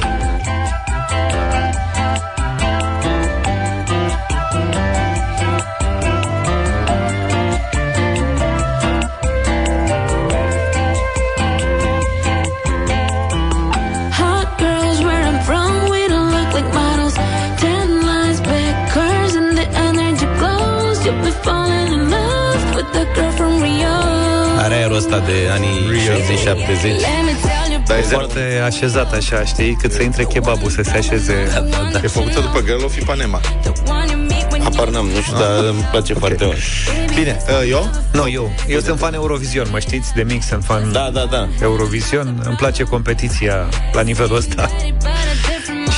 70 26.57 27.01
Dar 27.87 27.99
e 27.99 28.01
foarte 28.01 28.63
așezat 28.65 29.13
așa, 29.13 29.45
știi? 29.45 29.75
Cât 29.75 29.93
să 29.93 30.03
intre 30.03 30.25
kebabul 30.25 30.71
să 30.71 30.83
se 30.83 30.97
așeze 30.97 31.35
da. 31.93 32.01
E 32.03 32.07
făcută 32.07 32.41
după 32.41 32.61
Girl 32.65 32.85
panema. 33.07 33.41
Apar 34.65 34.89
n-am, 34.89 35.07
nu 35.07 35.21
știu, 35.21 35.37
ah. 35.37 35.41
dar 35.41 35.65
îmi 35.65 35.87
place 35.91 36.13
okay. 36.13 36.29
foarte 36.29 36.45
mult 36.45 36.59
Bine, 37.15 37.37
uh, 37.49 37.71
eu? 37.71 37.91
Nu, 38.13 38.29
eu 38.29 38.51
Eu 38.67 38.81
sunt 38.81 38.99
fan 38.99 39.15
Eurovision, 39.15 39.67
mă 39.71 39.79
știți? 39.79 40.13
De 40.13 40.23
mic 40.23 40.43
sunt 40.43 40.65
fan 40.65 40.93
da, 40.93 41.11
da, 41.13 41.25
da. 41.31 41.49
Eurovision 41.63 42.43
Îmi 42.45 42.57
place 42.57 42.83
competiția 42.83 43.69
la 43.93 44.01
nivelul 44.01 44.37
ăsta 44.37 44.71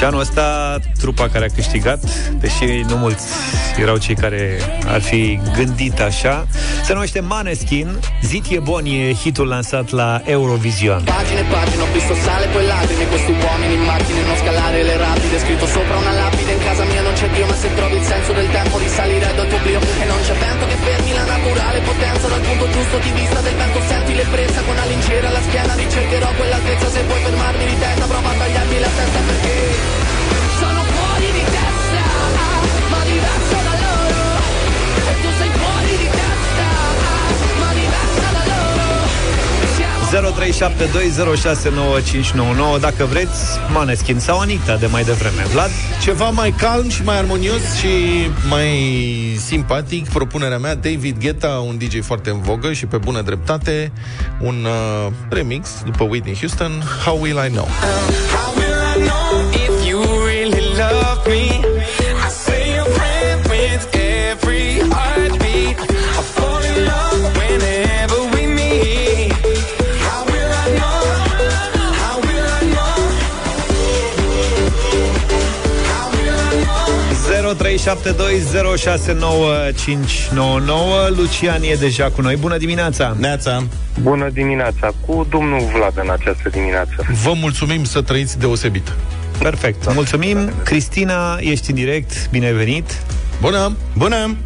și 0.03 0.05
anul 0.05 0.21
ăsta, 0.21 0.79
trupa 0.99 1.29
care 1.29 1.45
a 1.45 1.55
câștigat, 1.55 2.05
deși 2.41 2.65
nu 2.89 2.97
mulți 2.97 3.27
erau 3.79 3.97
cei 3.97 4.15
care 4.15 4.59
ar 4.87 5.01
fi 5.01 5.41
gândit 5.57 6.01
așa, 6.01 6.47
se 6.85 6.93
numește 6.93 7.21
Maneskin. 7.21 7.89
Zit 8.23 8.47
e 8.51 8.59
bon 8.59 8.85
e 8.87 9.15
hitul 9.21 9.49
lansat 9.49 9.89
la 9.91 10.11
Eurovision. 10.25 11.01
Pagine 11.05 11.41
e 11.41 11.47
pagine, 11.55 11.83
ho 11.83 11.89
visto 11.99 12.15
sale 12.25 12.47
poi 12.55 12.65
lacrime 12.67 13.05
Questi 13.13 13.33
uomini 13.45 13.75
in 13.81 13.85
macchine, 13.91 14.21
non 14.29 14.37
scalare 14.43 14.79
le 14.91 14.97
rapide 15.05 15.37
Scritto 15.43 15.67
sopra 15.67 15.97
una 16.05 16.15
lapide, 16.21 16.53
in 16.59 16.63
casa 16.69 16.85
mia 16.91 17.03
non 17.07 17.15
c'è 17.19 17.29
Dio 17.35 17.47
Ma 17.51 17.57
se 17.63 17.69
trovi 17.79 17.97
il 18.03 18.07
senso 18.13 18.33
del 18.39 18.49
tempo 18.59 18.75
risalire 18.79 19.27
ad 19.33 19.39
oblio 19.39 19.81
E 20.03 20.05
non 20.13 20.21
c'è 20.27 20.35
vento 20.45 20.65
che 20.71 20.77
fermi 20.87 21.13
la 21.21 21.25
naturale 21.35 21.79
potenza. 21.91 22.27
Dal 22.33 22.43
punto 22.49 22.65
giusto 22.75 22.97
di 23.05 23.11
vista 23.19 23.32
0372069599 40.13 42.81
Dacă 42.81 43.05
vreți, 43.05 43.59
Maneskin 43.73 44.19
sau 44.19 44.39
Anita 44.39 44.77
de 44.77 44.87
mai 44.87 45.05
devreme. 45.05 45.43
Vlad? 45.53 45.71
Ceva 46.03 46.29
mai 46.29 46.51
calm 46.51 46.89
și 46.89 47.05
mai 47.05 47.19
armonios 47.19 47.75
și 47.79 47.89
mai 48.49 48.69
simpatic, 49.47 50.09
propunerea 50.09 50.59
mea, 50.59 50.75
David 50.75 51.17
Guetta, 51.21 51.65
un 51.67 51.79
DJ 51.79 52.01
foarte 52.03 52.31
în 52.31 52.41
vogă 52.41 52.73
și 52.73 52.87
pe 52.87 52.97
bună 52.97 53.23
dreptate, 53.23 53.93
un 54.41 54.65
uh, 54.65 55.07
remix 55.29 55.69
după 55.85 56.05
Whitney 56.05 56.37
Houston, 56.39 56.83
How 57.05 57.19
Will 57.21 57.41
I 57.47 57.51
Know? 57.51 57.69
How 58.33 58.53
will 58.57 58.97
I 58.97 59.01
know 59.09 59.62
0372069599 77.83 77.87
Lucian 81.17 81.63
e 81.63 81.75
deja 81.75 82.11
cu 82.11 82.21
noi. 82.21 82.37
Bună 82.37 82.57
dimineața! 82.57 83.17
Neața! 83.19 83.63
Bună 84.01 84.29
dimineața, 84.33 84.91
cu 85.07 85.27
domnul 85.31 85.61
Vlad 85.75 85.93
în 86.05 86.11
această 86.11 86.49
dimineață. 86.49 86.95
Vă 87.23 87.33
mulțumim 87.35 87.85
să 87.85 88.03
trăiți 88.03 88.39
deosebit. 88.39 88.93
Perfect. 89.39 89.95
Mulțumim. 89.95 90.51
Cristina, 90.65 91.37
ești 91.41 91.71
în 91.71 91.77
direct. 91.77 92.31
Bine 92.31 92.47
ai 92.47 92.53
venit. 92.53 93.03
Bună! 93.41 93.77
Bună! 93.97 94.37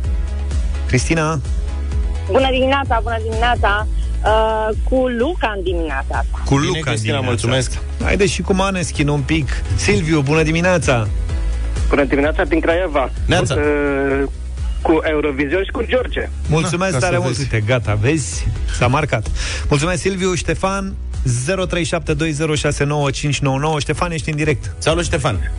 Cristina, 0.86 1.40
Bună 2.30 2.48
dimineața, 2.50 3.00
bună 3.02 3.16
dimineața! 3.22 3.86
Uh, 4.24 4.68
cu 4.88 5.06
Luca 5.08 5.52
în 5.56 5.62
dimineața 5.62 6.04
asta. 6.10 6.42
cu 6.44 6.54
Bine, 6.54 6.66
Luca 6.66 6.80
Cristina, 6.90 6.94
dimineața 6.96 7.26
mulțumesc. 7.26 7.70
asta. 7.70 8.04
Haide 8.04 8.26
și 8.26 8.42
cu 8.42 8.54
Maneskin 8.54 9.08
un 9.08 9.20
pic. 9.20 9.48
Silviu, 9.76 10.20
bună 10.20 10.42
dimineața! 10.42 11.08
Bună 11.88 12.04
dimineața 12.04 12.44
din 12.44 12.60
Craiova. 12.60 13.10
Neața. 13.26 13.54
Uh, 13.54 14.22
cu 14.82 15.00
Eurovision 15.02 15.62
și 15.64 15.70
cu 15.70 15.82
George. 15.86 16.28
Mulțumesc 16.48 16.92
ca 16.92 16.98
tare 16.98 17.14
să 17.14 17.20
mult. 17.20 17.36
vezi. 17.36 17.40
Uite, 17.52 17.64
gata, 17.66 17.94
vezi? 17.94 18.46
S-a 18.78 18.86
marcat. 18.86 19.26
Mulțumesc, 19.68 20.00
Silviu, 20.00 20.34
Ștefan. 20.34 20.94
0372069599 21.26 21.30
Ștefan, 23.78 24.10
ești 24.12 24.30
în 24.30 24.36
direct. 24.36 24.72
Salut, 24.78 25.04
Ștefan! 25.04 25.50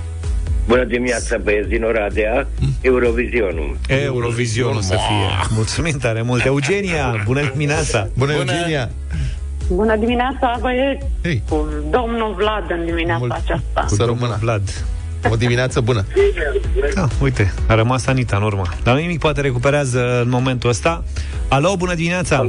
Bună 0.67 0.83
dimineața, 0.83 1.37
băieți 1.37 1.67
din 1.69 1.83
Oradea, 1.83 2.47
Eurovizionul. 2.81 3.77
Eurovizionul 3.87 4.81
să 4.81 4.95
fie. 5.07 5.47
Mulțumim 5.55 5.97
tare 5.97 6.21
mult. 6.21 6.45
Eugenia, 6.45 7.21
bună 7.25 7.49
dimineața! 7.51 8.07
Bună, 8.17 8.31
Bună. 8.37 8.51
Eugenia! 8.51 8.89
Bună 9.71 9.95
dimineața, 9.95 10.57
băieți! 10.61 11.05
Hei, 11.23 11.43
Cu 11.49 11.67
domnul 11.89 12.33
Vlad 12.37 12.71
în 12.79 12.85
dimineața 12.85 13.19
Mult. 13.19 13.31
aceasta. 13.31 13.85
să 13.87 13.95
Domnul 13.95 14.15
rămână. 14.19 14.37
Vlad. 14.41 14.85
O 15.31 15.35
dimineață 15.35 15.79
bună! 15.81 16.05
Da, 16.93 17.07
uite, 17.21 17.53
a 17.67 17.75
rămas 17.75 18.05
Anita 18.05 18.37
în 18.37 18.43
urmă. 18.43 18.63
Dar 18.83 18.95
nimic 18.97 19.19
poate 19.19 19.41
recuperează 19.41 20.21
în 20.21 20.29
momentul 20.29 20.69
ăsta. 20.69 21.03
Alo, 21.47 21.75
bună 21.77 21.93
dimineața! 21.93 22.47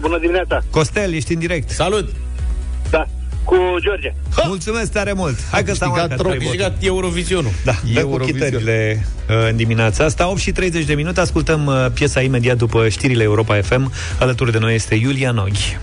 Bună 0.00 0.18
dimineața! 0.18 0.62
Costel, 0.70 1.12
ești 1.14 1.32
în 1.32 1.38
direct. 1.38 1.70
Salut! 1.70 2.08
Da, 2.90 3.06
cu 3.44 3.56
George. 3.80 4.14
Mulțumesc 4.46 4.92
tare 4.92 5.12
mult. 5.12 5.36
Hai 5.50 5.64
că 5.64 5.74
s-a 5.74 5.86
marcat 5.86 6.08
Câștigat, 6.08 6.26
trei 6.26 6.38
tro- 6.38 6.42
voturi. 6.42 6.58
câștigat 6.58 6.76
Eurovizionul. 6.94 7.50
Da, 7.64 7.72
dă 7.72 7.92
cu 7.92 7.98
Eurovision. 7.98 8.38
chitările 8.38 9.06
uh, 9.28 9.48
în 9.50 9.56
dimineața 9.56 10.04
asta 10.04 10.28
8 10.30 10.38
și 10.38 10.52
30 10.52 10.84
de 10.84 10.94
minute, 10.94 11.20
ascultăm 11.20 11.66
uh, 11.66 11.86
piesa 11.94 12.20
imediat 12.20 12.56
după 12.56 12.88
știrile 12.88 13.22
Europa 13.22 13.60
FM 13.60 13.92
Alături 14.18 14.52
de 14.52 14.58
noi 14.58 14.74
este 14.74 14.94
Iulia 14.94 15.30
Noghi 15.30 15.78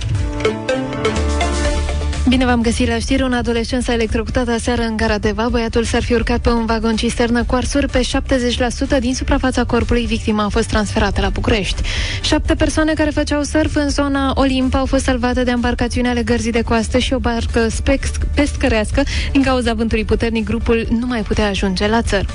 Bine 2.31 2.45
v-am 2.45 2.61
găsit 2.61 2.87
la 2.87 2.99
știri. 2.99 3.23
Un 3.23 3.33
adolescent 3.33 3.83
s-a 3.83 3.93
electrocutat 3.93 4.47
aseară 4.47 4.81
în 4.81 4.97
gara 4.97 5.17
Deva. 5.17 5.47
Băiatul 5.49 5.83
s-ar 5.83 6.03
fi 6.03 6.13
urcat 6.13 6.39
pe 6.39 6.49
un 6.49 6.65
vagon 6.65 6.95
cisternă 6.95 7.43
cu 7.43 7.55
arsuri 7.55 7.87
pe 7.87 8.01
70% 8.95 8.99
din 8.99 9.13
suprafața 9.15 9.63
corpului. 9.63 10.05
Victima 10.05 10.43
a 10.43 10.49
fost 10.49 10.67
transferată 10.67 11.21
la 11.21 11.29
București. 11.29 11.81
Șapte 12.21 12.55
persoane 12.55 12.93
care 12.93 13.09
făceau 13.09 13.43
surf 13.43 13.75
în 13.75 13.89
zona 13.89 14.31
Olimp 14.35 14.73
au 14.73 14.85
fost 14.85 15.03
salvate 15.03 15.43
de 15.43 15.51
embarcațiune 15.51 16.09
ale 16.09 16.23
gărzii 16.23 16.51
de 16.51 16.61
coastă 16.61 16.97
și 16.97 17.13
o 17.13 17.17
barcă 17.17 17.67
spec- 17.67 18.33
pescărească. 18.35 19.03
Din 19.31 19.41
cauza 19.41 19.73
vântului 19.73 20.05
puternic, 20.05 20.45
grupul 20.45 20.87
nu 20.99 21.05
mai 21.05 21.21
putea 21.21 21.47
ajunge 21.47 21.87
la 21.87 22.01
țăr. 22.01 22.25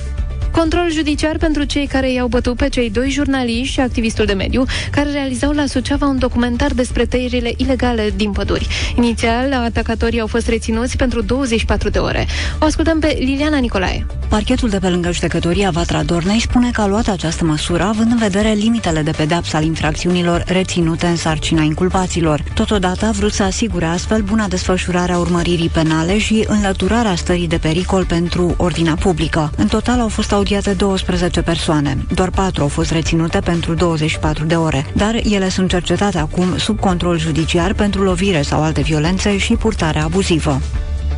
Control 0.58 0.90
judiciar 0.90 1.36
pentru 1.36 1.64
cei 1.64 1.86
care 1.86 2.12
i-au 2.12 2.26
bătut 2.26 2.56
pe 2.56 2.68
cei 2.68 2.90
doi 2.90 3.10
jurnaliști 3.10 3.72
și 3.72 3.80
activistul 3.80 4.24
de 4.24 4.32
mediu 4.32 4.64
care 4.90 5.10
realizau 5.10 5.52
la 5.52 5.66
Suceava 5.66 6.06
un 6.06 6.18
documentar 6.18 6.72
despre 6.72 7.04
tăierile 7.04 7.52
ilegale 7.56 8.12
din 8.16 8.32
păduri. 8.32 8.68
Inițial, 8.96 9.52
atacatorii 9.52 10.20
au 10.20 10.26
fost 10.26 10.48
reținuți 10.48 10.96
pentru 10.96 11.22
24 11.22 11.88
de 11.88 11.98
ore. 11.98 12.26
O 12.60 12.64
ascultăm 12.64 12.98
pe 12.98 13.16
Liliana 13.18 13.58
Nicolae. 13.58 14.06
Parchetul 14.28 14.68
de 14.68 14.78
pe 14.78 14.88
lângă 14.88 15.12
judecătoria 15.12 15.70
Vatra 15.70 16.02
Dornei 16.02 16.40
spune 16.40 16.70
că 16.70 16.80
a 16.80 16.86
luat 16.86 17.08
această 17.08 17.44
măsură 17.44 17.82
având 17.82 18.10
în 18.10 18.18
vedere 18.18 18.52
limitele 18.52 19.02
de 19.02 19.10
pedeapsă 19.10 19.56
al 19.56 19.64
infracțiunilor 19.64 20.44
reținute 20.46 21.06
în 21.06 21.16
sarcina 21.16 21.62
inculpaților. 21.62 22.42
Totodată 22.54 23.06
a 23.06 23.10
vrut 23.10 23.32
să 23.32 23.42
asigure 23.42 23.84
astfel 23.84 24.22
buna 24.22 24.48
desfășurare 24.48 25.12
a 25.12 25.18
urmăririi 25.18 25.68
penale 25.68 26.18
și 26.18 26.44
înlăturarea 26.48 27.14
stării 27.14 27.48
de 27.48 27.58
pericol 27.58 28.04
pentru 28.04 28.54
ordinea 28.56 28.94
publică. 28.94 29.50
În 29.56 29.66
total 29.66 30.00
au 30.00 30.08
fost 30.08 30.32
audiate 30.46 30.72
12 30.72 31.42
persoane. 31.42 31.96
Doar 32.14 32.30
4 32.30 32.62
au 32.62 32.68
fost 32.68 32.90
reținute 32.90 33.38
pentru 33.40 33.74
24 33.74 34.44
de 34.44 34.54
ore, 34.54 34.86
dar 34.94 35.20
ele 35.30 35.48
sunt 35.48 35.68
cercetate 35.68 36.18
acum 36.18 36.56
sub 36.56 36.80
control 36.80 37.18
judiciar 37.18 37.74
pentru 37.74 38.02
lovire 38.02 38.42
sau 38.42 38.62
alte 38.62 38.80
violențe 38.80 39.38
și 39.38 39.54
purtare 39.54 39.98
abuzivă. 39.98 40.60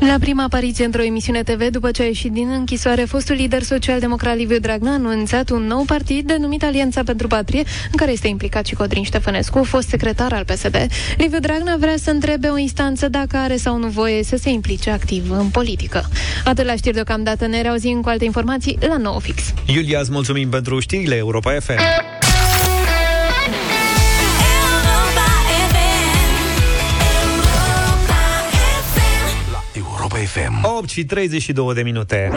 La 0.00 0.16
prima 0.20 0.42
apariție 0.42 0.84
într-o 0.84 1.02
emisiune 1.02 1.42
TV, 1.42 1.68
după 1.70 1.90
ce 1.90 2.02
a 2.02 2.04
ieșit 2.04 2.32
din 2.32 2.48
închisoare, 2.50 3.04
fostul 3.04 3.34
lider 3.34 3.62
social-democrat 3.62 4.36
Liviu 4.36 4.58
Dragnea 4.58 4.90
a 4.90 4.94
anunțat 4.94 5.50
un 5.50 5.62
nou 5.62 5.82
partid 5.82 6.26
denumit 6.26 6.62
Alianța 6.64 7.02
pentru 7.02 7.26
Patrie, 7.26 7.62
în 7.90 7.96
care 7.96 8.12
este 8.12 8.28
implicat 8.28 8.66
și 8.66 8.74
Codrin 8.74 9.02
Ștefănescu, 9.02 9.64
fost 9.64 9.88
secretar 9.88 10.32
al 10.32 10.44
PSD. 10.44 10.86
Liviu 11.16 11.38
Dragnea 11.38 11.76
vrea 11.78 11.96
să 11.96 12.10
întrebe 12.10 12.48
o 12.48 12.58
instanță 12.58 13.08
dacă 13.08 13.36
are 13.36 13.56
sau 13.56 13.78
nu 13.78 13.88
voie 13.88 14.22
să 14.22 14.36
se 14.36 14.50
implice 14.50 14.90
activ 14.90 15.30
în 15.30 15.48
politică. 15.48 16.08
Atât 16.44 16.64
la 16.64 16.74
știri 16.74 16.94
deocamdată, 16.94 17.46
ne 17.46 17.62
reauzim 17.62 18.00
cu 18.00 18.08
alte 18.08 18.24
informații 18.24 18.78
la 18.88 18.96
9 18.96 19.20
fix. 19.20 19.42
Iulia, 19.66 20.00
îți 20.00 20.10
mulțumim 20.10 20.48
pentru 20.48 20.80
știrile 20.80 21.16
Europa 21.16 21.52
FM 21.60 22.27
FM 30.28 30.64
8 30.64 30.88
și 30.88 31.04
32 31.04 31.74
de 31.74 31.82
minute 31.82 32.30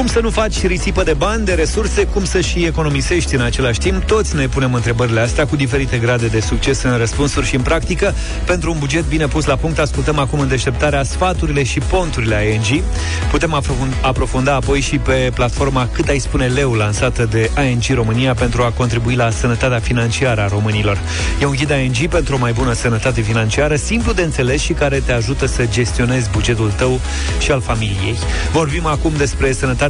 cum 0.00 0.08
să 0.08 0.20
nu 0.20 0.30
faci 0.30 0.66
risipă 0.66 1.02
de 1.02 1.12
bani, 1.12 1.44
de 1.44 1.52
resurse, 1.52 2.06
cum 2.06 2.24
să 2.24 2.40
și 2.40 2.64
economisești 2.64 3.34
în 3.34 3.40
același 3.40 3.78
timp? 3.78 4.02
Toți 4.02 4.36
ne 4.36 4.48
punem 4.48 4.74
întrebările 4.74 5.20
astea 5.20 5.46
cu 5.46 5.56
diferite 5.56 5.98
grade 5.98 6.26
de 6.26 6.40
succes 6.40 6.82
în 6.82 6.96
răspunsuri 6.96 7.46
și 7.46 7.54
în 7.54 7.62
practică. 7.62 8.14
Pentru 8.44 8.70
un 8.70 8.78
buget 8.78 9.04
bine 9.04 9.26
pus 9.26 9.44
la 9.44 9.56
punct, 9.56 9.78
ascultăm 9.78 10.18
acum 10.18 10.40
în 10.40 10.48
deșteptarea 10.48 11.02
sfaturile 11.02 11.62
și 11.62 11.78
ponturile 11.78 12.44
ING. 12.44 12.82
Putem 13.30 13.54
aprofund- 13.54 14.00
aprofunda 14.00 14.54
apoi 14.54 14.80
și 14.80 14.98
pe 14.98 15.30
platforma 15.34 15.88
Cât 15.92 16.08
ai 16.08 16.18
spune 16.18 16.46
leu, 16.46 16.72
lansată 16.72 17.28
de 17.30 17.50
ING 17.70 17.82
România 17.94 18.34
pentru 18.34 18.62
a 18.62 18.70
contribui 18.70 19.14
la 19.14 19.30
sănătatea 19.30 19.78
financiară 19.78 20.40
a 20.40 20.48
românilor. 20.48 20.98
E 21.40 21.44
un 21.44 21.54
ghid 21.56 21.70
ING 21.70 22.10
pentru 22.10 22.34
o 22.34 22.38
mai 22.38 22.52
bună 22.52 22.72
sănătate 22.72 23.20
financiară, 23.20 23.76
simplu 23.76 24.12
de 24.12 24.22
înțeles 24.22 24.60
și 24.60 24.72
care 24.72 25.02
te 25.06 25.12
ajută 25.12 25.46
să 25.46 25.66
gestionezi 25.70 26.30
bugetul 26.30 26.72
tău 26.76 27.00
și 27.38 27.50
al 27.50 27.60
familiei. 27.60 28.16
Vorbim 28.52 28.86
acum 28.86 29.12
despre 29.16 29.52
sănătate 29.52 29.89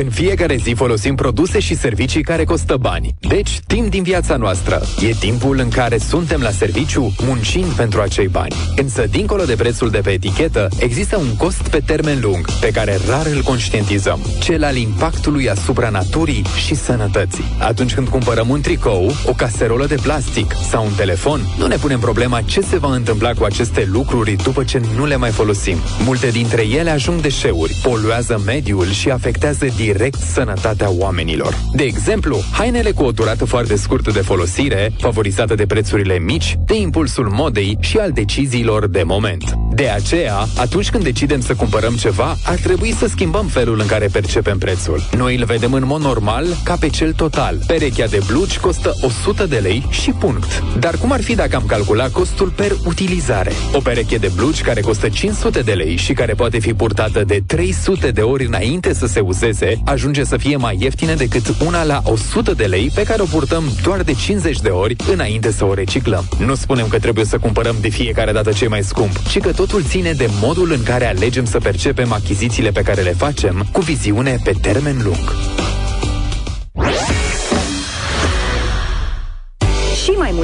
În 0.00 0.10
fiecare 0.10 0.56
zi 0.56 0.72
folosim 0.76 1.14
produse 1.14 1.58
și 1.58 1.76
servicii 1.76 2.22
care 2.22 2.44
costă 2.44 2.76
bani. 2.76 3.14
Deci, 3.20 3.60
timp 3.66 3.90
din 3.90 4.02
viața 4.02 4.36
noastră. 4.36 4.82
E 5.08 5.10
timpul 5.18 5.58
în 5.58 5.68
care 5.68 5.98
suntem 5.98 6.40
la 6.40 6.50
serviciu 6.50 7.14
muncind 7.22 7.72
pentru 7.72 8.00
acei 8.00 8.28
bani. 8.28 8.54
Însă, 8.76 9.06
dincolo 9.10 9.44
de 9.44 9.54
prețul 9.54 9.90
de 9.90 9.98
pe 9.98 10.10
etichetă, 10.10 10.68
există 10.78 11.16
un 11.16 11.36
cost 11.36 11.68
pe 11.68 11.80
termen 11.86 12.18
lung, 12.20 12.44
pe 12.60 12.70
care 12.70 12.98
rar 13.08 13.26
îl 13.26 13.42
conștientizăm. 13.42 14.20
Cel 14.40 14.64
al 14.64 14.76
impactului 14.76 15.50
asupra 15.50 15.88
naturii 15.88 16.44
și 16.66 16.74
sănătății. 16.74 17.44
Atunci 17.58 17.94
când 17.94 18.08
cumpărăm 18.08 18.48
un 18.48 18.60
tricou, 18.60 19.10
o 19.26 19.32
caserolă 19.32 19.86
de 19.86 19.96
plastic 20.02 20.54
sau 20.70 20.84
un 20.84 20.92
telefon, 20.96 21.40
nu 21.58 21.66
ne 21.66 21.76
punem 21.76 21.98
problema 21.98 22.40
ce 22.40 22.60
se 22.60 22.78
va 22.78 22.94
întâmpla 22.94 23.32
cu 23.32 23.44
aceste 23.44 23.88
lucruri 23.92 24.32
după 24.32 24.64
ce 24.64 24.80
nu 24.96 25.06
le 25.06 25.16
mai 25.16 25.30
folosim. 25.30 25.76
Multe 26.04 26.28
dintre 26.28 26.62
ele 26.62 26.90
ajung 26.90 27.20
deșeuri, 27.20 27.80
poluează 27.82 28.42
mediul 28.46 28.90
și 28.90 29.10
afectează 29.10 29.64
direct 29.64 29.84
sănătatea 30.32 30.90
oamenilor. 30.90 31.54
De 31.72 31.82
exemplu, 31.82 32.38
hainele 32.52 32.90
cu 32.90 33.02
o 33.02 33.10
durată 33.10 33.44
foarte 33.44 33.76
scurtă 33.76 34.10
de 34.10 34.20
folosire, 34.20 34.92
favorizată 34.98 35.54
de 35.54 35.66
prețurile 35.66 36.18
mici, 36.18 36.56
de 36.64 36.76
impulsul 36.76 37.28
modei 37.30 37.76
și 37.80 37.96
al 37.96 38.10
deciziilor 38.10 38.86
de 38.88 39.02
moment. 39.02 39.54
De 39.74 39.88
aceea, 39.88 40.46
atunci 40.56 40.90
când 40.90 41.04
decidem 41.04 41.40
să 41.40 41.54
cumpărăm 41.54 41.94
ceva, 41.94 42.36
ar 42.44 42.54
trebui 42.54 42.92
să 42.92 43.06
schimbăm 43.06 43.46
felul 43.46 43.80
în 43.80 43.86
care 43.86 44.06
percepem 44.12 44.58
prețul. 44.58 45.02
Noi 45.16 45.36
îl 45.36 45.44
vedem 45.44 45.72
în 45.72 45.86
mod 45.86 46.00
normal 46.00 46.46
ca 46.64 46.76
pe 46.80 46.88
cel 46.88 47.12
total. 47.12 47.58
Perechea 47.66 48.06
de 48.06 48.20
blugi 48.26 48.58
costă 48.58 48.94
100 49.00 49.46
de 49.46 49.56
lei 49.56 49.86
și 49.90 50.10
punct. 50.10 50.62
Dar 50.78 50.96
cum 50.96 51.12
ar 51.12 51.22
fi 51.22 51.34
dacă 51.34 51.56
am 51.56 51.66
calculat 51.66 52.10
costul 52.10 52.48
per 52.48 52.72
utilizare? 52.84 53.52
O 53.72 53.78
pereche 53.78 54.16
de 54.16 54.30
blugi 54.34 54.62
care 54.62 54.80
costă 54.80 55.08
500 55.08 55.60
de 55.60 55.72
lei 55.72 55.96
și 55.96 56.12
care 56.12 56.34
poate 56.34 56.58
fi 56.58 56.74
purtată 56.74 57.24
de 57.24 57.42
300 57.46 58.10
de 58.10 58.20
ori 58.20 58.46
înainte 58.46 58.94
să 58.94 59.06
se 59.06 59.20
uzeze, 59.20 59.75
ajunge 59.84 60.24
să 60.24 60.36
fie 60.36 60.56
mai 60.56 60.76
ieftină 60.80 61.14
decât 61.14 61.54
una 61.66 61.84
la 61.84 62.02
100 62.04 62.52
de 62.52 62.64
lei 62.64 62.90
pe 62.94 63.02
care 63.02 63.22
o 63.22 63.24
purtăm 63.24 63.64
doar 63.82 64.02
de 64.02 64.12
50 64.12 64.60
de 64.60 64.68
ori 64.68 64.96
înainte 65.12 65.52
să 65.52 65.64
o 65.64 65.74
reciclăm. 65.74 66.28
Nu 66.46 66.54
spunem 66.54 66.88
că 66.88 66.98
trebuie 66.98 67.24
să 67.24 67.38
cumpărăm 67.38 67.76
de 67.80 67.88
fiecare 67.88 68.32
dată 68.32 68.52
ce 68.52 68.68
mai 68.68 68.82
scump, 68.82 69.22
ci 69.28 69.38
că 69.38 69.52
totul 69.52 69.82
ține 69.82 70.12
de 70.12 70.28
modul 70.40 70.72
în 70.72 70.82
care 70.82 71.06
alegem 71.06 71.44
să 71.44 71.58
percepem 71.58 72.12
achizițiile 72.12 72.70
pe 72.70 72.82
care 72.82 73.02
le 73.02 73.12
facem 73.12 73.66
cu 73.72 73.80
viziune 73.80 74.38
pe 74.44 74.52
termen 74.60 75.00
lung. 75.02 75.34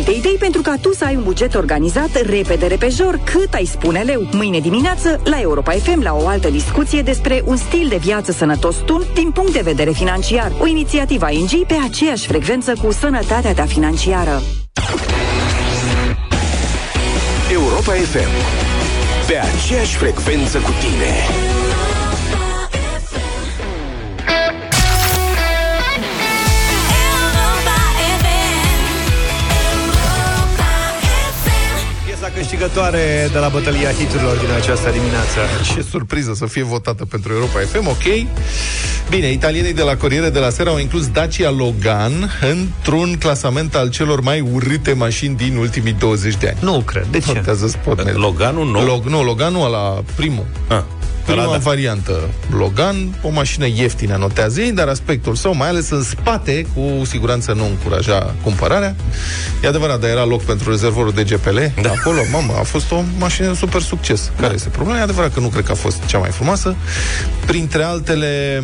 Multe 0.05 0.19
idei 0.19 0.37
pentru 0.39 0.63
ca 0.63 0.77
tu 0.81 0.95
să 0.95 1.05
ai 1.05 1.17
un 1.17 1.23
buget 1.23 1.55
organizat 1.55 2.23
repede, 2.23 2.67
repejor, 2.67 3.21
cât 3.25 3.55
ai 3.55 3.65
spune 3.65 4.01
leu. 4.01 4.29
Mâine 4.33 4.59
dimineață, 4.59 5.21
la 5.25 5.41
Europa 5.41 5.73
FM, 5.73 6.03
la 6.03 6.15
o 6.15 6.27
altă 6.27 6.49
discuție 6.49 7.03
despre 7.03 7.43
un 7.45 7.57
stil 7.57 7.87
de 7.89 7.97
viață 7.97 8.33
sănătos 8.33 8.77
tun 8.77 9.03
din 9.15 9.31
punct 9.31 9.53
de 9.53 9.61
vedere 9.61 9.91
financiar. 9.91 10.53
O 10.59 10.67
inițiativă 10.67 11.31
ING 11.31 11.67
pe 11.67 11.75
aceeași 11.89 12.27
frecvență 12.27 12.75
cu 12.83 12.93
sănătatea 12.93 13.55
ta 13.55 13.65
financiară. 13.65 14.43
Europa 17.53 17.93
FM 17.93 18.31
Pe 19.27 19.37
aceeași 19.37 19.97
frecvență 19.97 20.59
cu 20.59 20.71
tine 20.81 21.52
Piesa 32.63 32.75
câștigă 32.75 32.91
câștigătoare 32.93 33.29
de 33.33 33.39
la 33.39 33.49
bătălia 33.49 33.91
hiturilor 33.91 34.37
din 34.37 34.51
această 34.57 34.91
dimineață. 34.91 35.39
Ce 35.75 35.83
surpriză 35.91 36.33
să 36.35 36.47
fie 36.47 36.63
votată 36.63 37.05
pentru 37.05 37.33
Europa 37.33 37.59
FM, 37.59 37.87
ok? 37.87 38.29
Bine, 39.09 39.31
italienii 39.31 39.73
de 39.73 39.83
la 39.83 39.97
Corriere 39.97 40.29
de 40.29 40.39
la 40.39 40.51
Sera 40.51 40.71
au 40.71 40.79
inclus 40.79 41.09
Dacia 41.09 41.51
Logan 41.51 42.31
într-un 42.51 43.17
clasament 43.19 43.75
al 43.75 43.91
celor 43.91 44.21
mai 44.21 44.41
urâte 44.41 44.93
mașini 44.93 45.37
din 45.37 45.57
ultimii 45.57 45.93
20 45.93 46.37
de 46.37 46.49
ani. 46.49 46.59
Nu 46.61 46.81
cred. 46.81 47.07
De 47.11 47.19
ce? 47.19 47.33
Notează 47.33 47.67
Spotnet. 47.67 48.17
Loganul 48.17 48.71
nou? 48.71 48.85
Log, 48.85 49.05
nu, 49.05 49.23
Loganul 49.23 49.65
ăla 49.65 50.03
primul. 50.17 50.47
Ah. 50.69 50.83
Prima 51.27 51.43
Ăla 51.43 51.53
da. 51.53 51.59
variantă, 51.59 52.21
Logan, 52.51 53.19
o 53.23 53.29
mașină 53.31 53.67
ieftină, 53.67 54.17
notează 54.17 54.61
ei, 54.61 54.73
dar 54.73 54.89
aspectul 54.89 55.35
său, 55.35 55.55
mai 55.55 55.69
ales 55.69 55.91
în 55.91 56.03
spate, 56.03 56.67
cu 56.75 57.05
siguranță 57.05 57.53
nu 57.53 57.65
încuraja 57.67 58.35
cumpărarea. 58.43 58.97
E 59.63 59.69
adevărat, 59.69 60.01
dar 60.01 60.11
era 60.11 60.25
loc 60.25 60.43
pentru 60.43 60.71
rezervorul 60.71 61.13
de 61.13 61.25
GPL. 61.25 61.59
Da. 61.83 61.91
Acolo, 62.01 62.21
mamă, 62.33 62.53
a 62.59 62.63
fost 62.63 62.93
o 62.93 63.03
mașină 63.19 63.49
de 63.49 63.55
super 63.55 63.81
succes. 63.81 64.31
Care 64.37 64.49
Da. 64.49 64.55
este 64.55 64.69
problema? 64.69 64.99
E 64.99 65.03
adevărat 65.03 65.35
că 65.35 65.41
nu 65.41 65.49
cred 65.49 65.65
că 65.65 65.73
a 65.73 65.75
fost 65.75 66.05
cea 66.07 66.19
mai 66.19 66.31
frumoasă. 66.31 66.75
Printre 67.47 67.83
altele, 67.83 68.63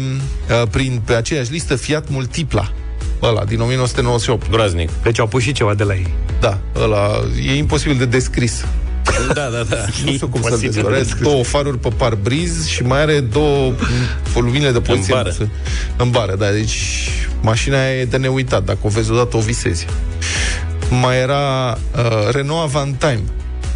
uh, 0.62 0.68
prin, 0.70 1.02
pe 1.04 1.14
aceeași 1.14 1.50
listă, 1.52 1.76
Fiat 1.76 2.08
Multipla. 2.08 2.72
Ăla, 3.22 3.44
din 3.44 3.60
1998. 3.60 4.50
Groaznic. 4.50 4.90
Deci 5.02 5.18
au 5.18 5.26
pus 5.26 5.42
și 5.42 5.52
ceva 5.52 5.74
de 5.74 5.82
la 5.84 5.94
ei. 5.94 6.14
Da, 6.40 6.58
ăla 6.76 7.10
e 7.46 7.54
imposibil 7.56 7.96
de 7.98 8.04
descris. 8.04 8.64
Da, 9.34 9.48
da, 9.48 9.62
da. 9.68 9.76
Nu 10.04 10.12
știu 10.12 10.28
cum 10.28 10.40
să 10.42 10.46
Imposibil 10.48 10.70
de 10.70 10.80
descris. 10.80 11.02
descris. 11.02 11.22
Două 11.28 11.42
faruri 11.44 11.78
pe 11.78 11.88
parbriz 11.96 12.66
și 12.66 12.82
mai 12.82 13.00
are 13.00 13.20
două 13.20 13.72
lumine 14.34 14.70
de 14.70 14.80
poliție. 14.80 15.14
bară. 15.14 15.32
În 15.96 16.10
bară, 16.10 16.34
da. 16.38 16.50
Deci 16.50 16.78
mașina 17.40 17.80
aia 17.80 17.94
e 18.00 18.04
de 18.04 18.16
neuitat. 18.16 18.64
Dacă 18.64 18.78
o 18.82 18.88
vezi 18.88 19.10
odată, 19.10 19.36
o 19.36 19.40
visezi. 19.40 19.86
Mai 21.00 21.18
era 21.18 21.78
uh, 21.96 22.28
Renault 22.30 22.62
Avantime. 22.74 23.22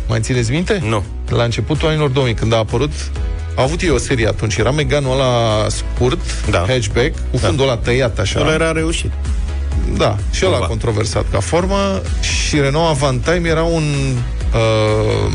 Mai 0.08 0.20
țineți 0.20 0.50
minte? 0.50 0.80
Nu. 0.88 1.04
La 1.28 1.42
începutul 1.44 1.88
anilor 1.88 2.08
2000, 2.10 2.34
când 2.34 2.52
a 2.52 2.56
apărut 2.56 2.92
a 3.56 3.62
avut 3.62 3.80
ei 3.80 3.90
o 3.90 3.98
serie 3.98 4.26
atunci. 4.28 4.56
Era 4.56 4.70
Meganul 4.70 5.12
ăla 5.12 5.66
scurt, 5.68 6.18
Da. 6.50 6.58
hatchback, 6.68 7.12
cu 7.30 7.36
fundul 7.36 7.64
ăla 7.64 7.76
tăiat 7.76 8.18
așa. 8.18 8.40
Ăla 8.40 8.52
era 8.52 8.72
reușit. 8.72 9.10
Da, 9.96 10.16
și 10.30 10.42
ăla 10.44 10.52
Cumva. 10.52 10.66
controversat 10.68 11.24
ca 11.30 11.40
formă 11.40 12.00
și 12.20 12.56
Renault 12.60 12.88
Avantime 13.02 13.48
era 13.48 13.62
un 13.62 13.82
uh, 14.54 15.32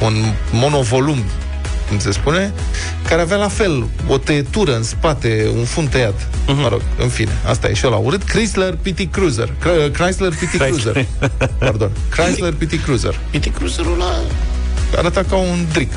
un 0.00 0.14
monovolum 0.52 1.18
cum 1.88 1.98
se 1.98 2.10
spune, 2.10 2.52
care 3.08 3.20
avea 3.20 3.36
la 3.36 3.48
fel 3.48 3.86
o 4.08 4.18
tăietură 4.18 4.76
în 4.76 4.82
spate, 4.82 5.50
un 5.56 5.64
fund 5.64 5.88
tăiat. 5.88 6.28
Mhm. 6.46 6.52
Uh-huh. 6.52 6.62
Mă 6.62 6.68
rog, 6.68 6.80
în 7.00 7.08
fine, 7.08 7.30
asta 7.46 7.68
e 7.68 7.74
și 7.74 7.86
ăla 7.86 7.96
urât. 7.96 8.22
Chrysler 8.22 8.76
PT 8.82 9.12
Cruiser. 9.12 9.48
Chr- 9.48 9.92
Chrysler 9.92 10.32
PT 10.32 10.56
Cruiser. 10.56 11.06
Pardon. 11.58 11.90
Chrysler 12.10 12.52
PT 12.52 12.82
Cruiser. 12.82 13.18
PT 13.30 13.54
Cruiserul 13.54 13.92
ăla... 13.92 14.12
Arăta 14.96 15.22
ca 15.28 15.36
un 15.36 15.66
dric. 15.72 15.92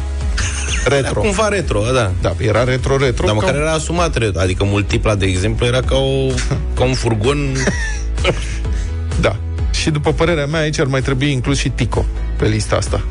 Retro. 0.86 1.22
Cumva 1.22 1.48
retro, 1.48 1.84
da. 1.94 2.12
Da, 2.22 2.36
era 2.38 2.64
retro-retro. 2.64 3.26
Dar 3.26 3.36
ca 3.36 3.42
măcar 3.42 3.56
era 3.56 3.72
asumat 3.72 4.16
retro. 4.16 4.42
Adică 4.42 4.64
multipla, 4.64 5.16
de 5.16 5.26
exemplu, 5.26 5.66
era 5.66 5.80
ca, 5.80 5.96
o, 5.96 6.28
ca 6.78 6.84
un 6.84 6.94
furgon... 6.94 7.38
Da. 9.22 9.36
Și 9.72 9.90
după 9.90 10.14
părerea 10.14 10.46
mea, 10.46 10.60
aici 10.60 10.80
ar 10.80 10.86
mai 10.86 11.02
trebui 11.02 11.32
inclus 11.32 11.58
și 11.58 11.70
Tico 11.70 12.06
pe 12.42 12.48
lista 12.48 12.76
asta. 12.76 13.02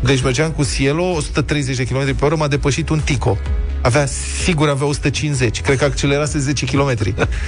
Deci 0.00 0.22
mergeam 0.22 0.50
cu 0.50 0.64
Cielo, 0.74 1.04
130 1.04 1.76
de 1.76 1.84
km 1.84 2.16
pe 2.16 2.24
oră, 2.24 2.36
m-a 2.36 2.48
depășit 2.48 2.88
un 2.88 3.00
Tico. 3.04 3.38
Avea, 3.80 4.06
sigur 4.44 4.68
avea 4.68 4.86
150. 4.86 5.60
Cred 5.60 5.78
că 5.78 5.84
accelerase 5.84 6.38
10 6.38 6.64
km. 6.64 6.94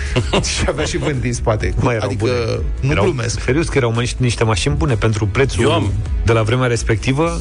și 0.54 0.64
avea 0.68 0.84
și 0.84 0.96
vânt 0.96 1.20
din 1.20 1.32
spate. 1.32 1.74
Mai 1.80 1.94
erau 1.94 2.08
adică, 2.08 2.24
bune. 2.24 2.62
nu 2.80 2.90
erau, 2.90 3.04
glumesc. 3.04 3.40
Serios 3.40 3.68
că 3.68 3.78
erau 3.78 3.94
niște, 3.98 4.16
niște 4.20 4.44
mașini 4.44 4.74
bune 4.74 4.94
pentru 4.94 5.26
prețul 5.26 5.62
Eu 5.62 5.72
am. 5.72 5.92
de 6.24 6.32
la 6.32 6.42
vremea 6.42 6.66
respectivă. 6.66 7.40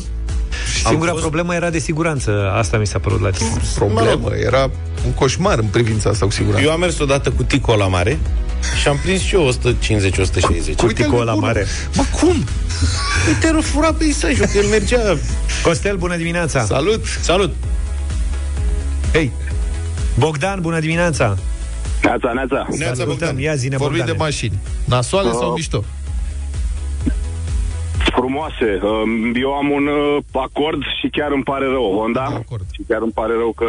Singura 0.85 1.09
fost- 1.11 1.21
problemă 1.21 1.55
era 1.55 1.69
de 1.69 1.79
siguranță. 1.79 2.51
Asta 2.55 2.77
mi 2.77 2.87
s-a 2.87 2.99
părut 2.99 3.21
la 3.21 3.29
tine. 3.29 3.49
Problemă. 3.75 4.29
Era 4.35 4.69
un 5.05 5.11
coșmar 5.13 5.57
în 5.59 5.65
privința 5.65 6.09
asta, 6.09 6.25
cu 6.25 6.31
siguranță. 6.31 6.65
Eu 6.65 6.71
am 6.71 6.79
mers 6.79 6.99
odată 6.99 7.29
cu 7.31 7.43
tico 7.43 7.75
la 7.75 7.87
mare 7.87 8.19
și 8.81 8.87
am 8.87 8.97
prins 9.03 9.21
și 9.21 9.35
eu 9.35 9.51
150-160. 9.51 10.75
Cu 10.77 10.85
Tico 10.87 11.23
la 11.23 11.33
mare. 11.33 11.65
Mă, 11.95 12.03
cum? 12.19 12.43
Uite, 13.27 13.51
rău 13.51 13.61
fura 13.61 13.93
peisajul, 13.93 14.45
că 14.45 14.57
el 14.57 14.65
mergea... 14.65 15.17
Costel, 15.63 15.95
bună 15.97 16.15
dimineața! 16.15 16.65
Salut! 16.65 17.05
Salut! 17.21 17.53
Hei! 19.13 19.31
Bogdan, 20.17 20.61
bună 20.61 20.79
dimineața! 20.79 21.37
Neața, 22.03 22.31
neața. 22.33 22.67
Neața, 22.69 22.93
Salutăm, 22.95 23.05
Bogdan. 23.07 23.37
ia 23.39 23.55
zine, 23.55 23.77
Vorbim 23.77 23.97
Bogdane. 23.97 24.17
de 24.17 24.23
mașini. 24.23 24.59
Nasoale 24.85 25.31
sau 25.31 25.47
Uh, 25.47 25.53
mișto? 25.55 25.83
Frumoase. 28.27 28.79
Um, 28.83 29.35
Eu 29.35 29.51
am 29.53 29.69
un 29.69 29.85
uh, 29.87 30.23
acord 30.47 30.81
și 30.99 31.07
chiar 31.09 31.31
îmi 31.31 31.43
pare 31.43 31.65
rău, 31.65 31.85
Honda. 31.99 32.23
Acord. 32.23 32.65
Și 32.71 32.81
chiar 32.87 33.01
îmi 33.01 33.11
pare 33.11 33.33
rău 33.33 33.51
că 33.61 33.65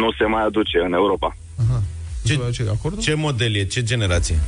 nu 0.00 0.08
se 0.18 0.24
mai 0.24 0.42
aduce 0.44 0.78
în 0.86 0.92
Europa. 0.92 1.36
Ce, 2.24 2.34
ce 2.52 2.66
acordul? 2.76 3.02
Ce 3.02 3.14
model 3.14 3.56
e? 3.56 3.64
Ce 3.64 3.82
generație? 3.82 4.38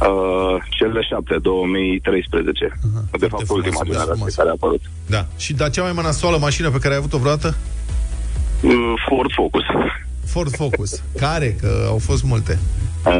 Uh, 0.00 0.56
cel 0.70 0.92
de 0.92 1.00
7, 1.00 1.38
2013. 1.42 2.80
De 3.18 3.26
fapt, 3.26 3.44
frumos, 3.44 3.48
ultima 3.48 3.78
frumos, 3.78 3.86
generație 3.86 4.12
frumos. 4.14 4.34
care 4.34 4.48
a 4.48 4.52
apărut. 4.52 4.82
Da. 5.06 5.26
Și 5.36 5.52
dar 5.54 5.70
cea 5.70 5.82
mai 5.82 6.02
nasoală 6.02 6.38
mașină 6.38 6.70
pe 6.70 6.78
care 6.78 6.92
ai 6.94 6.98
avut-o 6.98 7.18
vreodată? 7.18 7.56
Uh, 8.62 8.72
Ford 9.08 9.32
Focus. 9.32 9.64
Ford 10.26 10.56
Focus. 10.56 11.02
Care? 11.18 11.56
Că 11.60 11.84
au 11.88 11.98
fost 11.98 12.22
multe. 12.22 12.58
Uh, 13.06 13.12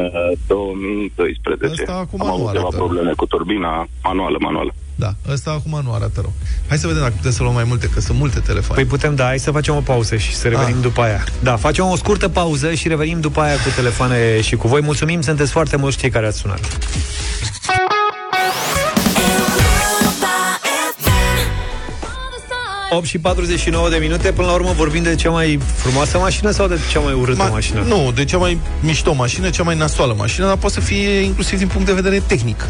2012. 0.47 1.67
Ăsta 1.71 1.93
acum 1.93 2.21
Am 2.21 2.27
nu 2.27 2.33
avut 2.33 2.47
ceva 2.47 2.59
arată. 2.59 2.75
probleme 2.75 3.11
cu 3.15 3.25
turbina 3.25 3.87
manuală, 4.03 4.37
manuală. 4.39 4.73
Da, 4.95 5.13
ăsta 5.31 5.51
acum 5.51 5.81
nu 5.83 5.93
arată 5.93 6.21
rău. 6.21 6.33
Hai 6.67 6.77
să 6.77 6.87
vedem 6.87 7.01
dacă 7.01 7.13
putem 7.15 7.31
să 7.31 7.43
luăm 7.43 7.53
mai 7.53 7.63
multe, 7.63 7.87
că 7.93 7.99
sunt 7.99 8.17
multe 8.17 8.39
telefoane. 8.39 8.81
Păi 8.81 8.89
putem, 8.89 9.15
da, 9.15 9.23
hai 9.25 9.39
să 9.39 9.51
facem 9.51 9.75
o 9.75 9.79
pauză 9.79 10.15
și 10.15 10.35
să 10.35 10.47
revenim 10.47 10.75
Ah. 10.75 10.81
după 10.81 11.01
aia. 11.01 11.23
Da, 11.43 11.55
facem 11.55 11.85
o 11.85 11.95
scurtă 11.95 12.29
pauză 12.29 12.73
și 12.73 12.87
revenim 12.87 13.19
după 13.19 13.39
aia 13.41 13.53
cu 13.55 13.69
telefoane 13.75 14.41
și 14.41 14.55
cu 14.55 14.67
voi. 14.67 14.81
Mulțumim, 14.81 15.21
sunteți 15.21 15.51
foarte 15.51 15.75
mulți 15.77 15.97
cei 15.97 16.09
care 16.09 16.25
ați 16.27 16.37
sunat. 16.37 16.77
8 22.89 23.05
și 23.05 23.17
49 23.19 23.89
de 23.89 23.95
minute, 23.97 24.31
până 24.31 24.47
la 24.47 24.53
urmă 24.53 24.73
vorbim 24.75 25.03
de 25.03 25.15
cea 25.15 25.29
mai 25.29 25.59
frumoasă 25.75 26.17
mașină 26.17 26.51
sau 26.51 26.67
de 26.67 26.77
cea 26.91 26.99
mai 26.99 27.13
urâtă 27.13 27.47
Ma- 27.47 27.51
mașină? 27.51 27.81
Nu, 27.87 28.11
de 28.15 28.25
cea 28.25 28.37
mai 28.37 28.59
mișto 28.79 29.13
mașină, 29.13 29.49
cea 29.49 29.63
mai 29.63 29.75
nasoală 29.77 30.13
mașină, 30.17 30.45
dar 30.45 30.57
poate 30.57 30.75
să 30.75 30.81
fie 30.81 31.09
inclusiv 31.09 31.57
din 31.57 31.67
punct 31.67 31.87
de 31.87 31.93
vedere 31.93 32.21
tehnic. 32.27 32.65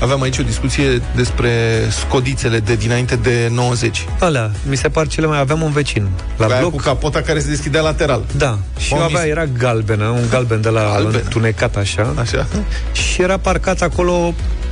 Aveam 0.00 0.22
aici 0.22 0.38
o 0.38 0.42
discuție 0.42 1.02
despre 1.16 1.50
scodițele 1.90 2.58
de 2.58 2.74
dinainte 2.74 3.16
de 3.16 3.48
90. 3.52 4.06
Alea, 4.18 4.50
mi 4.68 4.76
se 4.76 4.88
par 4.88 5.06
cele 5.06 5.26
mai... 5.26 5.38
Aveam 5.38 5.62
un 5.62 5.70
vecin 5.72 6.08
la 6.36 6.46
Aia 6.46 6.58
bloc. 6.58 6.70
cu 6.70 6.76
capota 6.76 7.20
care 7.20 7.40
se 7.40 7.48
deschidea 7.48 7.80
lateral. 7.80 8.22
Da, 8.36 8.58
și 8.78 8.92
M-am 8.92 9.02
avea, 9.02 9.20
vis- 9.20 9.30
era 9.30 9.44
galbenă, 9.46 10.04
un 10.06 10.24
galben 10.30 10.60
de 10.60 10.68
la 10.68 10.80
Galbenă. 10.92 11.18
întunecat 11.22 11.76
așa. 11.76 12.14
Așa? 12.18 12.46
Și 12.92 13.22
era 13.22 13.36
parcat 13.36 13.80
acolo 13.82 14.12
mm, 14.18 14.71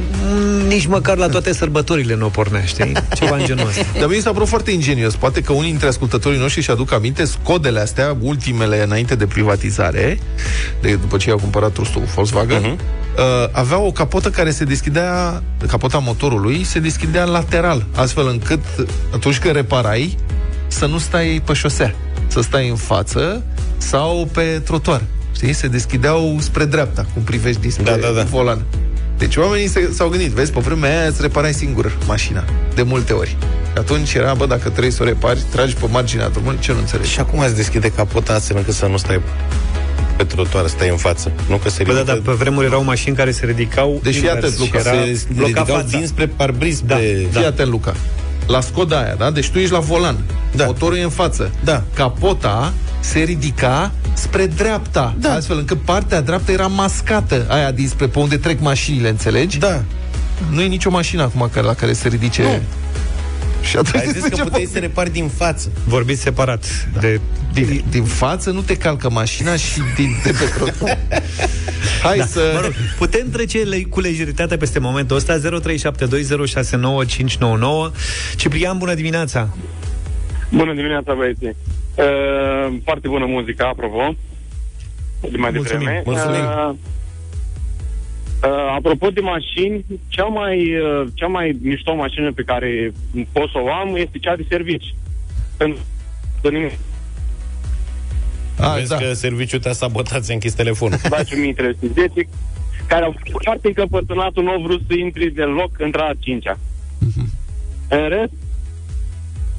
nici 0.67 0.87
măcar 0.87 1.17
la 1.17 1.29
toate 1.29 1.53
sărbătorile 1.53 2.15
nu 2.15 2.27
o 2.27 2.29
pornea, 2.29 2.65
știi? 2.65 2.93
Ceva 3.19 3.37
în 3.37 3.45
genul 3.45 3.67
ăsta. 3.67 3.85
Dar 3.99 4.09
mie 4.09 4.17
mi 4.17 4.23
s-a 4.23 4.33
părut 4.33 4.49
foarte 4.49 4.71
ingenios. 4.71 5.15
Poate 5.15 5.41
că 5.41 5.53
unii 5.53 5.71
dintre 5.71 5.89
ascultătorii 5.89 6.39
noștri 6.39 6.59
își 6.59 6.71
aduc 6.71 6.93
aminte 6.93 7.25
scodele 7.25 7.81
astea, 7.81 8.17
ultimele 8.21 8.83
înainte 8.83 9.15
de 9.15 9.27
privatizare, 9.27 10.19
de 10.81 10.95
după 10.95 11.17
ce 11.17 11.29
i-au 11.29 11.39
cumpărat 11.39 11.73
trustul 11.73 12.03
Volkswagen, 12.15 12.63
uh-huh. 12.63 12.79
uh, 13.19 13.49
avea 13.53 13.79
o 13.79 13.91
capotă 13.91 14.31
care 14.31 14.51
se 14.51 14.65
deschidea, 14.65 15.43
capota 15.67 15.99
motorului 15.99 16.65
se 16.65 16.79
deschidea 16.79 17.25
lateral, 17.25 17.87
astfel 17.95 18.29
încât 18.29 18.65
atunci 19.15 19.39
când 19.39 19.55
reparai, 19.55 20.17
să 20.67 20.87
nu 20.87 20.99
stai 20.99 21.43
pe 21.45 21.53
șosea, 21.53 21.95
să 22.27 22.41
stai 22.41 22.69
în 22.69 22.77
față 22.77 23.43
sau 23.79 24.29
pe 24.33 24.43
trotuar. 24.65 25.03
Știi? 25.35 25.53
Se 25.53 25.69
deschideau 25.69 26.37
spre 26.41 26.65
dreapta, 26.65 27.07
cum 27.13 27.23
privești 27.23 27.61
dinspre 27.61 27.85
Da, 27.85 27.97
da, 27.97 28.11
da. 28.11 28.23
volan. 28.23 28.63
Deci 29.21 29.37
oamenii 29.37 29.69
se, 29.69 29.91
s-au 29.93 30.09
gândit, 30.09 30.31
vezi, 30.31 30.53
pe 30.53 30.61
vremea 30.61 30.99
aia 30.99 31.09
îți 31.09 31.23
reparai 31.23 31.53
singur 31.53 31.97
mașina, 32.07 32.45
de 32.75 32.83
multe 32.83 33.13
ori. 33.13 33.37
Atunci 33.77 34.15
era, 34.15 34.35
bă, 34.35 34.47
dacă 34.47 34.69
trebuie 34.69 34.93
să 34.93 35.03
o 35.03 35.07
repari, 35.07 35.41
tragi 35.51 35.75
pe 35.75 35.87
marginea 35.91 36.29
drumului, 36.29 36.59
ce 36.61 36.73
nu 36.73 36.79
înțelegi? 36.79 37.11
Și 37.11 37.21
acum 37.21 37.41
ați 37.41 37.55
deschide 37.55 37.91
capota 37.91 38.33
astfel 38.33 38.57
încât 38.57 38.75
să 38.75 38.87
nu 38.87 38.97
stai 38.97 39.21
pe 40.17 40.25
trotuar, 40.25 40.67
stai 40.67 40.89
în 40.89 40.97
față. 40.97 41.33
Nu 41.49 41.57
că 41.57 41.69
se 41.69 41.83
Bă, 41.83 41.93
da, 41.93 41.99
ridică... 41.99 42.21
da, 42.25 42.31
pe 42.31 42.37
vremuri 42.37 42.67
erau 42.67 42.85
mașini 42.85 43.17
care 43.17 43.31
se 43.31 43.47
ridicau 43.47 44.01
Deci 44.03 44.15
fii 44.15 44.29
invers 44.29 44.45
atent, 44.45 44.59
Luca, 44.59 44.79
și 44.79 44.87
era 44.87 44.97
se 45.15 45.27
blocat 45.29 45.47
ridicau 45.47 45.77
fața. 45.77 45.97
dinspre 45.99 46.27
parbriz 46.27 46.81
Da, 46.87 46.95
pe... 46.95 47.27
Fii 47.31 47.45
atent, 47.45 47.69
Luca. 47.69 47.95
La 48.47 48.61
Skoda 48.61 49.01
aia, 49.01 49.15
da? 49.15 49.31
Deci 49.31 49.49
tu 49.49 49.59
ești 49.59 49.73
la 49.73 49.79
volan. 49.79 50.17
Da. 50.57 50.65
Motorul 50.65 50.97
e 50.97 51.03
în 51.03 51.09
față. 51.09 51.51
Da. 51.65 51.83
Capota 51.95 52.73
se 53.01 53.19
ridica 53.21 53.93
spre 54.15 54.47
dreapta. 54.47 55.15
Da. 55.19 55.33
Astfel 55.33 55.59
încât 55.59 55.81
partea 55.81 56.21
dreaptă 56.21 56.53
era 56.53 56.67
mascată. 56.67 57.47
Aia 57.49 57.71
dinspre 57.71 58.07
pe 58.07 58.19
unde 58.19 58.37
trec 58.37 58.61
mașinile, 58.61 59.09
înțelegi? 59.09 59.59
Da. 59.59 59.83
Nu 60.51 60.61
e 60.61 60.67
nicio 60.67 60.91
mașină 60.91 61.23
acum 61.23 61.49
care, 61.53 61.67
la 61.67 61.75
care 61.75 61.93
se 61.93 62.09
ridice... 62.09 62.43
Nu. 62.43 62.59
Și 63.63 63.77
atunci 63.77 64.03
Ai 64.03 64.11
zis 64.13 64.23
de 64.23 64.29
că 64.29 64.35
ce 64.35 64.43
puteai 64.43 64.63
vor- 64.65 64.73
să 64.73 64.79
repari 64.79 65.11
din 65.13 65.29
față. 65.29 65.71
Vorbiți 65.85 66.21
separat 66.21 66.65
de... 67.01 67.21
din, 67.53 67.85
din 67.91 68.05
față 68.05 68.51
nu 68.51 68.61
te 68.61 68.77
calcă 68.77 69.11
mașina 69.11 69.57
și 69.57 69.81
din, 69.97 70.17
de 70.25 70.31
pe 70.31 70.45
trotuar. 70.55 70.99
Hai 72.03 72.19
Da. 72.19 72.27
să... 72.27 72.51
Mă 72.55 72.61
rog, 72.61 72.73
putem 72.99 73.31
trece 73.31 73.59
le- 73.59 73.83
cu 73.83 74.01
lejeritate 74.01 74.57
peste 74.57 74.79
momentul 74.79 75.17
ăsta 75.17 75.39
0372069599 75.39 75.43
Ciprian, 78.37 78.79
bună 78.79 78.95
dimineața! 78.95 79.49
Bună 80.51 80.75
dimineața, 80.75 81.15
băieții. 81.15 81.57
Uh, 81.97 82.77
foarte 82.85 83.09
bună 83.09 83.27
muzică, 83.27 83.65
apropo. 83.65 84.15
De 85.31 85.37
mai 85.37 85.51
Mulțumim, 85.55 85.85
devreme. 85.87 86.03
mulțumim. 86.05 86.45
Uh, 86.45 86.71
uh, 88.45 88.75
apropo 88.77 89.09
de 89.09 89.21
mașini, 89.21 89.85
cea 90.09 90.25
mai, 90.25 90.77
uh, 90.77 91.07
cea 91.15 91.27
mai 91.27 91.59
mișto 91.63 91.95
mașină 91.95 92.33
pe 92.33 92.43
care 92.43 92.93
pot 93.33 93.51
să 93.51 93.59
o 93.59 93.73
am 93.73 93.97
este 93.97 94.19
cea 94.19 94.37
de 94.37 94.45
servici. 94.49 94.95
Pentru 95.57 95.79
că 96.43 96.49
nimic. 96.49 96.73
A, 98.61 98.75
Vezi 98.75 98.89
da. 98.89 98.97
că 98.97 99.13
serviciul 99.13 99.59
te-a 99.59 99.73
sabotat, 99.73 100.23
ți-a 100.23 100.35
închis 100.35 100.55
telefonul. 100.55 100.99
Daci 101.09 101.33
1310, 101.33 102.29
care 102.87 103.05
au 103.05 103.15
fost 103.21 103.43
foarte 103.45 103.67
încăpățânatul, 103.69 104.43
nu 104.43 104.51
au 104.51 104.61
vrut 104.63 104.81
să 104.89 104.95
intri 104.95 105.31
deloc 105.31 105.71
între 105.79 106.01
a 106.03 106.13
cincea. 106.19 106.59
În 107.89 108.09
rest, 108.09 108.33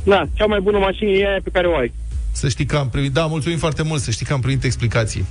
da, 0.04 0.26
cea 0.34 0.46
mai 0.46 0.60
bună 0.60 0.78
mașină 0.78 1.10
e 1.10 1.28
aia 1.28 1.40
pe 1.44 1.50
care 1.50 1.68
o 1.68 1.76
ai. 1.76 1.92
Să 2.32 2.50
știi 2.50 2.66
că 2.66 2.76
am 2.78 2.90
primit, 2.90 3.12
da, 3.12 3.26
mulțumim 3.26 3.58
foarte 3.58 3.84
mult, 3.84 4.02
să 4.02 4.12
știi 4.12 4.26
că 4.26 4.34
am 4.34 4.40
primit 4.40 4.64
explicații 4.64 5.26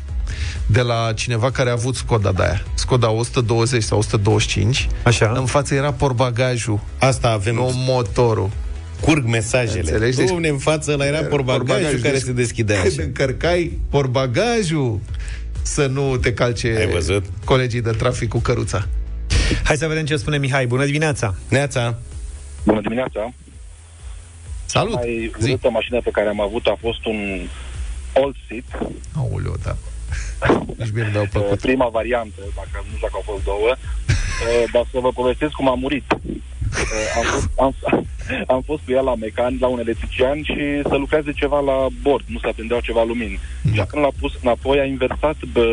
de 0.66 0.80
la 0.80 1.12
cineva 1.14 1.50
care 1.50 1.68
a 1.68 1.72
avut 1.72 1.94
Skoda 1.96 2.32
de 2.32 2.42
aia. 2.42 2.62
Skoda 2.74 3.10
120 3.10 3.82
sau 3.82 3.98
125. 3.98 4.88
Așa. 5.02 5.32
În 5.36 5.44
față 5.46 5.74
era 5.74 5.92
porbagajul, 5.92 6.80
Asta 6.98 7.28
avem... 7.30 7.54
nu 7.54 7.70
motorul. 7.74 8.50
Curg 9.00 9.24
mesajele. 9.26 9.80
Înțelegi? 9.80 10.16
Deci- 10.16 10.28
Domne, 10.28 10.48
în 10.48 10.58
față 10.58 10.92
ăla 10.92 11.06
era 11.06 11.18
porbagajul 11.22 11.64
Porbagajul, 11.66 11.98
care 12.00 12.12
deci 12.12 12.22
se 12.22 12.32
deschidea 12.32 12.80
Când 12.80 12.92
așa. 12.92 13.02
încărcai 13.02 13.78
porbagajul, 13.90 15.00
să 15.62 15.86
nu 15.86 16.16
te 16.16 16.32
calce 16.34 16.74
Ai 16.78 16.86
văzut? 16.86 17.24
colegii 17.44 17.80
de 17.80 17.90
trafic 17.90 18.28
cu 18.28 18.38
căruța. 18.38 18.86
Hai 19.64 19.76
să 19.76 19.86
vedem 19.86 20.04
ce 20.04 20.16
spune 20.16 20.38
Mihai, 20.38 20.66
bună 20.66 20.84
dimineața! 20.84 21.34
Neața, 21.48 21.98
Bună 22.64 22.80
dimineața! 22.80 23.32
Salut! 24.76 24.94
Mai 24.94 25.30
Zi. 25.38 25.50
urâtă 25.50 25.70
mașină 25.70 26.00
pe 26.00 26.10
care 26.10 26.28
am 26.28 26.40
avut 26.40 26.66
a 26.66 26.76
fost 26.80 27.04
un 27.04 27.18
All 28.14 28.36
Seat, 28.46 28.68
Aoleu, 29.16 29.54
da. 29.64 29.74
Nici 30.78 30.92
mie 30.94 31.04
nu 31.04 31.10
mi-au 31.10 31.22
uh, 31.22 31.28
plăcut. 31.32 31.60
prima 31.60 31.88
variantă, 31.88 32.40
dacă 32.54 32.74
nu 32.74 32.96
știu 32.96 33.06
dacă 33.06 33.14
au 33.14 33.24
fost 33.32 33.44
două, 33.44 33.70
uh, 33.70 34.64
dar 34.72 34.84
să 34.92 34.98
vă 35.00 35.10
povestesc 35.12 35.52
cum 35.52 35.68
am 35.68 35.78
murit. 35.78 36.04
Uh, 36.12 37.16
am, 37.18 37.24
fost, 37.32 37.48
am, 37.58 37.74
am 38.54 38.62
fost 38.66 38.82
cu 38.84 38.92
ea 38.92 39.00
la 39.00 39.14
mecan, 39.14 39.56
la 39.60 39.66
un 39.66 39.78
electrician 39.78 40.42
și 40.42 40.82
să 40.88 40.96
lucreze 40.96 41.32
ceva 41.32 41.60
la 41.60 41.86
bord, 42.02 42.24
nu 42.26 42.38
se 42.38 42.48
aprindeau 42.48 42.80
ceva 42.80 43.02
lumini. 43.04 43.38
Da. 43.62 43.72
Și 43.72 43.88
când 43.88 44.02
l-a 44.02 44.12
pus 44.20 44.32
înapoi, 44.42 44.78
a 44.78 44.84
inversat 44.84 45.36
bă, 45.52 45.66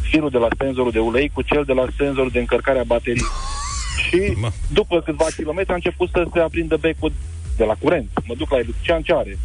firul 0.00 0.30
de 0.30 0.38
la 0.38 0.48
senzorul 0.58 0.90
de 0.90 0.98
ulei 0.98 1.30
cu 1.34 1.42
cel 1.42 1.64
de 1.64 1.72
la 1.72 1.86
senzorul 1.96 2.30
de 2.30 2.38
încărcare 2.38 2.78
a 2.78 2.84
bateriei. 2.84 3.24
Și 4.06 4.32
Mă. 4.40 4.50
după 4.72 5.00
câțiva 5.00 5.26
kilometri 5.36 5.72
a 5.72 5.74
început 5.74 6.08
să 6.12 6.26
se 6.32 6.40
aprindă 6.40 6.76
becul 6.76 7.12
de 7.56 7.64
la 7.64 7.74
curent. 7.78 8.08
Mă 8.24 8.34
duc 8.34 8.50
la 8.50 8.56
electrician, 8.58 9.02
ce 9.02 9.12
are? 9.14 9.38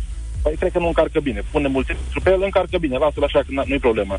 Păi 0.43 0.55
cred 0.59 0.71
că 0.71 0.79
nu 0.79 0.87
încarcă 0.87 1.19
bine. 1.19 1.43
Pune 1.51 1.67
multiplu 1.67 2.21
pe 2.23 2.29
el, 2.29 2.41
încarcă 2.43 2.77
bine, 2.77 2.97
lasă-l 2.97 3.23
așa, 3.23 3.39
că 3.39 3.45
n- 3.51 3.67
nu-i 3.67 3.79
problemă. 3.79 4.17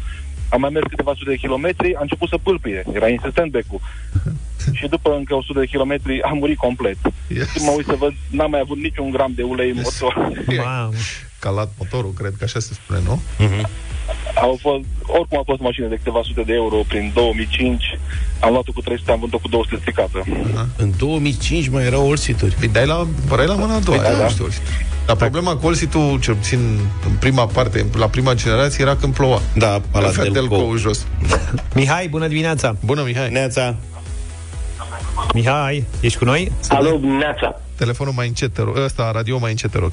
Am 0.48 0.60
mai 0.60 0.70
mers 0.70 0.86
câteva 0.88 1.12
sute 1.16 1.30
de 1.30 1.36
kilometri, 1.36 1.94
a 1.94 1.98
început 2.00 2.28
să 2.28 2.38
pâlpâie. 2.42 2.84
Era 2.94 3.08
insistent 3.08 3.50
becul. 3.50 3.80
și 4.78 4.86
după 4.88 5.14
încă 5.14 5.34
100 5.34 5.58
de 5.60 5.66
kilometri 5.66 6.22
a 6.22 6.32
murit 6.32 6.56
complet. 6.58 6.96
Yes. 7.28 7.50
Și 7.52 7.58
mă 7.62 7.70
uit 7.76 7.86
să 7.86 7.94
văd, 7.98 8.14
n-am 8.30 8.50
mai 8.50 8.60
avut 8.60 8.78
niciun 8.78 9.10
gram 9.10 9.32
de 9.34 9.42
ulei 9.42 9.70
în 9.70 9.76
Yes. 9.76 10.00
motor. 10.00 10.32
Mamă. 10.56 10.92
Calat 11.38 11.72
motorul, 11.78 12.12
cred 12.12 12.32
că 12.38 12.44
așa 12.44 12.58
se 12.60 12.74
spune, 12.74 13.00
nu? 13.06 13.22
Au 14.34 14.58
fost, 14.60 14.84
oricum 15.06 15.38
a 15.38 15.42
fost 15.46 15.60
o 15.60 15.64
mașină 15.64 15.86
de 15.86 15.94
câteva 15.96 16.20
sute 16.24 16.42
de 16.42 16.52
euro 16.52 16.76
prin 16.88 17.10
2005. 17.14 17.98
Am 18.40 18.52
luat-o 18.52 18.72
cu 18.72 18.80
300, 18.80 19.10
am 19.12 19.18
vândut-o 19.18 19.42
cu 19.42 19.48
200 19.48 19.76
stricată. 19.80 20.24
în 20.76 20.92
2005 20.98 21.68
mai 21.68 21.84
erau 21.84 22.08
olsituri. 22.08 22.56
Îi 22.60 22.68
dai 22.68 22.86
la, 22.86 23.06
părai 23.28 23.46
la 23.46 23.54
mâna 23.54 23.74
a 23.74 23.78
doua, 23.78 23.96
Păi 23.96 24.06
da, 24.06 24.12
nu 24.16 24.18
da. 24.22 24.28
știu. 24.28 24.46
Dar 25.06 25.16
problema 25.16 25.56
cu 25.56 25.66
Olsitul, 25.66 26.18
cel 26.20 26.34
puțin 26.34 26.58
în 27.06 27.12
prima 27.18 27.46
parte, 27.46 27.86
la 27.96 28.08
prima 28.08 28.34
generație, 28.34 28.84
era 28.84 28.96
când 28.96 29.14
ploua. 29.14 29.40
Da, 29.54 29.80
ala 29.92 30.06
Avea 30.06 30.24
Delco. 30.24 30.56
Delco 30.56 30.76
jos. 30.76 31.06
Mihai, 31.74 32.08
bună 32.08 32.26
dimineața! 32.26 32.76
Bună, 32.84 33.02
Mihai. 33.02 33.30
Neața, 33.30 33.76
Mihai, 35.34 35.84
ești 36.00 36.18
cu 36.18 36.24
noi? 36.24 36.52
Alo, 36.68 36.90
dimineața. 36.96 37.60
Telefonul 37.76 38.12
mai 38.16 38.26
încet, 38.26 38.52
te 38.54 38.62
rog. 38.62 38.76
Ăsta, 38.76 39.10
radio 39.14 39.38
mai 39.38 39.50
încet, 39.50 39.70
te 39.70 39.78
rog. 39.78 39.92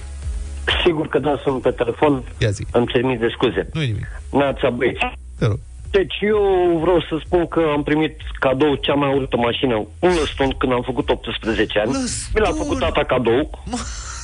Sigur 0.86 1.08
că 1.08 1.20
da, 1.20 1.40
sunt 1.44 1.62
pe 1.62 1.72
telefon. 1.72 2.24
Ia 2.38 2.50
zi. 2.50 2.66
Îmi 2.72 2.88
cer 2.88 3.02
mii 3.02 3.18
de 3.18 3.28
scuze. 3.32 3.70
Nu-i 3.74 3.86
nimic. 3.86 4.08
Neața, 4.32 4.70
băieți. 4.70 5.00
Te 5.40 5.46
rog. 5.46 5.60
Deci 5.92 6.14
eu 6.22 6.42
vreau 6.82 7.00
să 7.00 7.22
spun 7.26 7.48
că 7.48 7.62
am 7.76 7.84
primit 7.84 8.16
cadou 8.40 8.76
cea 8.76 8.94
mai 8.94 9.16
urâtă 9.16 9.38
mașină, 9.38 9.76
un 10.00 10.14
lăston 10.20 10.50
când 10.58 10.72
am 10.72 10.82
făcut 10.82 11.10
18 11.10 11.80
ani. 11.80 11.92
Lăston? 11.92 12.32
Mi 12.34 12.42
l-a 12.42 12.54
făcut 12.58 12.80
tata 12.80 13.04
cadou. 13.04 13.64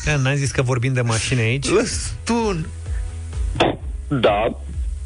Da, 0.05 0.15
n-am 0.15 0.35
zis 0.35 0.51
că 0.51 0.61
vorbim 0.61 0.93
de 0.93 1.01
mașini 1.01 1.41
aici 1.41 1.69
Lăstun! 1.69 2.65
Da, 4.07 4.59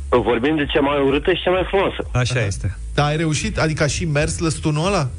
vorbim 0.10 0.56
de 0.56 0.66
cea 0.66 0.80
mai 0.80 1.02
urâtă 1.06 1.34
și 1.34 1.42
cea 1.42 1.52
mai 1.52 1.64
frumoasă. 1.68 2.08
Așa 2.12 2.46
este 2.46 2.78
Da, 2.94 3.06
ai 3.06 3.18
reușit? 3.18 3.60
Adică 3.60 3.84
a 3.84 3.88
și 3.88 4.06
mers 4.06 4.38
lăstunul 4.40 4.86
ăla? 4.86 5.10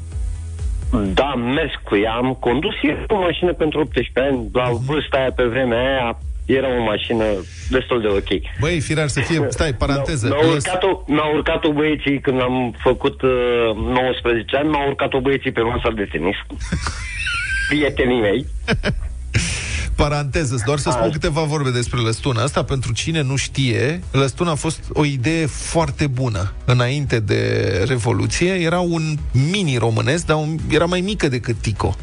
Da, 1.13 1.23
am 1.23 1.39
mers 1.41 1.71
cu 1.83 1.95
ea, 1.97 2.13
am 2.13 2.37
condus 2.39 2.73
eu 2.81 2.97
o 3.07 3.19
mașină 3.19 3.53
pentru 3.53 3.79
18 3.79 4.19
ani, 4.19 4.49
la 4.53 4.69
vârsta 4.85 5.17
aia 5.17 5.31
pe 5.35 5.43
vremea 5.43 5.79
aia, 5.79 6.17
era 6.45 6.67
o 6.79 6.83
mașină 6.83 7.23
destul 7.69 8.01
de 8.01 8.07
ok. 8.07 8.41
Băi, 8.59 8.79
firar 8.79 9.07
să 9.07 9.19
fie... 9.19 9.45
Stai, 9.49 9.73
paranteză. 9.73 10.27
Mi-au 10.27 10.51
Lăs- 10.53 10.65
urcat-o, 10.65 11.03
mi-au 11.07 11.35
urcat-o 11.35 11.71
băieții 11.71 12.19
când 12.19 12.41
am 12.41 12.75
făcut 12.83 13.21
uh, 13.21 13.31
19 13.75 14.55
ani, 14.57 14.69
mi-au 14.69 14.87
urcat-o 14.87 15.19
băieții 15.19 15.51
pe 15.51 15.61
masa 15.61 15.89
de 15.95 16.03
tenis. 16.11 16.35
Prietenii 17.69 18.19
mei. 18.19 18.45
Paranteză, 19.95 20.61
doar 20.65 20.79
să 20.79 20.89
spun 20.91 21.09
câteva 21.11 21.41
vorbe 21.41 21.69
despre 21.69 21.99
lăstuna. 21.99 22.43
Asta, 22.43 22.63
pentru 22.63 22.93
cine 22.93 23.21
nu 23.21 23.35
știe, 23.35 24.03
lăstuna 24.11 24.51
a 24.51 24.55
fost 24.55 24.79
o 24.93 25.05
idee 25.05 25.45
foarte 25.45 26.07
bună. 26.07 26.53
Înainte 26.65 27.19
de 27.19 27.83
Revoluție, 27.87 28.51
era 28.51 28.79
un 28.79 29.17
mini 29.51 29.77
românesc, 29.77 30.25
dar 30.25 30.37
un, 30.37 30.57
era 30.69 30.85
mai 30.85 31.01
mică 31.01 31.27
decât 31.27 31.55
Tico. 31.61 31.95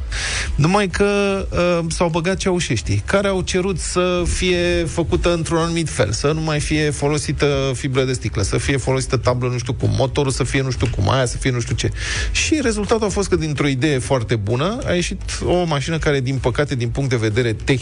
Numai 0.55 0.89
că 0.89 1.05
uh, 1.51 1.85
s-au 1.89 2.09
băgat 2.09 2.37
ceaușeștii, 2.37 3.03
care 3.07 3.29
au 3.29 3.41
cerut 3.41 3.79
să 3.79 4.23
fie 4.27 4.85
făcută 4.85 5.33
într-un 5.33 5.59
anumit 5.59 5.89
fel, 5.89 6.13
să 6.13 6.33
nu 6.33 6.41
mai 6.41 6.61
fie 6.61 6.91
folosită 6.91 7.73
fibră 7.75 8.05
de 8.05 8.13
sticlă, 8.13 8.43
să 8.43 8.59
fie 8.59 8.77
folosită 8.77 9.17
tablă 9.17 9.49
nu 9.49 9.59
știu 9.59 9.73
cum, 9.73 9.91
motorul 9.97 10.33
să 10.33 10.45
fie 10.45 10.63
nu 10.63 10.71
știu 10.71 10.87
cum, 10.97 11.11
aia 11.11 11.27
să 11.27 11.37
fie 11.37 11.51
nu 11.51 11.61
știu 11.61 11.75
ce. 11.75 11.91
Și 12.31 12.59
rezultatul 12.63 13.07
a 13.07 13.11
fost 13.11 13.29
că 13.29 13.37
dintr-o 13.37 13.67
idee 13.67 13.99
foarte 13.99 14.37
bună 14.37 14.79
a 14.87 14.93
ieșit 14.93 15.21
o 15.45 15.65
mașină 15.65 15.99
care, 15.99 16.21
din 16.21 16.37
păcate, 16.37 16.75
din 16.75 16.89
punct 16.89 17.11
de 17.11 17.17
vedere 17.17 17.53
tehnic, 17.53 17.78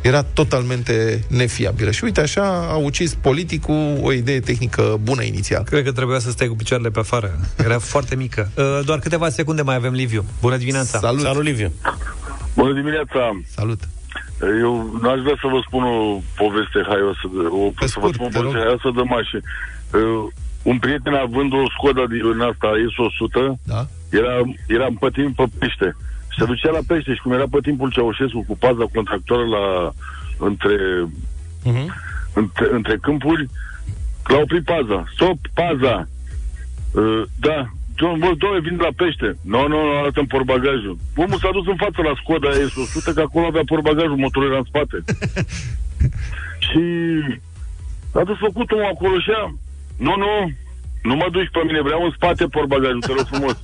era 0.00 0.22
totalmente 0.22 1.24
nefiabilă. 1.28 1.90
Și 1.90 2.04
uite, 2.04 2.20
așa 2.20 2.42
a 2.70 2.76
ucis 2.76 3.14
politicul 3.14 3.98
o 4.02 4.12
idee 4.12 4.40
tehnică 4.40 4.98
bună 5.02 5.22
inițial. 5.22 5.62
Cred 5.62 5.84
că 5.84 5.92
trebuia 5.92 6.18
să 6.18 6.30
stai 6.30 6.46
cu 6.46 6.54
picioarele 6.56 6.90
pe 6.90 6.98
afară 6.98 7.38
Era 7.64 7.78
foarte 7.92 8.14
mică 8.16 8.50
uh, 8.56 8.80
Doar 8.84 8.98
câteva 8.98 9.28
secunde 9.28 9.62
mai 9.62 9.74
avem 9.74 9.92
Liviu 9.92 10.24
Bună 10.40 10.56
dimineața 10.56 10.98
Salut! 10.98 11.20
salut 11.20 11.42
Liviu. 11.42 11.72
Bună 12.54 12.72
dimineața! 12.74 13.40
Salut! 13.56 13.80
Eu 14.62 14.98
n-aș 15.02 15.20
vrea 15.26 15.38
să 15.42 15.46
vă 15.54 15.60
spun 15.66 15.82
o 15.82 15.96
poveste 16.42 16.78
haioasă, 16.88 17.24
de- 17.36 17.48
o, 17.60 17.62
Pe 17.78 17.86
să 17.86 17.96
vă 18.00 18.08
scurt, 18.10 18.14
spun 18.14 18.26
o 18.26 18.30
te 18.30 18.38
rog. 18.38 18.44
poveste 18.44 18.62
haioasă 18.64 18.88
de 18.98 19.04
mașini. 19.16 19.42
Uh, 19.98 20.32
un 20.70 20.78
prieten 20.84 21.14
având 21.26 21.50
o 21.60 21.62
Skoda 21.76 22.04
din 22.12 22.40
asta, 22.50 22.68
S100, 22.92 23.44
Da? 23.72 23.80
era, 24.20 24.34
era 24.76 24.88
pe 25.00 25.08
timp 25.16 25.32
pe 25.40 25.44
pește. 25.60 25.88
Și 26.38 26.44
se 26.44 26.50
ducea 26.50 26.70
la 26.70 26.86
pește 26.86 27.14
și 27.14 27.22
cum 27.22 27.32
era 27.32 27.44
pe 27.50 27.58
timpul 27.62 27.90
Ceaușescu 27.90 28.44
cu 28.48 28.56
paza 28.56 28.84
contractoare 28.94 29.46
la, 29.46 29.92
între, 30.38 30.76
între, 32.34 32.66
între 32.70 32.96
câmpuri, 32.96 33.48
l-a 34.26 34.38
oprit 34.38 34.64
paza. 34.64 35.04
Stop, 35.14 35.38
paza! 35.54 36.08
Uh, 36.94 37.22
da, 37.40 37.68
John, 37.98 38.18
bă, 38.18 38.30
doamne, 38.38 38.60
vin 38.60 38.76
la 38.76 38.88
pește. 38.96 39.36
Nu, 39.42 39.58
no, 39.60 39.68
nu, 39.68 39.76
no, 39.76 39.82
nu, 39.82 39.98
arată 39.98 40.20
în 40.20 40.26
portbagajul. 40.26 40.98
Omul 41.16 41.38
s-a 41.38 41.50
dus 41.52 41.66
în 41.66 41.76
față 41.76 42.02
la 42.02 42.14
Skoda 42.20 42.50
S100, 42.50 43.14
că 43.14 43.20
acolo 43.20 43.46
avea 43.46 43.62
portbagajul, 43.64 44.16
motorul 44.16 44.48
era 44.48 44.58
în 44.58 44.70
spate. 44.70 44.98
și 46.66 46.84
a 48.12 48.22
dus 48.24 48.38
făcut 48.38 48.70
omul 48.70 48.92
acolo 48.94 49.18
și 49.20 49.30
a... 49.30 49.54
Nu, 49.96 50.14
nu, 50.16 50.30
nu 51.02 51.14
mă 51.14 51.26
duci 51.30 51.50
pe 51.52 51.60
mine, 51.66 51.80
vreau 51.82 52.02
în 52.04 52.12
spate 52.14 52.44
portbagajul, 52.46 53.00
te 53.00 53.12
rog 53.12 53.26
frumos. 53.32 53.56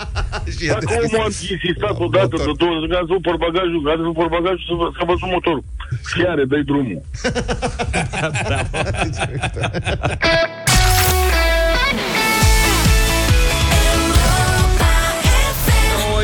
Dacă 0.68 0.86
omul 1.04 1.20
a 1.20 1.24
insistat 1.24 1.96
odată, 2.06 2.36
de 2.36 2.52
două 2.56 2.74
ori, 2.76 2.88
că 2.88 2.96
a 2.96 3.04
portbagajul, 3.22 3.90
a 3.90 3.96
dus 3.96 4.12
portbagajul 4.14 4.64
să, 4.68 4.74
vă- 4.74 4.90
să 4.98 5.02
văzut 5.06 5.30
motorul. 5.30 5.64
Chiar, 6.14 6.38
dai 6.44 6.62
drumul. 6.62 7.00
9 10.24 10.73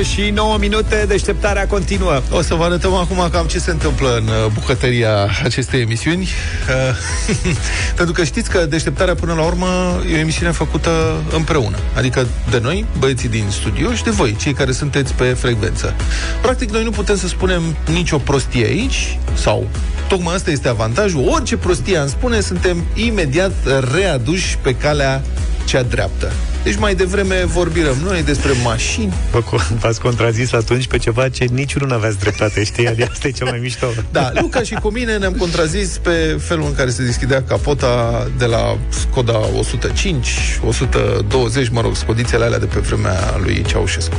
și 0.03 0.31
9 0.31 0.57
minute, 0.59 1.05
deșteptarea 1.09 1.67
continuă. 1.67 2.23
O 2.31 2.43
să 2.43 2.55
vă 2.55 2.65
arătăm 2.65 2.95
acum 2.95 3.29
cam 3.31 3.47
ce 3.47 3.59
se 3.59 3.71
întâmplă 3.71 4.17
în 4.17 4.27
uh, 4.27 4.53
bucătăria 4.53 5.29
acestei 5.45 5.81
emisiuni. 5.81 6.23
Uh, 6.23 7.55
Pentru 7.97 8.15
că 8.15 8.25
știți 8.25 8.51
că 8.51 8.67
deșteptarea 8.67 9.15
până 9.15 9.35
la 9.35 9.43
urmă 9.43 10.01
e 10.13 10.15
o 10.15 10.19
emisiune 10.19 10.53
făcută 10.53 10.91
împreună. 11.35 11.77
Adică 11.97 12.27
de 12.51 12.59
noi, 12.63 12.87
băieții 12.99 13.29
din 13.29 13.45
studio 13.51 13.93
și 13.93 14.03
de 14.03 14.11
voi, 14.11 14.37
cei 14.41 14.53
care 14.53 14.73
sunteți 14.73 15.13
pe 15.15 15.25
frecvență. 15.25 15.95
Practic, 16.43 16.71
noi 16.71 16.85
nu 16.85 16.91
putem 16.91 17.17
să 17.17 17.29
spunem 17.29 17.63
nicio 17.93 18.19
prostie 18.19 18.65
aici, 18.65 19.19
sau 19.35 19.69
tocmai 20.09 20.35
asta 20.35 20.51
este 20.51 20.69
avantajul. 20.69 21.29
Orice 21.29 21.57
prostie 21.57 21.97
am 21.97 22.09
spune, 22.09 22.41
suntem 22.41 22.85
imediat 22.95 23.53
readuși 23.95 24.59
pe 24.59 24.75
calea 24.75 25.23
cea 25.71 25.83
dreaptă. 25.83 26.33
Deci 26.63 26.77
mai 26.77 26.95
devreme 26.95 27.45
vorbim 27.45 27.85
noi 28.05 28.23
despre 28.23 28.51
mașini. 28.65 29.13
Vă 29.31 29.43
co- 29.43 29.79
V-ați 29.81 30.01
contrazis 30.01 30.53
atunci 30.53 30.87
pe 30.87 30.99
ceva 30.99 31.29
ce 31.29 31.45
niciunul 31.53 31.89
nu 31.89 31.95
aveați 31.95 32.19
dreptate, 32.19 32.65
știi? 32.65 32.87
Adică 32.89 33.09
asta 33.13 33.29
e 33.29 33.31
cel 33.31 33.47
mai 33.47 33.59
mișto. 33.59 33.87
Da, 34.13 34.31
Luca 34.35 34.63
și 34.63 34.75
cu 34.75 34.89
mine 34.91 35.17
ne-am 35.17 35.33
contrazis 35.33 35.99
pe 36.03 36.37
felul 36.41 36.65
în 36.67 36.75
care 36.75 36.91
se 36.91 37.03
deschidea 37.03 37.43
capota 37.43 38.27
de 38.39 38.45
la 38.45 38.79
Skoda 38.89 39.41
105, 39.59 40.29
120, 40.67 41.69
mă 41.69 41.81
rog, 41.81 41.97
scodițele 41.97 42.45
alea 42.45 42.59
de 42.59 42.67
pe 42.67 42.79
vremea 42.79 43.37
lui 43.43 43.63
Ceaușescu. 43.67 44.15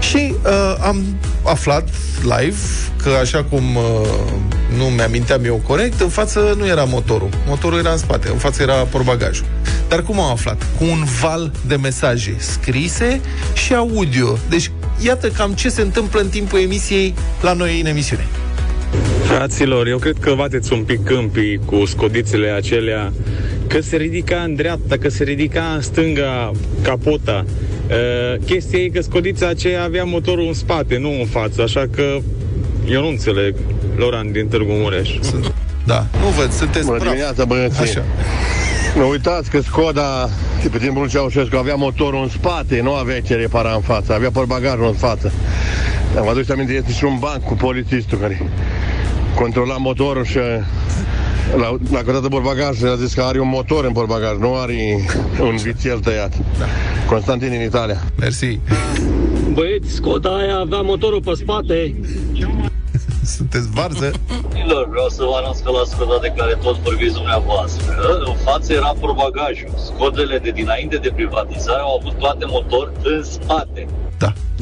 Și 0.00 0.34
uh, 0.44 0.74
am 0.80 1.16
aflat 1.42 1.88
live 2.22 2.56
că 3.02 3.10
așa 3.20 3.44
cum 3.44 3.76
uh, 3.76 3.82
nu 4.76 4.84
mi-aminteam 4.84 5.44
eu 5.44 5.62
corect, 5.66 6.00
în 6.00 6.08
față 6.08 6.54
nu 6.58 6.66
era 6.66 6.84
motorul. 6.84 7.28
Motorul 7.46 7.78
era 7.78 7.90
în 7.90 7.98
spate, 7.98 8.28
în 8.28 8.36
față 8.38 8.62
era 8.62 8.74
portbagajul. 8.74 9.44
Dar 9.88 10.02
cum 10.02 10.20
am 10.20 10.30
aflat? 10.30 10.62
Cu 10.78 10.83
un 10.90 11.04
val 11.20 11.52
de 11.66 11.76
mesaje 11.76 12.34
scrise 12.38 13.20
și 13.54 13.74
audio. 13.74 14.38
Deci, 14.48 14.70
iată 15.04 15.28
cam 15.28 15.52
ce 15.52 15.68
se 15.68 15.82
întâmplă 15.82 16.20
în 16.20 16.28
timpul 16.28 16.58
emisiei 16.58 17.14
la 17.40 17.52
noi 17.52 17.80
în 17.80 17.86
emisiune. 17.86 18.26
Fraților, 19.24 19.86
eu 19.86 19.98
cred 19.98 20.16
că 20.20 20.34
bateți 20.36 20.72
un 20.72 20.82
pic 20.82 21.04
câmpii 21.04 21.60
cu 21.64 21.84
scodițele 21.84 22.48
acelea, 22.50 23.12
că 23.66 23.80
se 23.80 23.96
ridica 23.96 24.36
în 24.36 24.54
dreapta, 24.54 24.96
că 24.98 25.08
se 25.08 25.24
ridica 25.24 25.72
în 25.74 25.80
stânga 25.80 26.52
capota. 26.82 27.44
Uh, 27.88 28.44
chestia 28.44 28.78
e 28.78 28.88
că 28.88 29.00
scodița 29.02 29.48
aceea 29.48 29.82
avea 29.82 30.04
motorul 30.04 30.46
în 30.46 30.54
spate, 30.54 30.98
nu 30.98 31.10
în 31.10 31.26
față, 31.26 31.62
așa 31.62 31.86
că 31.90 32.18
eu 32.88 33.00
nu 33.00 33.08
înțeleg, 33.08 33.54
Loran 33.96 34.32
din 34.32 34.48
Târgu 34.48 34.72
Mureș. 34.72 35.10
Da, 35.86 36.06
nu 36.20 36.28
văd, 36.28 36.52
sunteți 36.52 36.84
Bună 36.84 36.98
praf. 36.98 37.10
dimineața, 37.10 37.44
băieții. 37.44 37.82
Așa. 37.82 38.04
Nu 38.96 39.08
uitați 39.08 39.50
că 39.50 39.60
Skoda, 39.60 40.28
de 40.62 40.68
pe 40.68 40.78
timpul 40.78 41.00
lui 41.00 41.10
Ceaușescu, 41.10 41.56
avea 41.56 41.74
motorul 41.74 42.22
în 42.22 42.28
spate, 42.28 42.80
nu 42.80 42.94
avea 42.94 43.20
ce 43.20 43.34
repara 43.34 43.72
în 43.74 43.80
față, 43.80 44.14
avea 44.14 44.30
portbagajul 44.30 44.86
în 44.86 44.92
față. 44.92 45.32
Dar 46.14 46.22
Vă 46.22 46.30
aduceți 46.30 46.52
aminte, 46.52 46.72
este 46.72 46.92
și 46.92 47.04
un 47.04 47.18
banc 47.18 47.42
cu 47.42 47.54
polițistul 47.54 48.18
care 48.18 48.50
controla 49.34 49.76
motorul 49.76 50.24
și 50.24 50.38
la, 51.56 51.76
la 51.90 52.02
căutat 52.02 52.22
de 52.22 52.28
portbagaj 52.28 52.82
a 52.82 52.96
zis 52.96 53.14
că 53.14 53.22
are 53.22 53.40
un 53.40 53.48
motor 53.48 53.84
în 53.84 53.92
portbagaj, 53.92 54.38
nu 54.38 54.54
are 54.54 55.06
un 55.40 55.56
vițel 55.56 55.98
tăiat. 55.98 56.36
Da. 56.58 56.64
Constantin 57.08 57.50
din 57.50 57.60
Italia. 57.60 58.02
Mersi. 58.18 58.58
Băieți, 59.52 59.94
Skoda 59.94 60.36
aia 60.36 60.58
avea 60.58 60.80
motorul 60.80 61.20
pe 61.20 61.32
spate. 61.34 61.94
Sunteți 63.24 63.70
varză? 63.70 64.10
Domnilor, 64.66 64.88
vreau 64.88 65.08
să 65.08 65.24
vă 65.24 65.34
anunț 65.36 65.58
că 65.60 65.70
la 65.70 65.84
Skoda 65.84 66.18
de 66.20 66.32
care 66.36 66.58
tot 66.62 66.76
vorbiți 66.76 67.14
dumneavoastră, 67.14 67.94
în 68.26 68.34
față 68.34 68.72
era 68.72 68.92
portbagajul. 69.00 69.68
Scodele 69.76 70.38
de 70.38 70.50
dinainte 70.50 70.96
de 70.96 71.10
privatizare 71.14 71.80
au 71.80 71.98
avut 72.00 72.18
toate 72.18 72.44
motor 72.48 72.92
în 73.02 73.22
spate. 73.22 73.86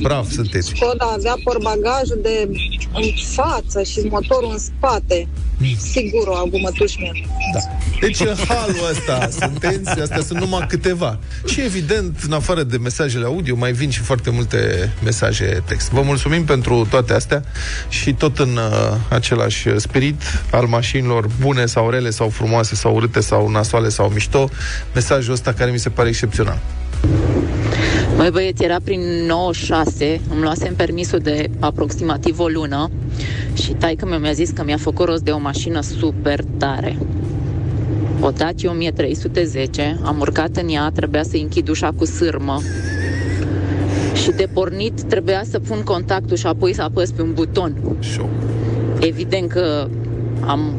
Brav 0.00 0.30
sunteți. 0.30 0.72
Skoda 0.74 1.14
avea 1.16 1.34
portbagajul 1.44 2.18
de 2.22 2.48
în 2.94 3.02
față 3.34 3.82
și 3.82 4.00
motorul 4.10 4.50
în 4.52 4.58
spate. 4.58 5.28
Sigur 5.78 6.26
o 6.26 6.34
avut 6.34 6.60
mătuși 6.60 7.00
mea. 7.00 7.10
Da. 7.52 7.60
Deci 8.00 8.20
în 8.20 8.34
halul 8.48 8.88
ăsta 8.90 9.28
sunteți, 9.40 10.00
astea 10.00 10.20
sunt 10.20 10.38
numai 10.38 10.66
câteva. 10.68 11.18
Și 11.46 11.60
evident, 11.60 12.18
în 12.26 12.32
afară 12.32 12.62
de 12.62 12.76
mesajele 12.76 13.24
audio, 13.24 13.56
mai 13.56 13.72
vin 13.72 13.90
și 13.90 14.00
foarte 14.00 14.30
multe 14.30 14.92
mesaje 15.04 15.62
text. 15.66 15.90
Vă 15.90 16.02
mulțumim 16.02 16.44
pentru 16.44 16.86
toate 16.90 17.12
astea 17.12 17.44
și 17.88 18.12
tot 18.12 18.38
în 18.38 18.56
uh, 18.56 18.96
același 19.08 19.78
spirit 19.80 20.22
al 20.50 20.66
mașinilor 20.66 21.26
bune 21.40 21.66
sau 21.66 21.90
rele 21.90 22.10
sau 22.10 22.28
frumoase 22.28 22.74
sau 22.74 22.94
urâte 22.94 23.20
sau 23.20 23.48
nasoale 23.48 23.88
sau 23.88 24.08
mișto, 24.08 24.48
mesajul 24.94 25.32
ăsta 25.32 25.52
care 25.52 25.70
mi 25.70 25.78
se 25.78 25.88
pare 25.88 26.08
excepțional. 26.08 26.58
Măi 28.16 28.30
băieți, 28.30 28.64
era 28.64 28.76
prin 28.84 29.00
96, 29.26 30.20
îmi 30.30 30.42
luasem 30.42 30.74
permisul 30.74 31.18
de 31.18 31.50
aproximativ 31.58 32.38
o 32.38 32.46
lună 32.46 32.90
și 33.54 33.72
taică 33.72 34.06
mi 34.06 34.16
mi-a 34.20 34.32
zis 34.32 34.50
că 34.50 34.64
mi-a 34.64 34.76
făcut 34.76 35.06
rost 35.06 35.22
de 35.22 35.30
o 35.30 35.38
mașină 35.38 35.80
super 35.80 36.44
tare. 36.56 36.98
O 38.20 38.30
Dacia 38.30 38.70
1310, 38.70 39.98
am 40.02 40.20
urcat 40.20 40.56
în 40.56 40.68
ea, 40.68 40.90
trebuia 40.94 41.22
să 41.22 41.36
închid 41.36 41.68
ușa 41.68 41.90
cu 41.96 42.04
sârmă. 42.04 42.60
Și 44.14 44.30
de 44.30 44.48
pornit 44.52 45.02
trebuia 45.02 45.42
să 45.50 45.58
pun 45.58 45.82
contactul 45.82 46.36
și 46.36 46.46
apoi 46.46 46.74
să 46.74 46.82
apăs 46.82 47.10
pe 47.10 47.22
un 47.22 47.32
buton. 47.32 47.76
Evident 49.00 49.50
că 49.50 49.88
am 50.40 50.74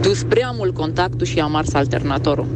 dus 0.00 0.22
prea 0.22 0.50
mult 0.56 0.74
contactul 0.74 1.26
și 1.26 1.40
am 1.40 1.54
ars 1.54 1.74
alternatorul. 1.74 2.46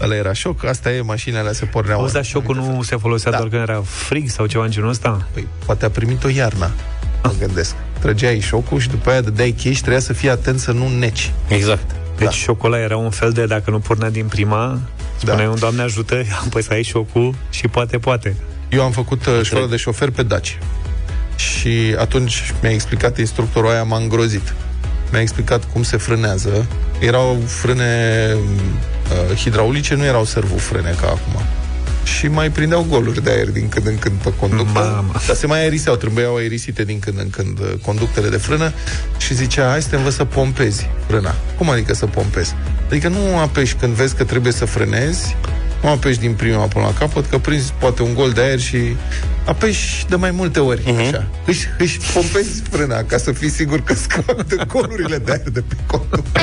Ăla 0.00 0.14
era 0.14 0.32
șoc, 0.32 0.64
asta 0.64 0.92
e, 0.92 1.00
mașinile 1.00 1.40
alea 1.40 1.52
se 1.52 1.64
porneau. 1.64 2.00
Auzi, 2.00 2.12
dar 2.12 2.24
șocul 2.24 2.56
nu 2.56 2.82
se 2.82 2.96
folosea 2.96 3.30
da. 3.30 3.36
doar 3.36 3.48
când 3.48 3.62
era 3.62 3.82
frig 3.84 4.28
sau 4.28 4.46
ceva 4.46 4.64
în 4.64 4.70
genul 4.70 4.88
ăsta? 4.88 5.26
Păi, 5.32 5.46
poate 5.64 5.84
a 5.84 5.90
primit-o 5.90 6.28
iarna, 6.28 6.70
mă 7.22 7.32
gândesc. 7.38 7.74
Trăgeai 7.98 8.40
șocul 8.40 8.78
și 8.78 8.88
după 8.88 9.10
aia 9.10 9.20
dădeai 9.20 9.50
cash, 9.62 9.78
trebuia 9.78 10.00
să 10.00 10.12
fii 10.12 10.30
atent 10.30 10.58
să 10.58 10.72
nu 10.72 10.88
neci. 10.98 11.32
Exact. 11.48 11.90
Deci 12.16 12.26
da. 12.26 12.30
șocul 12.30 12.72
ăla 12.72 12.82
era 12.82 12.96
un 12.96 13.10
fel 13.10 13.32
de, 13.32 13.46
dacă 13.46 13.70
nu 13.70 13.78
pornea 13.78 14.10
din 14.10 14.26
prima, 14.26 14.80
spuneai 15.16 15.44
da. 15.44 15.50
un 15.50 15.58
Doamne 15.58 15.82
ajută, 15.82 16.22
apăsai 16.46 16.82
șocul 16.82 17.34
și 17.50 17.68
poate, 17.68 17.98
poate. 17.98 18.36
Eu 18.68 18.82
am 18.82 18.90
făcut 18.90 19.26
uh, 19.26 19.40
școală 19.42 19.66
de 19.66 19.76
șofer 19.76 20.10
pe 20.10 20.22
Daci. 20.22 20.58
Și 21.36 21.94
atunci 21.98 22.52
mi-a 22.62 22.70
explicat 22.70 23.18
instructorul 23.18 23.70
aia, 23.70 23.82
m-a 23.82 23.96
îngrozit. 23.98 24.54
Mi-a 25.10 25.20
explicat 25.20 25.72
cum 25.72 25.82
se 25.82 25.96
frânează. 25.96 26.66
Erau 27.00 27.38
frâne 27.46 28.34
uh, 29.10 29.36
hidraulice, 29.36 29.94
nu 29.94 30.04
erau 30.04 30.24
servofrâne 30.24 30.94
ca 31.00 31.06
acum. 31.06 31.42
Și 32.04 32.28
mai 32.28 32.50
prindeau 32.50 32.86
goluri 32.88 33.22
de 33.22 33.30
aer 33.30 33.50
din 33.50 33.68
când 33.68 33.86
în 33.86 33.98
când 33.98 34.14
pe 34.22 34.32
conductă. 34.34 35.04
Dar 35.26 35.36
se 35.36 35.46
mai 35.46 35.60
aeriseau, 35.60 35.96
trebuiau 35.96 36.36
aerisite 36.36 36.84
din 36.84 36.98
când 36.98 37.18
în 37.18 37.30
când 37.30 37.58
uh, 37.58 37.72
conductele 37.82 38.28
de 38.28 38.36
frână 38.36 38.72
și 39.18 39.34
zicea, 39.34 39.68
hai 39.68 39.82
să 39.82 39.88
te 39.88 39.96
învăț 39.96 40.14
să 40.14 40.24
pompezi 40.24 40.88
frâna. 41.06 41.34
Cum 41.58 41.70
adică 41.70 41.94
să 41.94 42.06
pompezi? 42.06 42.54
Adică 42.86 43.08
nu 43.08 43.38
apeși 43.38 43.74
când 43.74 43.92
vezi 43.92 44.14
că 44.14 44.24
trebuie 44.24 44.52
să 44.52 44.64
frânezi, 44.64 45.36
nu 45.82 45.88
apeși 45.88 46.18
din 46.18 46.34
prima 46.34 46.64
până 46.64 46.84
la 46.84 46.92
capăt, 46.92 47.26
că 47.26 47.38
prinzi 47.38 47.72
poate 47.78 48.02
un 48.02 48.14
gol 48.14 48.30
de 48.30 48.40
aer 48.40 48.60
și 48.60 48.96
apeși 49.46 50.06
de 50.08 50.16
mai 50.16 50.30
multe 50.30 50.60
ori, 50.60 50.80
uh-huh. 50.80 51.06
așa. 51.06 51.26
Își, 51.46 51.66
își 51.78 51.98
pompezi 52.12 52.62
frâna 52.70 53.02
ca 53.02 53.16
să 53.16 53.32
fii 53.32 53.50
sigur 53.50 53.80
că 53.80 53.94
scapi 53.94 54.48
de 54.48 54.56
golurile 54.66 55.18
de 55.18 55.30
aer 55.30 55.50
de 55.50 55.60
pe 55.60 55.74
conductă. 55.86 56.40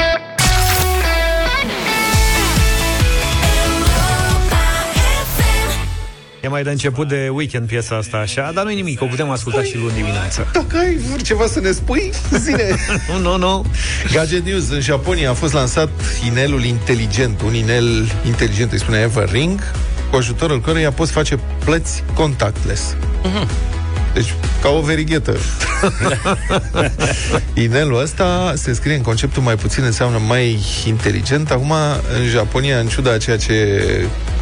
E 6.44 6.48
mai 6.48 6.64
de 6.64 6.70
început 6.70 7.08
de 7.08 7.30
weekend 7.30 7.68
piesa 7.68 7.96
asta, 7.96 8.18
așa, 8.18 8.52
dar 8.54 8.64
nu-i 8.64 8.76
nimic, 8.76 9.02
o 9.02 9.06
putem 9.06 9.30
asculta 9.30 9.64
și 9.64 9.78
luni 9.78 9.94
dimineața. 9.94 10.46
Dacă 10.54 10.78
ai 10.78 11.00
ceva 11.22 11.46
să 11.48 11.60
ne 11.60 11.72
spui, 11.72 12.12
zine. 12.38 12.76
nu, 13.10 13.18
nu, 13.20 13.38
nu. 13.38 13.66
Gadget 14.12 14.46
News. 14.46 14.70
În 14.70 14.80
Japonia 14.80 15.30
a 15.30 15.34
fost 15.34 15.54
lansat 15.54 15.90
inelul 16.26 16.64
inteligent, 16.64 17.42
un 17.42 17.54
inel 17.54 18.12
inteligent, 18.26 18.72
îi 18.72 18.80
spune 18.80 19.00
Everring, 19.00 19.60
cu 20.10 20.16
ajutorul 20.16 20.62
căruia 20.62 20.92
poți 20.92 21.12
face 21.12 21.40
plăți 21.66 22.04
contactless. 22.14 22.96
Mhm. 23.24 23.48
Deci, 24.14 24.34
ca 24.62 24.70
o 24.70 24.82
verighetă. 24.82 25.38
Inelul 27.66 28.02
ăsta 28.02 28.54
se 28.56 28.74
scrie 28.74 28.96
în 28.96 29.02
conceptul 29.02 29.42
mai 29.42 29.56
puțin 29.56 29.84
înseamnă 29.84 30.18
mai 30.28 30.60
inteligent. 30.86 31.52
Acum, 31.52 31.72
în 32.20 32.28
Japonia, 32.30 32.80
în 32.80 32.88
ciuda 32.88 33.18
ceea 33.18 33.38
ce 33.38 33.84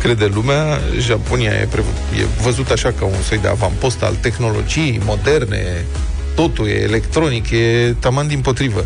crede 0.02 0.26
lumea, 0.26 0.80
Japonia 1.00 1.52
e, 1.52 1.68
pre- 1.72 1.84
e 2.20 2.42
văzut 2.42 2.70
așa 2.70 2.94
ca 3.00 3.06
un 3.06 3.22
soi 3.28 3.38
de 3.38 3.48
avampost 3.48 4.04
al 4.04 4.16
tehnologiei 4.22 5.02
moderne, 5.06 5.86
totul 6.36 6.68
e 6.68 6.82
electronic, 6.82 7.50
e 7.50 7.96
taman 8.00 8.28
din 8.28 8.40
potrivă 8.40 8.86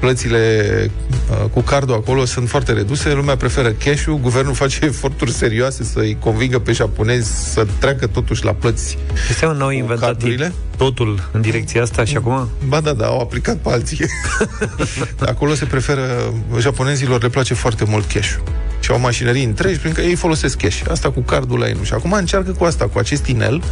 plățile 0.00 0.90
uh, 1.30 1.50
cu 1.52 1.60
cardul 1.60 1.94
acolo 1.94 2.24
sunt 2.24 2.48
foarte 2.48 2.72
reduse, 2.72 3.12
lumea 3.12 3.36
preferă 3.36 3.68
cash-ul, 3.70 4.18
guvernul 4.18 4.54
face 4.54 4.84
eforturi 4.92 5.32
serioase 5.32 5.84
să-i 5.84 6.16
convingă 6.20 6.58
pe 6.58 6.72
japonezi 6.72 7.52
să 7.52 7.66
treacă 7.78 8.06
totuși 8.06 8.44
la 8.44 8.52
plăți 8.52 8.98
Este 9.28 9.46
un 9.46 9.56
nou 9.56 9.70
inventat 9.70 10.06
cardurile. 10.06 10.52
totul 10.76 11.28
în 11.32 11.40
direcția 11.40 11.82
asta 11.82 12.04
și 12.04 12.16
acum? 12.16 12.48
Ba 12.68 12.80
da, 12.80 12.92
da, 12.92 13.06
au 13.06 13.20
aplicat 13.20 13.56
pe 13.56 13.70
alții. 13.70 14.06
Acolo 15.18 15.54
se 15.54 15.64
preferă, 15.64 16.32
japonezilor 16.58 17.22
le 17.22 17.28
place 17.28 17.54
foarte 17.54 17.84
mult 17.84 18.12
cash 18.12 18.36
și 18.80 18.90
au 18.90 18.98
mașinării 18.98 19.44
întregi 19.44 19.78
prin 19.78 19.92
care 19.92 20.06
ei 20.06 20.14
folosesc 20.14 20.56
cash. 20.56 20.82
Asta 20.90 21.10
cu 21.10 21.20
cardul 21.20 21.58
la 21.58 21.68
ei 21.68 21.74
nu. 21.78 21.84
Și 21.84 21.92
acum 21.92 22.12
încearcă 22.12 22.50
cu 22.50 22.64
asta, 22.64 22.84
cu 22.84 22.98
acest 22.98 23.26
inel, 23.26 23.62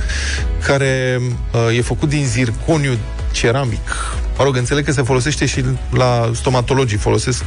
care 0.64 1.20
uh, 1.52 1.76
e 1.76 1.82
făcut 1.82 2.08
din 2.08 2.24
zirconiu 2.26 2.96
ceramic. 3.38 3.88
Mă 4.38 4.44
rog, 4.44 4.56
înțeleg 4.56 4.84
că 4.84 4.92
se 4.92 5.02
folosește 5.02 5.46
și 5.46 5.64
la 5.90 6.30
stomatologii, 6.34 6.98
folosesc 6.98 7.44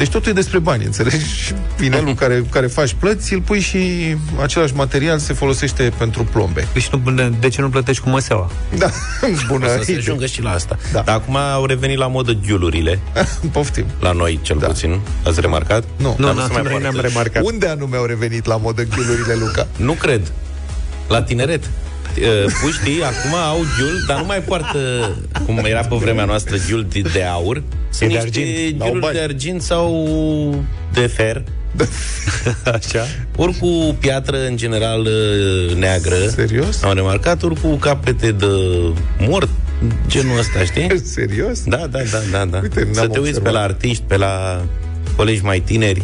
deci 0.00 0.08
totul 0.08 0.30
e 0.30 0.34
despre 0.34 0.58
bani, 0.58 0.84
înțelegi? 0.84 1.34
Și 1.34 1.54
Inelul 1.84 2.14
care, 2.14 2.44
care 2.50 2.66
faci 2.66 2.92
plăți, 2.98 3.32
îl 3.32 3.40
pui 3.40 3.60
și 3.60 4.16
același 4.42 4.74
material 4.74 5.18
se 5.18 5.32
folosește 5.32 5.92
pentru 5.98 6.24
plombe. 6.24 6.68
Deci 6.72 6.88
nu, 6.88 7.30
de 7.40 7.48
ce 7.48 7.60
nu 7.60 7.68
plătești 7.68 8.02
cu 8.02 8.08
măseaua? 8.08 8.50
Da, 8.78 8.90
bună 9.48 9.64
O 9.64 9.68
să 9.68 9.74
se 9.74 9.90
idee. 9.90 9.96
ajungă 9.96 10.26
și 10.26 10.42
la 10.42 10.50
asta. 10.50 10.76
Da. 10.92 11.00
Dar 11.00 11.14
acum 11.14 11.36
au 11.36 11.64
revenit 11.66 11.98
la 11.98 12.06
modă 12.06 12.32
giulurile. 12.32 12.98
Poftim. 13.52 13.84
La 14.00 14.12
noi, 14.12 14.38
cel 14.42 14.56
da. 14.58 14.66
puțin. 14.66 15.00
Ați 15.24 15.40
remarcat? 15.40 15.84
Nu, 15.96 16.16
Dar 16.20 16.34
nu, 16.34 16.40
se 16.40 16.60
mai 16.60 17.08
poartă. 17.12 17.40
Unde 17.42 17.66
anume 17.66 17.96
au 17.96 18.04
revenit 18.04 18.44
la 18.44 18.56
modă 18.56 18.82
ghiulurile, 18.82 19.34
Luca? 19.34 19.66
Nu 19.76 19.92
cred. 19.92 20.32
La 21.08 21.22
tineret. 21.22 21.70
Uh, 22.20 22.52
Puștii 22.62 23.02
acum 23.02 23.34
au 23.34 23.56
ghiul, 23.58 24.04
dar 24.06 24.18
nu 24.18 24.24
mai 24.24 24.42
poartă, 24.42 25.10
cum 25.46 25.58
era 25.64 25.80
pe 25.80 25.96
vremea 25.96 26.24
noastră, 26.24 26.56
ghiul 26.68 26.86
de, 26.90 27.00
de 27.12 27.22
aur. 27.22 27.62
Sunt 27.90 28.08
de 28.10 28.14
niște 28.14 28.40
argint. 28.40 28.78
ghiuluri 28.78 29.12
de 29.12 29.20
argint 29.20 29.62
sau 29.62 30.64
de 30.92 31.06
fer. 31.06 31.42
Așa. 32.74 33.06
Ori 33.36 33.54
cu 33.58 33.96
piatră, 34.00 34.46
în 34.46 34.56
general, 34.56 35.00
uh, 35.00 35.76
neagră. 35.76 36.14
Serios? 36.34 36.82
Am 36.82 36.94
remarcat, 36.94 37.42
ori 37.42 37.60
cu 37.60 37.74
capete 37.74 38.32
de 38.32 38.46
mort, 39.18 39.48
genul 40.06 40.38
ăsta, 40.38 40.64
știi? 40.64 41.00
Serios? 41.14 41.62
Da, 41.64 41.76
da, 41.76 41.98
da, 42.10 42.18
da. 42.30 42.44
da. 42.44 42.58
Uite, 42.62 42.80
n-am 42.80 42.92
Să 42.92 43.06
te 43.06 43.18
uiți 43.18 43.18
observat. 43.18 43.42
pe 43.42 43.50
la 43.50 43.60
artiști, 43.60 44.02
pe 44.06 44.16
la 44.16 44.62
colegi 45.16 45.44
mai 45.44 45.60
tineri. 45.60 46.02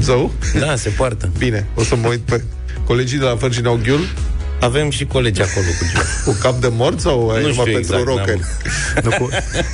Zău? 0.00 0.32
Da, 0.60 0.76
se 0.76 0.88
poartă. 0.88 1.28
Bine, 1.38 1.66
o 1.74 1.82
să 1.82 1.96
mă 1.96 2.08
uit 2.08 2.20
pe... 2.20 2.42
Colegii 2.86 3.18
de 3.18 3.24
la 3.24 3.34
Virgin 3.34 3.66
au 3.66 3.78
ghiul? 3.82 4.00
Avem 4.60 4.90
și 4.90 5.04
colegi 5.04 5.42
acolo 5.42 5.66
cu 5.66 5.84
ghiul. 5.92 6.04
Cu 6.24 6.40
cap 6.40 6.60
de 6.60 6.68
mort 6.70 7.00
sau 7.00 7.30
ai 7.30 7.42
Nu 7.42 7.48
numai 7.48 7.52
știu 7.52 7.62
pentru 7.72 7.78
exact, 7.78 8.04
rockeri? 8.04 8.40
Nu, 9.04 9.10
cu, 9.10 9.28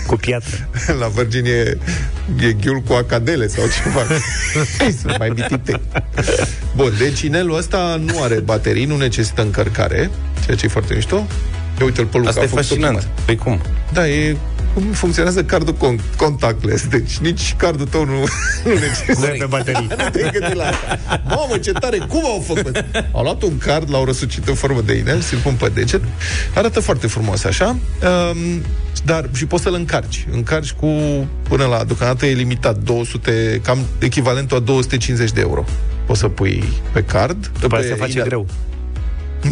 cu 0.07 0.17
piatră. 0.17 0.69
La 1.01 1.07
Virgin 1.07 1.45
e, 1.45 1.79
e 2.47 2.53
ghiul 2.53 2.81
cu 2.81 2.93
acadele 2.93 3.47
sau 3.47 3.65
ceva. 3.83 4.01
Sunt 5.01 5.19
mai 5.19 5.29
mitite. 5.29 5.81
Bun, 6.77 6.93
deci 6.99 7.21
inelul 7.21 7.57
ăsta 7.57 8.01
nu 8.05 8.23
are 8.23 8.35
baterii, 8.35 8.85
nu 8.85 8.97
necesită 8.97 9.43
încărcare, 9.43 10.11
ceea 10.45 10.57
ce 10.57 10.65
e 10.65 10.69
foarte 10.69 10.95
mișto. 10.95 11.27
Ia 11.79 11.85
uite-l 11.85 12.07
pe 12.07 12.17
Luca. 12.17 12.29
Asta 12.29 12.41
a 12.41 12.45
e 12.45 12.47
făcut-o 12.47 12.67
fascinant. 12.67 12.97
prima. 12.99 13.13
Păi 13.25 13.37
cum? 13.37 13.61
Da, 13.93 14.09
e 14.09 14.37
cum 14.75 14.83
funcționează 14.83 15.45
cardul 15.45 15.75
con- 15.75 16.17
contactless. 16.17 16.87
Deci 16.87 17.17
nici 17.17 17.55
cardul 17.59 17.87
tău 17.87 18.05
nu, 18.05 18.13
nu 18.65 18.73
necesită. 18.73 19.27
Nu 19.27 19.37
pe 19.39 19.47
baterii. 19.49 19.87
nu 19.91 20.09
te-ai 20.13 20.31
gândit 20.33 20.57
la 20.57 20.65
asta. 20.65 21.21
Mamă, 21.29 21.59
ce 21.59 21.73
tare! 21.73 21.99
Cum 21.99 22.25
au 22.25 22.45
făcut? 22.47 22.85
Au 23.13 23.23
luat 23.23 23.43
un 23.43 23.59
card, 23.59 23.91
l-au 23.91 24.05
răsucit 24.05 24.49
în 24.49 24.55
formă 24.55 24.81
de 24.81 24.95
inel, 24.95 25.21
ți-l 25.21 25.39
pun 25.39 25.55
pe 25.55 25.71
deget. 25.75 26.03
Arată 26.55 26.81
foarte 26.81 27.07
frumos 27.07 27.45
așa. 27.45 27.67
Um, 27.69 28.63
dar 29.05 29.29
și 29.35 29.47
poți 29.47 29.63
să-l 29.63 29.75
încarci. 29.75 30.27
Încarci 30.33 30.73
cu, 30.73 30.87
până 31.49 31.65
la, 31.65 31.85
deocamdată 31.85 32.27
e 32.27 32.33
limitat, 32.33 32.77
200, 32.79 33.61
cam 33.65 33.79
echivalentul 33.99 34.57
a 34.57 34.61
250 34.61 35.33
de 35.33 35.41
euro. 35.41 35.65
Poți 36.07 36.21
să 36.21 36.29
pui 36.29 36.65
pe 36.93 37.03
card. 37.03 37.51
După 37.61 37.77
pe 37.77 37.83
aia 37.83 37.91
se 37.95 37.95
face 38.01 38.11
inel. 38.13 38.25
greu. 38.27 38.47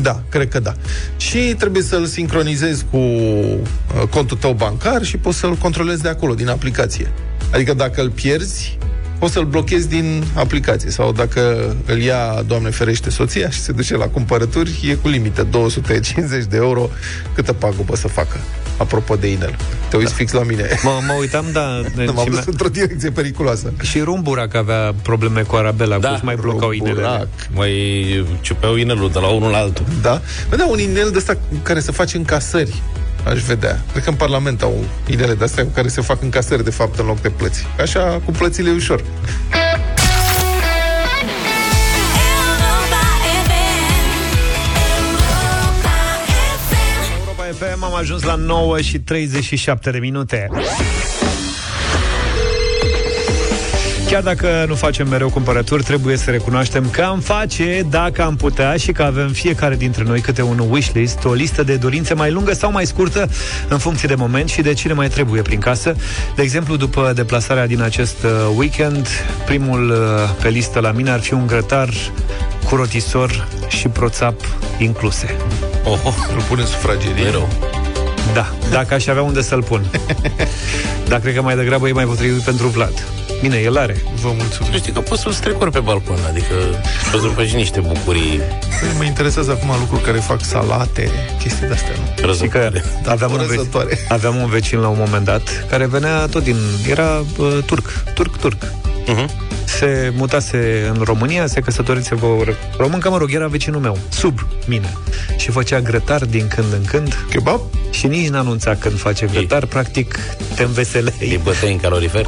Da, 0.01 0.23
cred 0.29 0.49
că 0.49 0.61
da. 0.61 0.75
Și 1.17 1.39
trebuie 1.39 1.83
să-l 1.83 2.07
sincronizezi 2.07 2.85
cu 2.91 2.97
uh, 2.97 4.09
contul 4.11 4.37
tău 4.37 4.53
bancar 4.53 5.03
și 5.03 5.17
poți 5.17 5.39
să-l 5.39 5.55
controlezi 5.55 6.03
de 6.03 6.09
acolo, 6.09 6.35
din 6.35 6.49
aplicație. 6.49 7.13
Adică 7.53 7.75
dacă 7.75 8.01
îl 8.01 8.11
pierzi, 8.11 8.79
poți 9.23 9.35
să-l 9.35 9.45
blochezi 9.45 9.89
din 9.89 10.25
aplicație. 10.35 10.91
Sau 10.91 11.13
dacă 11.13 11.75
îl 11.87 11.99
ia, 12.01 12.43
Doamne 12.47 12.71
ferește, 12.71 13.11
soția 13.11 13.51
și 13.51 13.61
se 13.61 13.73
duce 13.73 13.97
la 13.97 14.07
cumpărături, 14.07 14.87
e 14.91 14.95
cu 14.95 15.09
limită, 15.09 15.47
250 15.51 16.45
de 16.45 16.57
euro, 16.57 16.91
câtă 17.35 17.53
pagubă 17.53 17.97
să 17.97 18.09
facă. 18.09 18.37
Apropo 18.77 19.15
de 19.15 19.31
inel. 19.31 19.57
Te 19.89 19.97
uiți 19.97 20.11
da. 20.11 20.17
fix 20.17 20.33
la 20.33 20.43
mine. 20.43 20.69
Mă, 20.83 20.91
mă 21.07 21.13
uitam, 21.21 21.45
da. 21.53 21.81
Nu, 21.95 22.13
m-am 22.13 22.25
și, 22.25 22.31
dus 22.31 22.35
mi-a- 22.35 22.45
într-o 22.47 22.69
direcție 22.69 23.11
periculoasă. 23.11 23.73
și 23.83 23.99
Rumburac 23.99 24.55
avea 24.55 24.95
probleme 25.03 25.43
cu 25.43 25.57
Arabela, 25.57 25.99
da, 25.99 26.09
cum 26.09 26.21
mai 26.23 26.35
blocau 26.41 26.71
inelele. 26.71 27.01
Burac. 27.01 27.29
Mai 27.55 28.25
ciupeau 28.41 28.77
inelul 28.77 29.11
de 29.11 29.19
la 29.19 29.29
unul 29.29 29.51
la 29.51 29.59
altul. 29.59 29.85
Da? 30.03 30.21
Bă, 30.49 30.57
da, 30.57 30.67
un 30.67 30.79
inel 30.79 31.11
de 31.11 31.19
ăsta 31.19 31.37
care 31.63 31.81
se 31.81 31.93
face 31.93 32.17
în 32.17 32.25
casări. 32.25 32.83
Aș 33.27 33.43
vedea. 33.43 33.81
Cred 33.91 34.03
că 34.03 34.11
în 34.11 34.17
Parlament 34.17 34.63
au 34.63 34.85
inele 35.11 35.35
de 35.35 35.45
astea 35.45 35.65
cu 35.65 35.71
care 35.75 35.89
se 35.89 36.01
fac 36.01 36.23
încasări, 36.23 36.65
de 36.65 36.71
fapt, 36.71 36.99
în 36.99 37.07
loc 37.07 37.21
de 37.21 37.31
plăți. 37.31 37.67
Așa, 37.81 38.21
cu 38.25 38.31
plățile 38.31 38.71
e 38.71 38.73
ușor. 38.73 39.05
Europa 47.19 47.43
FM 47.53 47.83
am 47.83 47.95
ajuns 47.95 48.23
la 48.23 48.35
9 48.35 48.81
și 48.81 48.99
37 48.99 49.91
de 49.91 49.99
minute. 49.99 50.49
Chiar 54.13 54.23
dacă 54.23 54.65
nu 54.69 54.75
facem 54.75 55.09
mereu 55.09 55.31
cumpărături, 55.31 55.83
trebuie 55.83 56.17
să 56.17 56.31
recunoaștem 56.31 56.91
că 56.91 57.03
am 57.03 57.21
face 57.21 57.87
dacă 57.91 58.23
am 58.23 58.37
putea 58.37 58.77
și 58.77 58.93
că 58.93 59.03
avem 59.03 59.29
fiecare 59.29 59.77
dintre 59.77 60.03
noi 60.03 60.21
câte 60.21 60.43
un 60.43 60.67
wishlist, 60.69 61.25
o 61.25 61.33
listă 61.33 61.63
de 61.63 61.77
dorințe 61.77 62.15
mai 62.15 62.31
lungă 62.31 62.53
sau 62.53 62.73
mai 62.73 62.87
scurtă 62.87 63.29
în 63.69 63.79
funcție 63.79 64.09
de 64.09 64.15
moment 64.15 64.49
și 64.49 64.63
de 64.63 64.73
cine 64.73 64.93
mai 64.93 65.09
trebuie 65.09 65.43
prin 65.43 65.59
casă. 65.59 65.97
De 66.35 66.43
exemplu, 66.43 66.77
după 66.77 67.13
deplasarea 67.15 67.67
din 67.67 67.83
acest 67.83 68.23
uh, 68.23 68.31
weekend, 68.57 69.09
primul 69.47 69.91
uh, 69.91 69.97
pe 70.43 70.49
listă 70.49 70.81
la 70.81 70.93
mine 70.93 71.11
ar 71.11 71.21
fi 71.21 71.33
un 71.33 71.47
grătar 71.47 71.89
cu 72.69 72.75
rotisor 72.75 73.49
și 73.69 73.89
proțap 73.89 74.41
incluse. 74.79 75.37
Oh, 75.85 76.01
oh. 76.05 76.15
Îl 76.35 76.43
pune 76.49 76.61
în 76.61 76.67
sufragerie. 76.67 77.31
rău. 77.31 77.49
Da, 78.35 78.53
dacă 78.71 78.95
aș 78.95 79.07
avea 79.07 79.23
unde 79.23 79.43
să-l 79.43 79.63
pun. 79.63 79.85
Dar 81.09 81.21
cred 81.21 81.35
că 81.35 81.43
mai 81.43 81.57
degrabă 81.57 81.89
e 81.89 81.93
mai 81.93 82.05
potrivit 82.05 82.43
pentru 82.43 82.67
Vlad. 82.67 83.22
Bine, 83.43 83.57
el 83.57 83.77
are. 83.79 84.03
Vă 84.21 84.29
mulțumesc. 84.29 84.73
Nu 84.73 84.79
știi 84.79 84.93
că 84.93 85.01
poți 85.01 85.23
să-l 85.23 85.33
strecori 85.33 85.71
pe 85.71 85.79
balcon, 85.81 86.19
adică 86.29 86.55
poți 87.13 87.35
să 87.37 87.45
și 87.45 87.55
niște 87.55 87.81
bucurii 87.81 88.41
Mă 88.99 89.05
interesează 89.05 89.51
acum 89.51 89.69
lucruri 89.81 90.03
care 90.03 90.19
fac 90.19 90.45
salate, 90.45 91.11
chestii 91.39 91.67
de-astea, 91.67 91.93
nu? 92.27 92.33
Și 92.33 92.47
că 92.47 92.59
răzătoare. 92.59 92.85
aveam 93.07 93.31
un, 93.33 93.39
ve- 93.47 93.55
Răzătoare. 93.57 93.99
aveam 94.09 94.37
un 94.37 94.49
vecin 94.49 94.79
la 94.79 94.89
un 94.89 94.97
moment 94.99 95.25
dat 95.25 95.67
care 95.71 95.87
venea 95.87 96.27
tot 96.27 96.43
din... 96.43 96.57
Era 96.89 97.25
uh, 97.39 97.59
turc, 97.67 98.05
turc-turc. 98.15 98.63
Uh-huh. 99.07 99.27
Se 99.65 100.13
mutase 100.17 100.91
în 100.95 101.03
România, 101.05 101.47
se 101.47 101.61
căsătorise 101.61 102.15
cu 102.15 102.27
o 102.27 102.43
româncă, 102.77 103.11
mă 103.11 103.17
rog, 103.17 103.35
era 103.35 103.47
vecinul 103.47 103.81
meu, 103.81 103.99
sub 104.09 104.47
mine. 104.67 104.93
Și 105.37 105.51
făcea 105.51 105.81
grătar 105.81 106.25
din 106.25 106.49
când 106.49 106.73
în 106.73 106.85
când. 106.85 107.17
Kebab? 107.31 107.61
Și 107.91 108.07
nici 108.07 108.29
n-anunța 108.29 108.75
când 108.75 108.99
face 108.99 109.27
grătar, 109.27 109.67
practic 109.67 110.19
te 110.55 110.63
înveselei. 110.63 111.15
Îi 111.21 111.41
băteai 111.43 111.73
în 111.73 111.79
calorifer? 111.79 112.27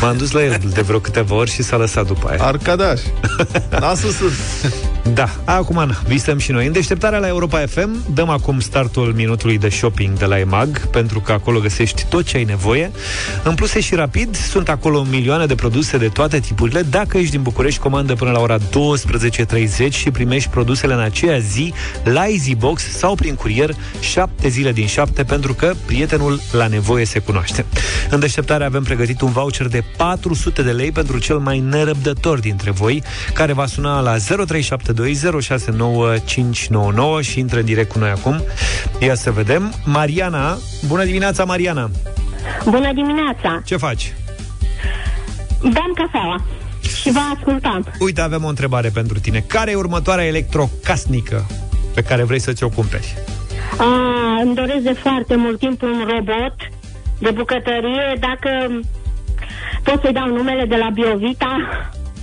M-am 0.00 0.16
dus 0.16 0.30
la 0.30 0.44
el 0.44 0.60
de 0.74 0.80
vreo 0.80 0.98
câteva 0.98 1.34
ori 1.34 1.50
și 1.50 1.62
s-a 1.62 1.76
lăsat 1.76 2.06
după 2.06 2.28
aia. 2.28 2.42
Arcadaș. 2.42 3.00
Nasul 3.80 4.10
sunt. 4.10 4.32
Da, 5.14 5.28
acum 5.44 5.86
na, 5.86 5.96
visăm 6.06 6.38
și 6.38 6.50
noi. 6.50 6.66
În 6.66 6.72
deșteptarea 6.72 7.18
la 7.18 7.26
Europa 7.26 7.64
FM 7.66 8.14
dăm 8.14 8.28
acum 8.28 8.60
startul 8.60 9.12
minutului 9.16 9.58
de 9.58 9.68
shopping 9.68 10.18
de 10.18 10.24
la 10.24 10.38
EMAG, 10.38 10.86
pentru 10.86 11.20
că 11.20 11.32
acolo 11.32 11.58
găsești 11.58 12.04
tot 12.08 12.24
ce 12.24 12.36
ai 12.36 12.44
nevoie. 12.44 12.90
În 13.42 13.54
plus, 13.54 13.74
e 13.74 13.80
și 13.80 13.94
rapid, 13.94 14.36
sunt 14.36 14.68
acolo 14.68 15.06
milioane 15.10 15.46
de 15.46 15.54
produse 15.54 15.96
de 16.02 16.08
de 16.08 16.08
toate 16.08 16.40
tipurile. 16.40 16.82
Dacă 16.82 17.18
ești 17.18 17.30
din 17.30 17.42
București, 17.42 17.80
comandă 17.80 18.14
până 18.14 18.30
la 18.30 18.40
ora 18.40 18.58
12.30 18.58 18.62
și 19.90 20.10
primești 20.10 20.50
produsele 20.50 20.92
în 20.92 21.00
aceea 21.00 21.38
zi 21.38 21.72
la 22.04 22.26
EasyBox 22.28 22.82
sau 22.82 23.14
prin 23.14 23.34
curier 23.34 23.74
7 24.00 24.48
zile 24.48 24.72
din 24.72 24.86
7 24.86 25.24
pentru 25.24 25.54
că 25.54 25.72
prietenul 25.86 26.40
la 26.52 26.66
nevoie 26.66 27.04
se 27.04 27.18
cunoaște. 27.18 27.64
În 28.10 28.20
deșteptare 28.20 28.64
avem 28.64 28.82
pregătit 28.82 29.20
un 29.20 29.30
voucher 29.30 29.66
de 29.66 29.84
400 29.96 30.62
de 30.62 30.70
lei 30.70 30.92
pentru 30.92 31.18
cel 31.18 31.38
mai 31.38 31.58
nerăbdător 31.58 32.38
dintre 32.38 32.70
voi, 32.70 33.02
care 33.34 33.52
va 33.52 33.66
suna 33.66 34.00
la 34.00 34.16
0372069599 34.16 34.22
și 37.20 37.38
intră 37.38 37.58
în 37.58 37.64
direct 37.64 37.92
cu 37.92 37.98
noi 37.98 38.10
acum. 38.10 38.42
Ia 39.00 39.14
să 39.14 39.30
vedem. 39.30 39.74
Mariana, 39.84 40.58
bună 40.86 41.04
dimineața, 41.04 41.44
Mariana! 41.44 41.90
Bună 42.64 42.92
dimineața! 42.92 43.62
Ce 43.64 43.76
faci? 43.76 44.12
Beam 45.62 45.92
cafeaua 45.94 46.44
și 47.02 47.10
vă 47.10 47.18
ascultam. 47.36 47.86
Uite, 47.98 48.20
avem 48.20 48.44
o 48.44 48.48
întrebare 48.48 48.88
pentru 48.88 49.18
tine. 49.20 49.44
Care 49.46 49.70
e 49.70 49.74
următoarea 49.74 50.24
electrocasnică 50.26 51.46
pe 51.94 52.02
care 52.02 52.22
vrei 52.22 52.38
să 52.40 52.52
ți-o 52.52 52.68
cumperi? 52.68 53.14
A, 53.78 53.84
îmi 54.42 54.54
doresc 54.54 54.82
de 54.82 54.92
foarte 54.92 55.36
mult 55.36 55.58
timp 55.58 55.82
un 55.82 56.08
robot 56.14 56.54
de 57.18 57.30
bucătărie. 57.30 58.16
Dacă 58.20 58.80
pot 59.82 60.00
să-i 60.02 60.12
dau 60.12 60.26
numele 60.28 60.64
de 60.64 60.76
la 60.76 60.88
Biovita, 60.94 61.56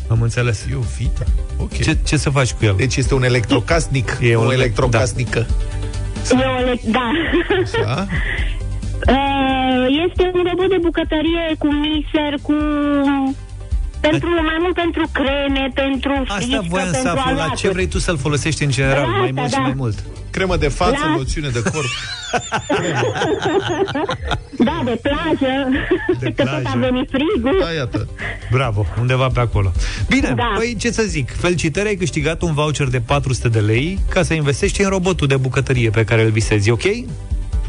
Am 0.07 0.21
înțeles. 0.21 0.65
Biovita? 0.67 1.23
Ok. 1.57 1.81
Ce, 1.81 1.97
ce 2.05 2.17
să 2.17 2.29
faci 2.29 2.51
cu 2.51 2.65
el? 2.65 2.73
Deci 2.77 2.95
este 2.95 3.13
un 3.13 3.23
electrocasnic, 3.23 4.17
E 4.21 4.35
o 4.35 4.41
un- 4.45 4.51
electrocasnică. 4.51 5.45
eu 6.31 6.65
le... 6.65 6.79
da. 6.85 7.11
Da? 7.83 8.01
Uh, 8.01 8.07
este 10.05 10.31
un 10.33 10.43
robot 10.49 10.69
de 10.69 10.77
bucătărie 10.81 11.55
cu 11.57 11.67
mixer, 11.73 12.33
cu... 12.41 12.53
Pentru, 14.01 14.29
mai 14.29 14.57
mult 14.61 14.73
pentru 14.73 15.09
creme, 15.11 15.71
pentru 15.73 16.11
Asta 16.27 16.35
frișcă, 16.35 16.65
voiam 16.69 16.85
să 16.87 16.91
pentru 16.91 17.09
aflu. 17.09 17.31
La 17.35 17.41
alaturi. 17.41 17.59
ce 17.61 17.69
vrei 17.69 17.87
tu 17.87 17.99
să-l 17.99 18.17
folosești 18.17 18.63
în 18.63 18.69
general, 18.69 19.09
La 19.09 19.17
mai 19.17 19.29
asta, 19.29 19.33
mult 19.41 19.49
și 19.49 19.55
da. 19.55 19.61
mai 19.61 19.73
mult? 19.77 20.03
Cremă 20.31 20.55
de 20.57 20.67
față, 20.67 21.05
La- 21.05 21.15
loțiune 21.17 21.49
de 21.49 21.61
corp. 21.61 21.89
da, 24.67 24.81
de 24.85 24.99
plajă, 25.01 25.53
De 26.19 26.31
că 26.35 26.43
tot 26.43 26.61
plajă. 26.61 26.67
a 26.73 26.77
venit 26.77 27.09
frigul. 27.09 27.57
Da, 27.63 27.71
iată. 27.71 28.07
Bravo, 28.51 28.85
undeva 28.99 29.27
pe 29.27 29.39
acolo. 29.39 29.71
Bine, 30.09 30.33
Da. 30.35 30.53
păi 30.57 30.75
ce 30.79 30.91
să 30.91 31.03
zic, 31.07 31.35
felicitări, 31.35 31.87
ai 31.87 31.95
câștigat 31.95 32.41
un 32.41 32.53
voucher 32.53 32.87
de 32.87 32.99
400 32.99 33.47
de 33.49 33.59
lei 33.59 33.99
ca 34.09 34.23
să 34.23 34.33
investești 34.33 34.81
în 34.81 34.89
robotul 34.89 35.27
de 35.27 35.37
bucătărie 35.37 35.89
pe 35.89 36.03
care 36.03 36.23
îl 36.23 36.29
visezi, 36.31 36.69
ok? 36.69 36.83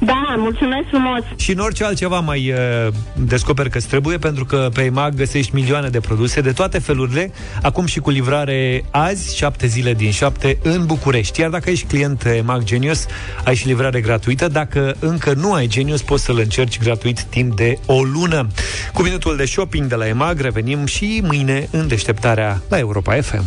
Da, 0.01 0.34
mulțumesc 0.36 0.88
frumos. 0.88 1.22
Și 1.36 1.53
în 1.53 1.59
orice 1.59 1.84
altceva 1.84 2.20
mai 2.20 2.53
uh, 2.53 2.92
descoperi 3.14 3.70
că 3.70 3.80
trebuie, 3.80 4.18
pentru 4.18 4.44
că 4.44 4.68
pe 4.72 4.82
EMAG 4.82 5.14
găsești 5.14 5.55
milioane 5.55 5.88
de 5.88 6.01
produse 6.01 6.40
de 6.40 6.53
toate 6.53 6.78
felurile, 6.78 7.32
acum 7.62 7.86
și 7.86 8.01
cu 8.01 8.11
livrare 8.11 8.84
azi, 8.90 9.36
7 9.36 9.66
zile 9.66 9.94
din 9.94 10.11
7, 10.11 10.59
în 10.62 10.86
București. 10.86 11.40
Iar 11.40 11.51
dacă 11.51 11.70
ești 11.70 11.86
client 11.86 12.24
EMAG 12.24 12.64
Genius, 12.64 13.07
ai 13.44 13.55
și 13.55 13.66
livrare 13.66 14.01
gratuită. 14.01 14.48
Dacă 14.48 14.96
încă 14.98 15.32
nu 15.32 15.53
ai 15.53 15.66
Genius, 15.66 16.03
poți 16.03 16.24
să-l 16.24 16.38
încerci 16.38 16.78
gratuit 16.78 17.22
timp 17.22 17.57
de 17.57 17.78
o 17.86 18.03
lună. 18.03 18.46
Cu 18.92 19.03
minutul 19.03 19.36
de 19.36 19.44
shopping 19.44 19.86
de 19.86 19.94
la 19.94 20.07
EMAG 20.07 20.40
revenim 20.40 20.86
și 20.86 21.22
mâine 21.26 21.68
în 21.70 21.88
deșteptarea 21.88 22.62
la 22.68 22.78
Europa 22.78 23.14
FM. 23.20 23.44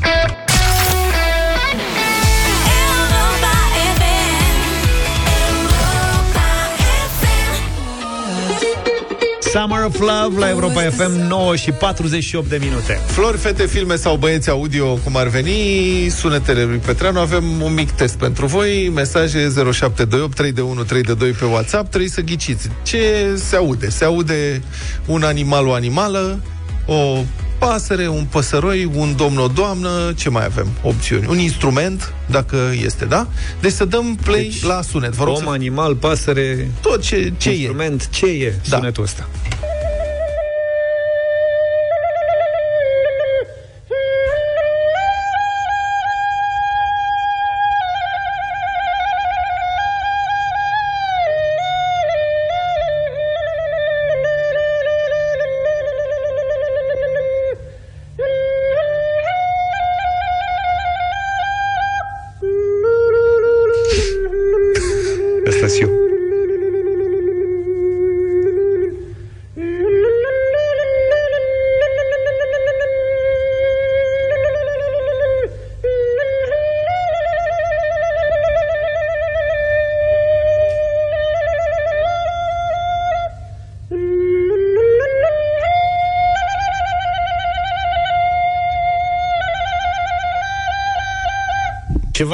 Summer 9.53 9.83
of 9.85 9.99
Love 9.99 10.39
la 10.39 10.49
Europa 10.49 10.81
FM 10.81 11.27
9 11.27 11.55
și 11.55 11.71
48 11.71 12.49
de 12.49 12.57
minute. 12.61 12.99
Flori, 13.05 13.37
fete, 13.37 13.65
filme 13.65 13.95
sau 13.95 14.15
băieți 14.15 14.49
audio, 14.49 14.93
cum 14.93 15.15
ar 15.15 15.27
veni, 15.27 16.09
sunetele 16.09 16.63
lui 16.63 16.77
Petreanu, 16.77 17.19
avem 17.19 17.61
un 17.61 17.73
mic 17.73 17.91
test 17.91 18.15
pentru 18.15 18.45
voi, 18.45 18.91
mesaje 18.93 19.37
0728 19.37 20.35
321 20.35 20.83
322 20.83 21.31
pe 21.31 21.45
WhatsApp, 21.45 21.89
trebuie 21.89 22.09
să 22.09 22.21
ghiciți. 22.21 22.69
Ce 22.83 23.33
se 23.35 23.55
aude? 23.55 23.89
Se 23.89 24.05
aude 24.05 24.61
un 25.05 25.23
animal, 25.23 25.67
o 25.67 25.73
animală, 25.73 26.39
o 26.85 27.23
pasăre, 27.57 28.07
un 28.07 28.25
păsăroi, 28.29 28.89
un 28.95 29.13
domn, 29.15 29.37
o 29.37 29.47
doamnă, 29.47 30.13
ce 30.15 30.29
mai 30.29 30.45
avem? 30.45 30.67
Opțiuni. 30.81 31.25
Un 31.29 31.37
instrument, 31.39 32.13
dacă 32.25 32.57
este, 32.83 33.05
da? 33.05 33.27
Deci 33.61 33.71
să 33.71 33.85
dăm 33.85 34.15
play 34.23 34.41
deci, 34.41 34.63
la 34.63 34.81
sunet. 34.81 35.13
Vă 35.13 35.23
rog 35.23 35.35
Om, 35.35 35.43
să... 35.43 35.49
animal, 35.49 35.95
pasăre, 35.95 36.71
Tot 36.81 37.01
ce, 37.01 37.33
ce 37.37 37.49
e. 37.49 37.53
instrument, 37.53 38.09
ce 38.09 38.25
e 38.25 38.53
Da. 38.69 38.77
sunetul 38.77 39.03
ăsta? 39.03 39.27
Ăsta 39.31 39.42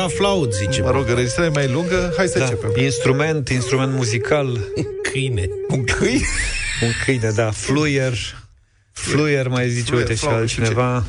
flaut, 0.09 0.53
zice. 0.53 0.81
Mă 0.81 0.91
rog, 0.91 1.09
înregistrarea 1.09 1.51
e 1.51 1.53
mai 1.65 1.73
lungă, 1.73 2.13
hai 2.17 2.27
să 2.27 2.37
Da. 2.37 2.43
începem. 2.43 2.83
Instrument, 2.83 3.49
instrument 3.49 3.93
muzical. 3.93 4.59
Câine. 5.11 5.49
Un 5.69 5.83
câine? 5.83 6.25
Un 6.81 6.91
câine, 7.05 7.29
da. 7.35 7.51
Fluier. 7.51 8.13
Fluier, 8.91 9.47
mai 9.47 9.69
zice, 9.69 9.83
Fluier, 9.85 10.07
uite, 10.07 10.19
și 10.19 10.25
flaut, 10.25 10.49
știu 10.49 10.63
altcineva. 10.63 11.03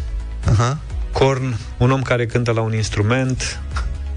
Aha. 0.51 0.78
Corn, 1.12 1.57
un 1.78 1.90
om 1.90 2.03
care 2.03 2.26
cântă 2.26 2.51
la 2.53 2.61
un 2.61 2.74
instrument. 2.74 3.61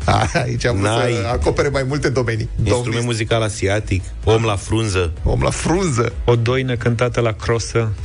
A, 0.05 0.29
aici 0.34 0.65
am 0.65 0.75
vrut 0.75 0.88
N-ai. 0.88 1.13
să 1.13 1.27
acopere 1.27 1.67
mai 1.67 1.84
multe 1.84 2.09
domenii. 2.09 2.49
Instrument 2.57 2.84
Domnul 2.86 3.03
muzical 3.03 3.41
asiatic, 3.41 4.03
om 4.23 4.43
la 4.43 4.55
frunză. 4.55 5.11
Om 5.23 5.41
la 5.41 5.49
frunză. 5.49 6.13
O 6.25 6.36
doină 6.36 6.75
cântată 6.75 7.19
la 7.19 7.31
crosă. 7.31 7.91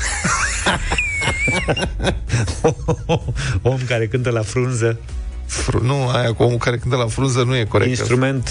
om 3.62 3.78
care 3.88 4.06
cântă 4.06 4.30
la 4.30 4.42
frunză. 4.42 4.98
Fru- 5.48 5.84
nu, 5.84 6.08
aia 6.08 6.32
cu 6.32 6.42
omul 6.42 6.56
care 6.58 6.76
cântă 6.76 6.96
la 6.96 7.06
frunză 7.06 7.42
nu 7.42 7.56
e 7.56 7.64
corect. 7.64 7.90
Instrument... 7.90 8.50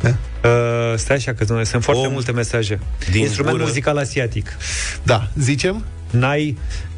Da? 0.00 0.08
Uh, 0.48 0.94
stai 0.96 1.16
așa, 1.16 1.32
că 1.34 1.44
nu- 1.48 1.64
sunt 1.64 1.82
foarte 1.82 2.06
Om 2.06 2.12
multe 2.12 2.32
mesaje. 2.32 2.80
din 3.10 3.20
Instrument 3.20 3.54
gură. 3.54 3.66
muzical 3.68 3.98
asiatic. 3.98 4.56
Da, 5.02 5.28
zicem? 5.38 5.84
N-ai 6.10 6.56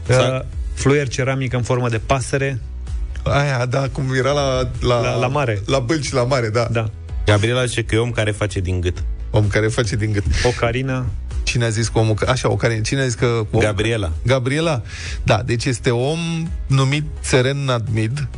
uh, 0.08 0.16
Exact. 0.16 0.46
fluier 0.74 1.08
ceramic 1.08 1.52
în 1.52 1.62
formă 1.62 1.88
de 1.88 1.98
pasăre. 2.06 2.60
Aia, 3.22 3.66
da, 3.66 3.88
cum 3.92 4.04
era 4.18 4.30
la... 4.32 4.68
La, 4.80 5.00
La- 5.00 5.14
la 5.14 5.26
mare. 5.26 5.62
La 5.66 5.78
bălci 5.78 6.12
la 6.12 6.22
mare, 6.24 6.48
da. 6.48 6.68
Da. 6.70 6.90
Gabriela 7.26 7.64
zice 7.64 7.82
că 7.84 7.94
e 7.94 7.98
om 7.98 8.10
care 8.10 8.30
face 8.30 8.60
din 8.60 8.80
gât. 8.80 9.02
Om 9.30 9.46
care 9.46 9.68
face 9.68 9.96
din 9.96 10.12
gât. 10.12 10.24
O 10.44 10.48
carină. 10.58 11.04
Cine 11.42 11.64
a 11.64 11.68
zis 11.68 11.88
că 11.88 11.98
omul... 11.98 12.16
Așa, 12.28 12.50
o 12.50 12.56
care... 12.56 12.80
Cine 12.80 13.00
a 13.00 13.04
zis 13.04 13.14
că... 13.14 13.26
Cu 13.26 13.56
om... 13.56 13.60
Gabriela. 13.62 14.12
Gabriela. 14.26 14.82
Da, 15.22 15.42
deci 15.44 15.64
este 15.64 15.90
om 15.90 16.18
numit 16.66 17.04
Seren 17.20 17.64
Nadmid. 17.64 18.28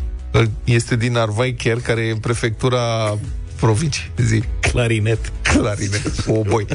Este 0.65 0.97
din 0.97 1.17
Arvai 1.17 1.57
care 1.83 2.01
e 2.01 2.11
în 2.11 2.19
prefectura 2.19 3.19
provinciei. 3.61 4.11
Zi. 4.17 4.43
Clarinet. 4.61 5.33
Clarinet. 5.43 6.13
O 6.27 6.43
boi. 6.43 6.67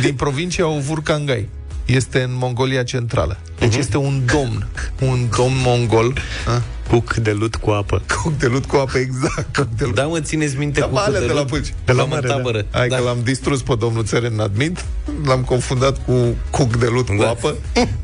Din 0.00 0.14
provincia 0.14 0.66
Ovurkangai. 0.66 1.48
Este 1.84 2.20
în 2.22 2.30
Mongolia 2.34 2.82
Centrală. 2.82 3.38
Deci 3.58 3.68
Mhm. 3.70 3.78
este 3.78 3.96
un 3.96 4.22
domn. 4.32 4.66
Un 5.00 5.28
domn 5.36 5.54
mongol. 5.64 6.18
A? 6.46 6.62
Cuc 6.90 7.14
de 7.14 7.32
lut 7.32 7.56
cu 7.56 7.70
apă. 7.70 8.02
Cuc 8.22 8.38
de 8.38 8.46
lut 8.46 8.64
cu 8.64 8.76
apă, 8.76 8.98
exact. 8.98 9.56
Cuc 9.56 9.68
de 9.76 9.84
lut. 9.84 9.94
Da, 9.94 10.02
mă, 10.06 10.20
țineți 10.20 10.56
minte 10.56 10.80
Da, 10.80 10.86
cu 10.86 10.92
mă, 10.92 10.98
alea 11.06 11.20
de 11.20 11.26
de 11.26 11.32
la 11.32 11.38
lut? 11.40 11.48
Bâlci. 11.48 11.74
De 11.84 11.92
la 11.92 11.98
L-am 11.98 12.04
în 12.04 12.10
mare, 12.10 12.26
da. 12.28 12.34
tabără. 12.34 12.66
Hai 12.70 12.88
da. 12.88 12.96
că 12.96 13.02
l-am 13.02 13.18
distrus 13.24 13.62
pe 13.62 13.74
domnul 13.78 14.04
Țăren 14.04 14.40
Admit 14.40 14.84
L-am 15.24 15.40
confundat 15.42 16.04
cu 16.04 16.34
cuc 16.50 16.76
de 16.76 16.86
lut 16.86 17.06
cu 17.06 17.16
Da. 17.20 17.28
apă 17.28 17.56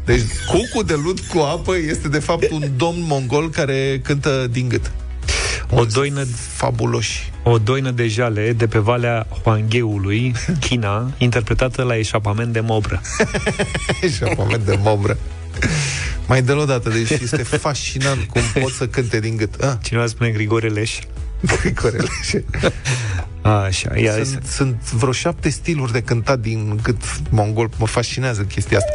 Deci 0.04 0.20
cucul 0.50 0.84
de 0.86 0.94
lut 1.04 1.20
cu 1.20 1.38
apă 1.38 1.72
Este 1.88 2.08
de 2.08 2.18
fapt 2.18 2.50
un 2.50 2.70
domn 2.76 2.98
mongol 3.08 3.50
Care 3.50 4.00
cântă 4.04 4.46
din 4.50 4.68
gât 4.68 4.90
O 5.70 5.84
doină, 5.84 6.24
Fabuloși 6.56 7.32
o 7.42 7.58
doină 7.58 7.90
de 7.90 8.08
jale 8.08 8.52
de 8.52 8.66
pe 8.66 8.78
Valea 8.78 9.26
Huangheului, 9.42 10.34
China, 10.60 11.10
interpretată 11.18 11.82
la 11.82 11.96
eșapament 11.96 12.52
de 12.52 12.60
mobră. 12.60 13.00
Și 14.14 14.34
moment 14.36 14.64
de 14.64 14.78
mobră 14.82 15.18
Mai 16.26 16.42
de 16.42 16.52
o 16.52 16.64
dată, 16.64 16.88
deci 16.88 17.10
este 17.10 17.42
fascinant 17.42 18.22
cum 18.22 18.40
pot 18.60 18.72
să 18.72 18.86
cânte 18.86 19.20
din 19.20 19.36
gât. 19.36 19.62
Ah. 19.62 19.72
Cineva 19.82 20.06
spune 20.06 20.30
Grigore 20.30 20.68
Leș. 20.68 20.98
Grigore 21.60 21.96
Leș. 21.96 22.42
Așa, 23.42 23.98
ia 23.98 24.24
sunt, 24.24 24.46
sunt 24.46 24.92
vreo 24.92 25.12
șapte 25.12 25.48
stiluri 25.48 25.92
de 25.92 26.02
cântat 26.02 26.38
din 26.38 26.80
gât 26.82 27.02
mongol. 27.30 27.70
Mă 27.78 27.86
fascinează 27.86 28.42
chestia 28.42 28.78
asta. 28.78 28.90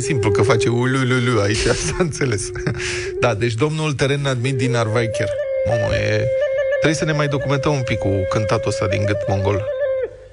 Aici 0.00 0.08
e 0.08 0.12
simplu, 0.12 0.30
că 0.30 0.42
face 0.42 0.68
ulululu, 0.68 1.40
aici 1.40 1.66
s-a 1.86 1.96
înțeles. 1.98 2.42
Da, 3.20 3.34
deci 3.34 3.54
domnul 3.54 3.92
teren 3.92 4.26
admit 4.26 4.56
din 4.56 4.76
Arvaicher. 4.76 5.30
Mamă, 5.68 5.94
e... 5.94 6.26
Trebuie 6.72 6.94
să 6.94 7.04
ne 7.04 7.12
mai 7.12 7.28
documentăm 7.28 7.72
un 7.72 7.82
pic 7.82 7.98
cu 7.98 8.08
cântatul 8.28 8.68
ăsta 8.68 8.86
din 8.86 9.04
gât 9.04 9.28
mongol. 9.28 9.64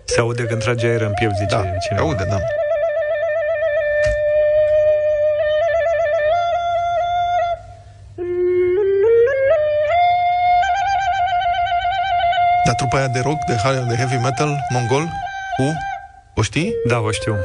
Se 0.03 0.19
aude 0.19 0.43
când 0.43 0.61
trage 0.61 0.87
aer 0.87 1.01
în 1.01 1.13
piept, 1.13 1.33
zice 1.35 1.55
da, 1.55 1.63
cineva. 1.87 2.05
aude, 2.05 2.25
da. 2.29 2.37
Dar 12.65 12.75
trupa 12.75 12.97
aia 12.97 13.07
de 13.07 13.19
rock, 13.19 13.37
de, 13.47 13.53
de 13.87 13.95
heavy 13.95 14.15
metal, 14.23 14.57
mongol, 14.69 15.03
cu... 15.57 15.63
O 16.35 16.41
știi? 16.41 16.73
Da, 16.85 16.99
o 16.99 17.11
știu. 17.11 17.35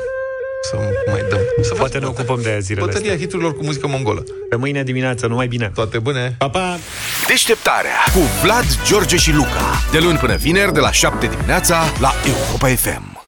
Să 0.62 0.76
mai 1.10 1.24
dăm. 1.28 1.38
Să 1.62 1.74
Poate 1.74 1.98
ne 1.98 2.06
ocupăm 2.06 2.40
de 2.42 2.48
aia 2.48 2.58
zilele 2.58 2.86
Bătălia 2.86 3.10
astea. 3.12 3.26
hiturilor 3.26 3.56
cu 3.56 3.64
muzică 3.64 3.86
mongolă. 3.86 4.24
Pe 4.48 4.56
mâine 4.56 4.82
dimineață, 4.82 5.26
numai 5.26 5.46
bine. 5.46 5.70
Toate 5.74 5.98
bune. 5.98 6.34
Pa, 6.38 6.48
pa! 6.50 6.78
Deșteptarea 7.26 7.96
cu 8.14 8.18
Vlad, 8.42 8.64
George 8.86 9.16
și 9.16 9.32
Luca. 9.32 9.80
De 9.92 9.98
luni 9.98 10.18
până 10.18 10.36
vineri, 10.36 10.72
de 10.72 10.80
la 10.80 10.92
7 10.92 11.26
dimineața, 11.26 11.82
la 12.00 12.12
Europa 12.26 12.68
FM. 12.68 13.11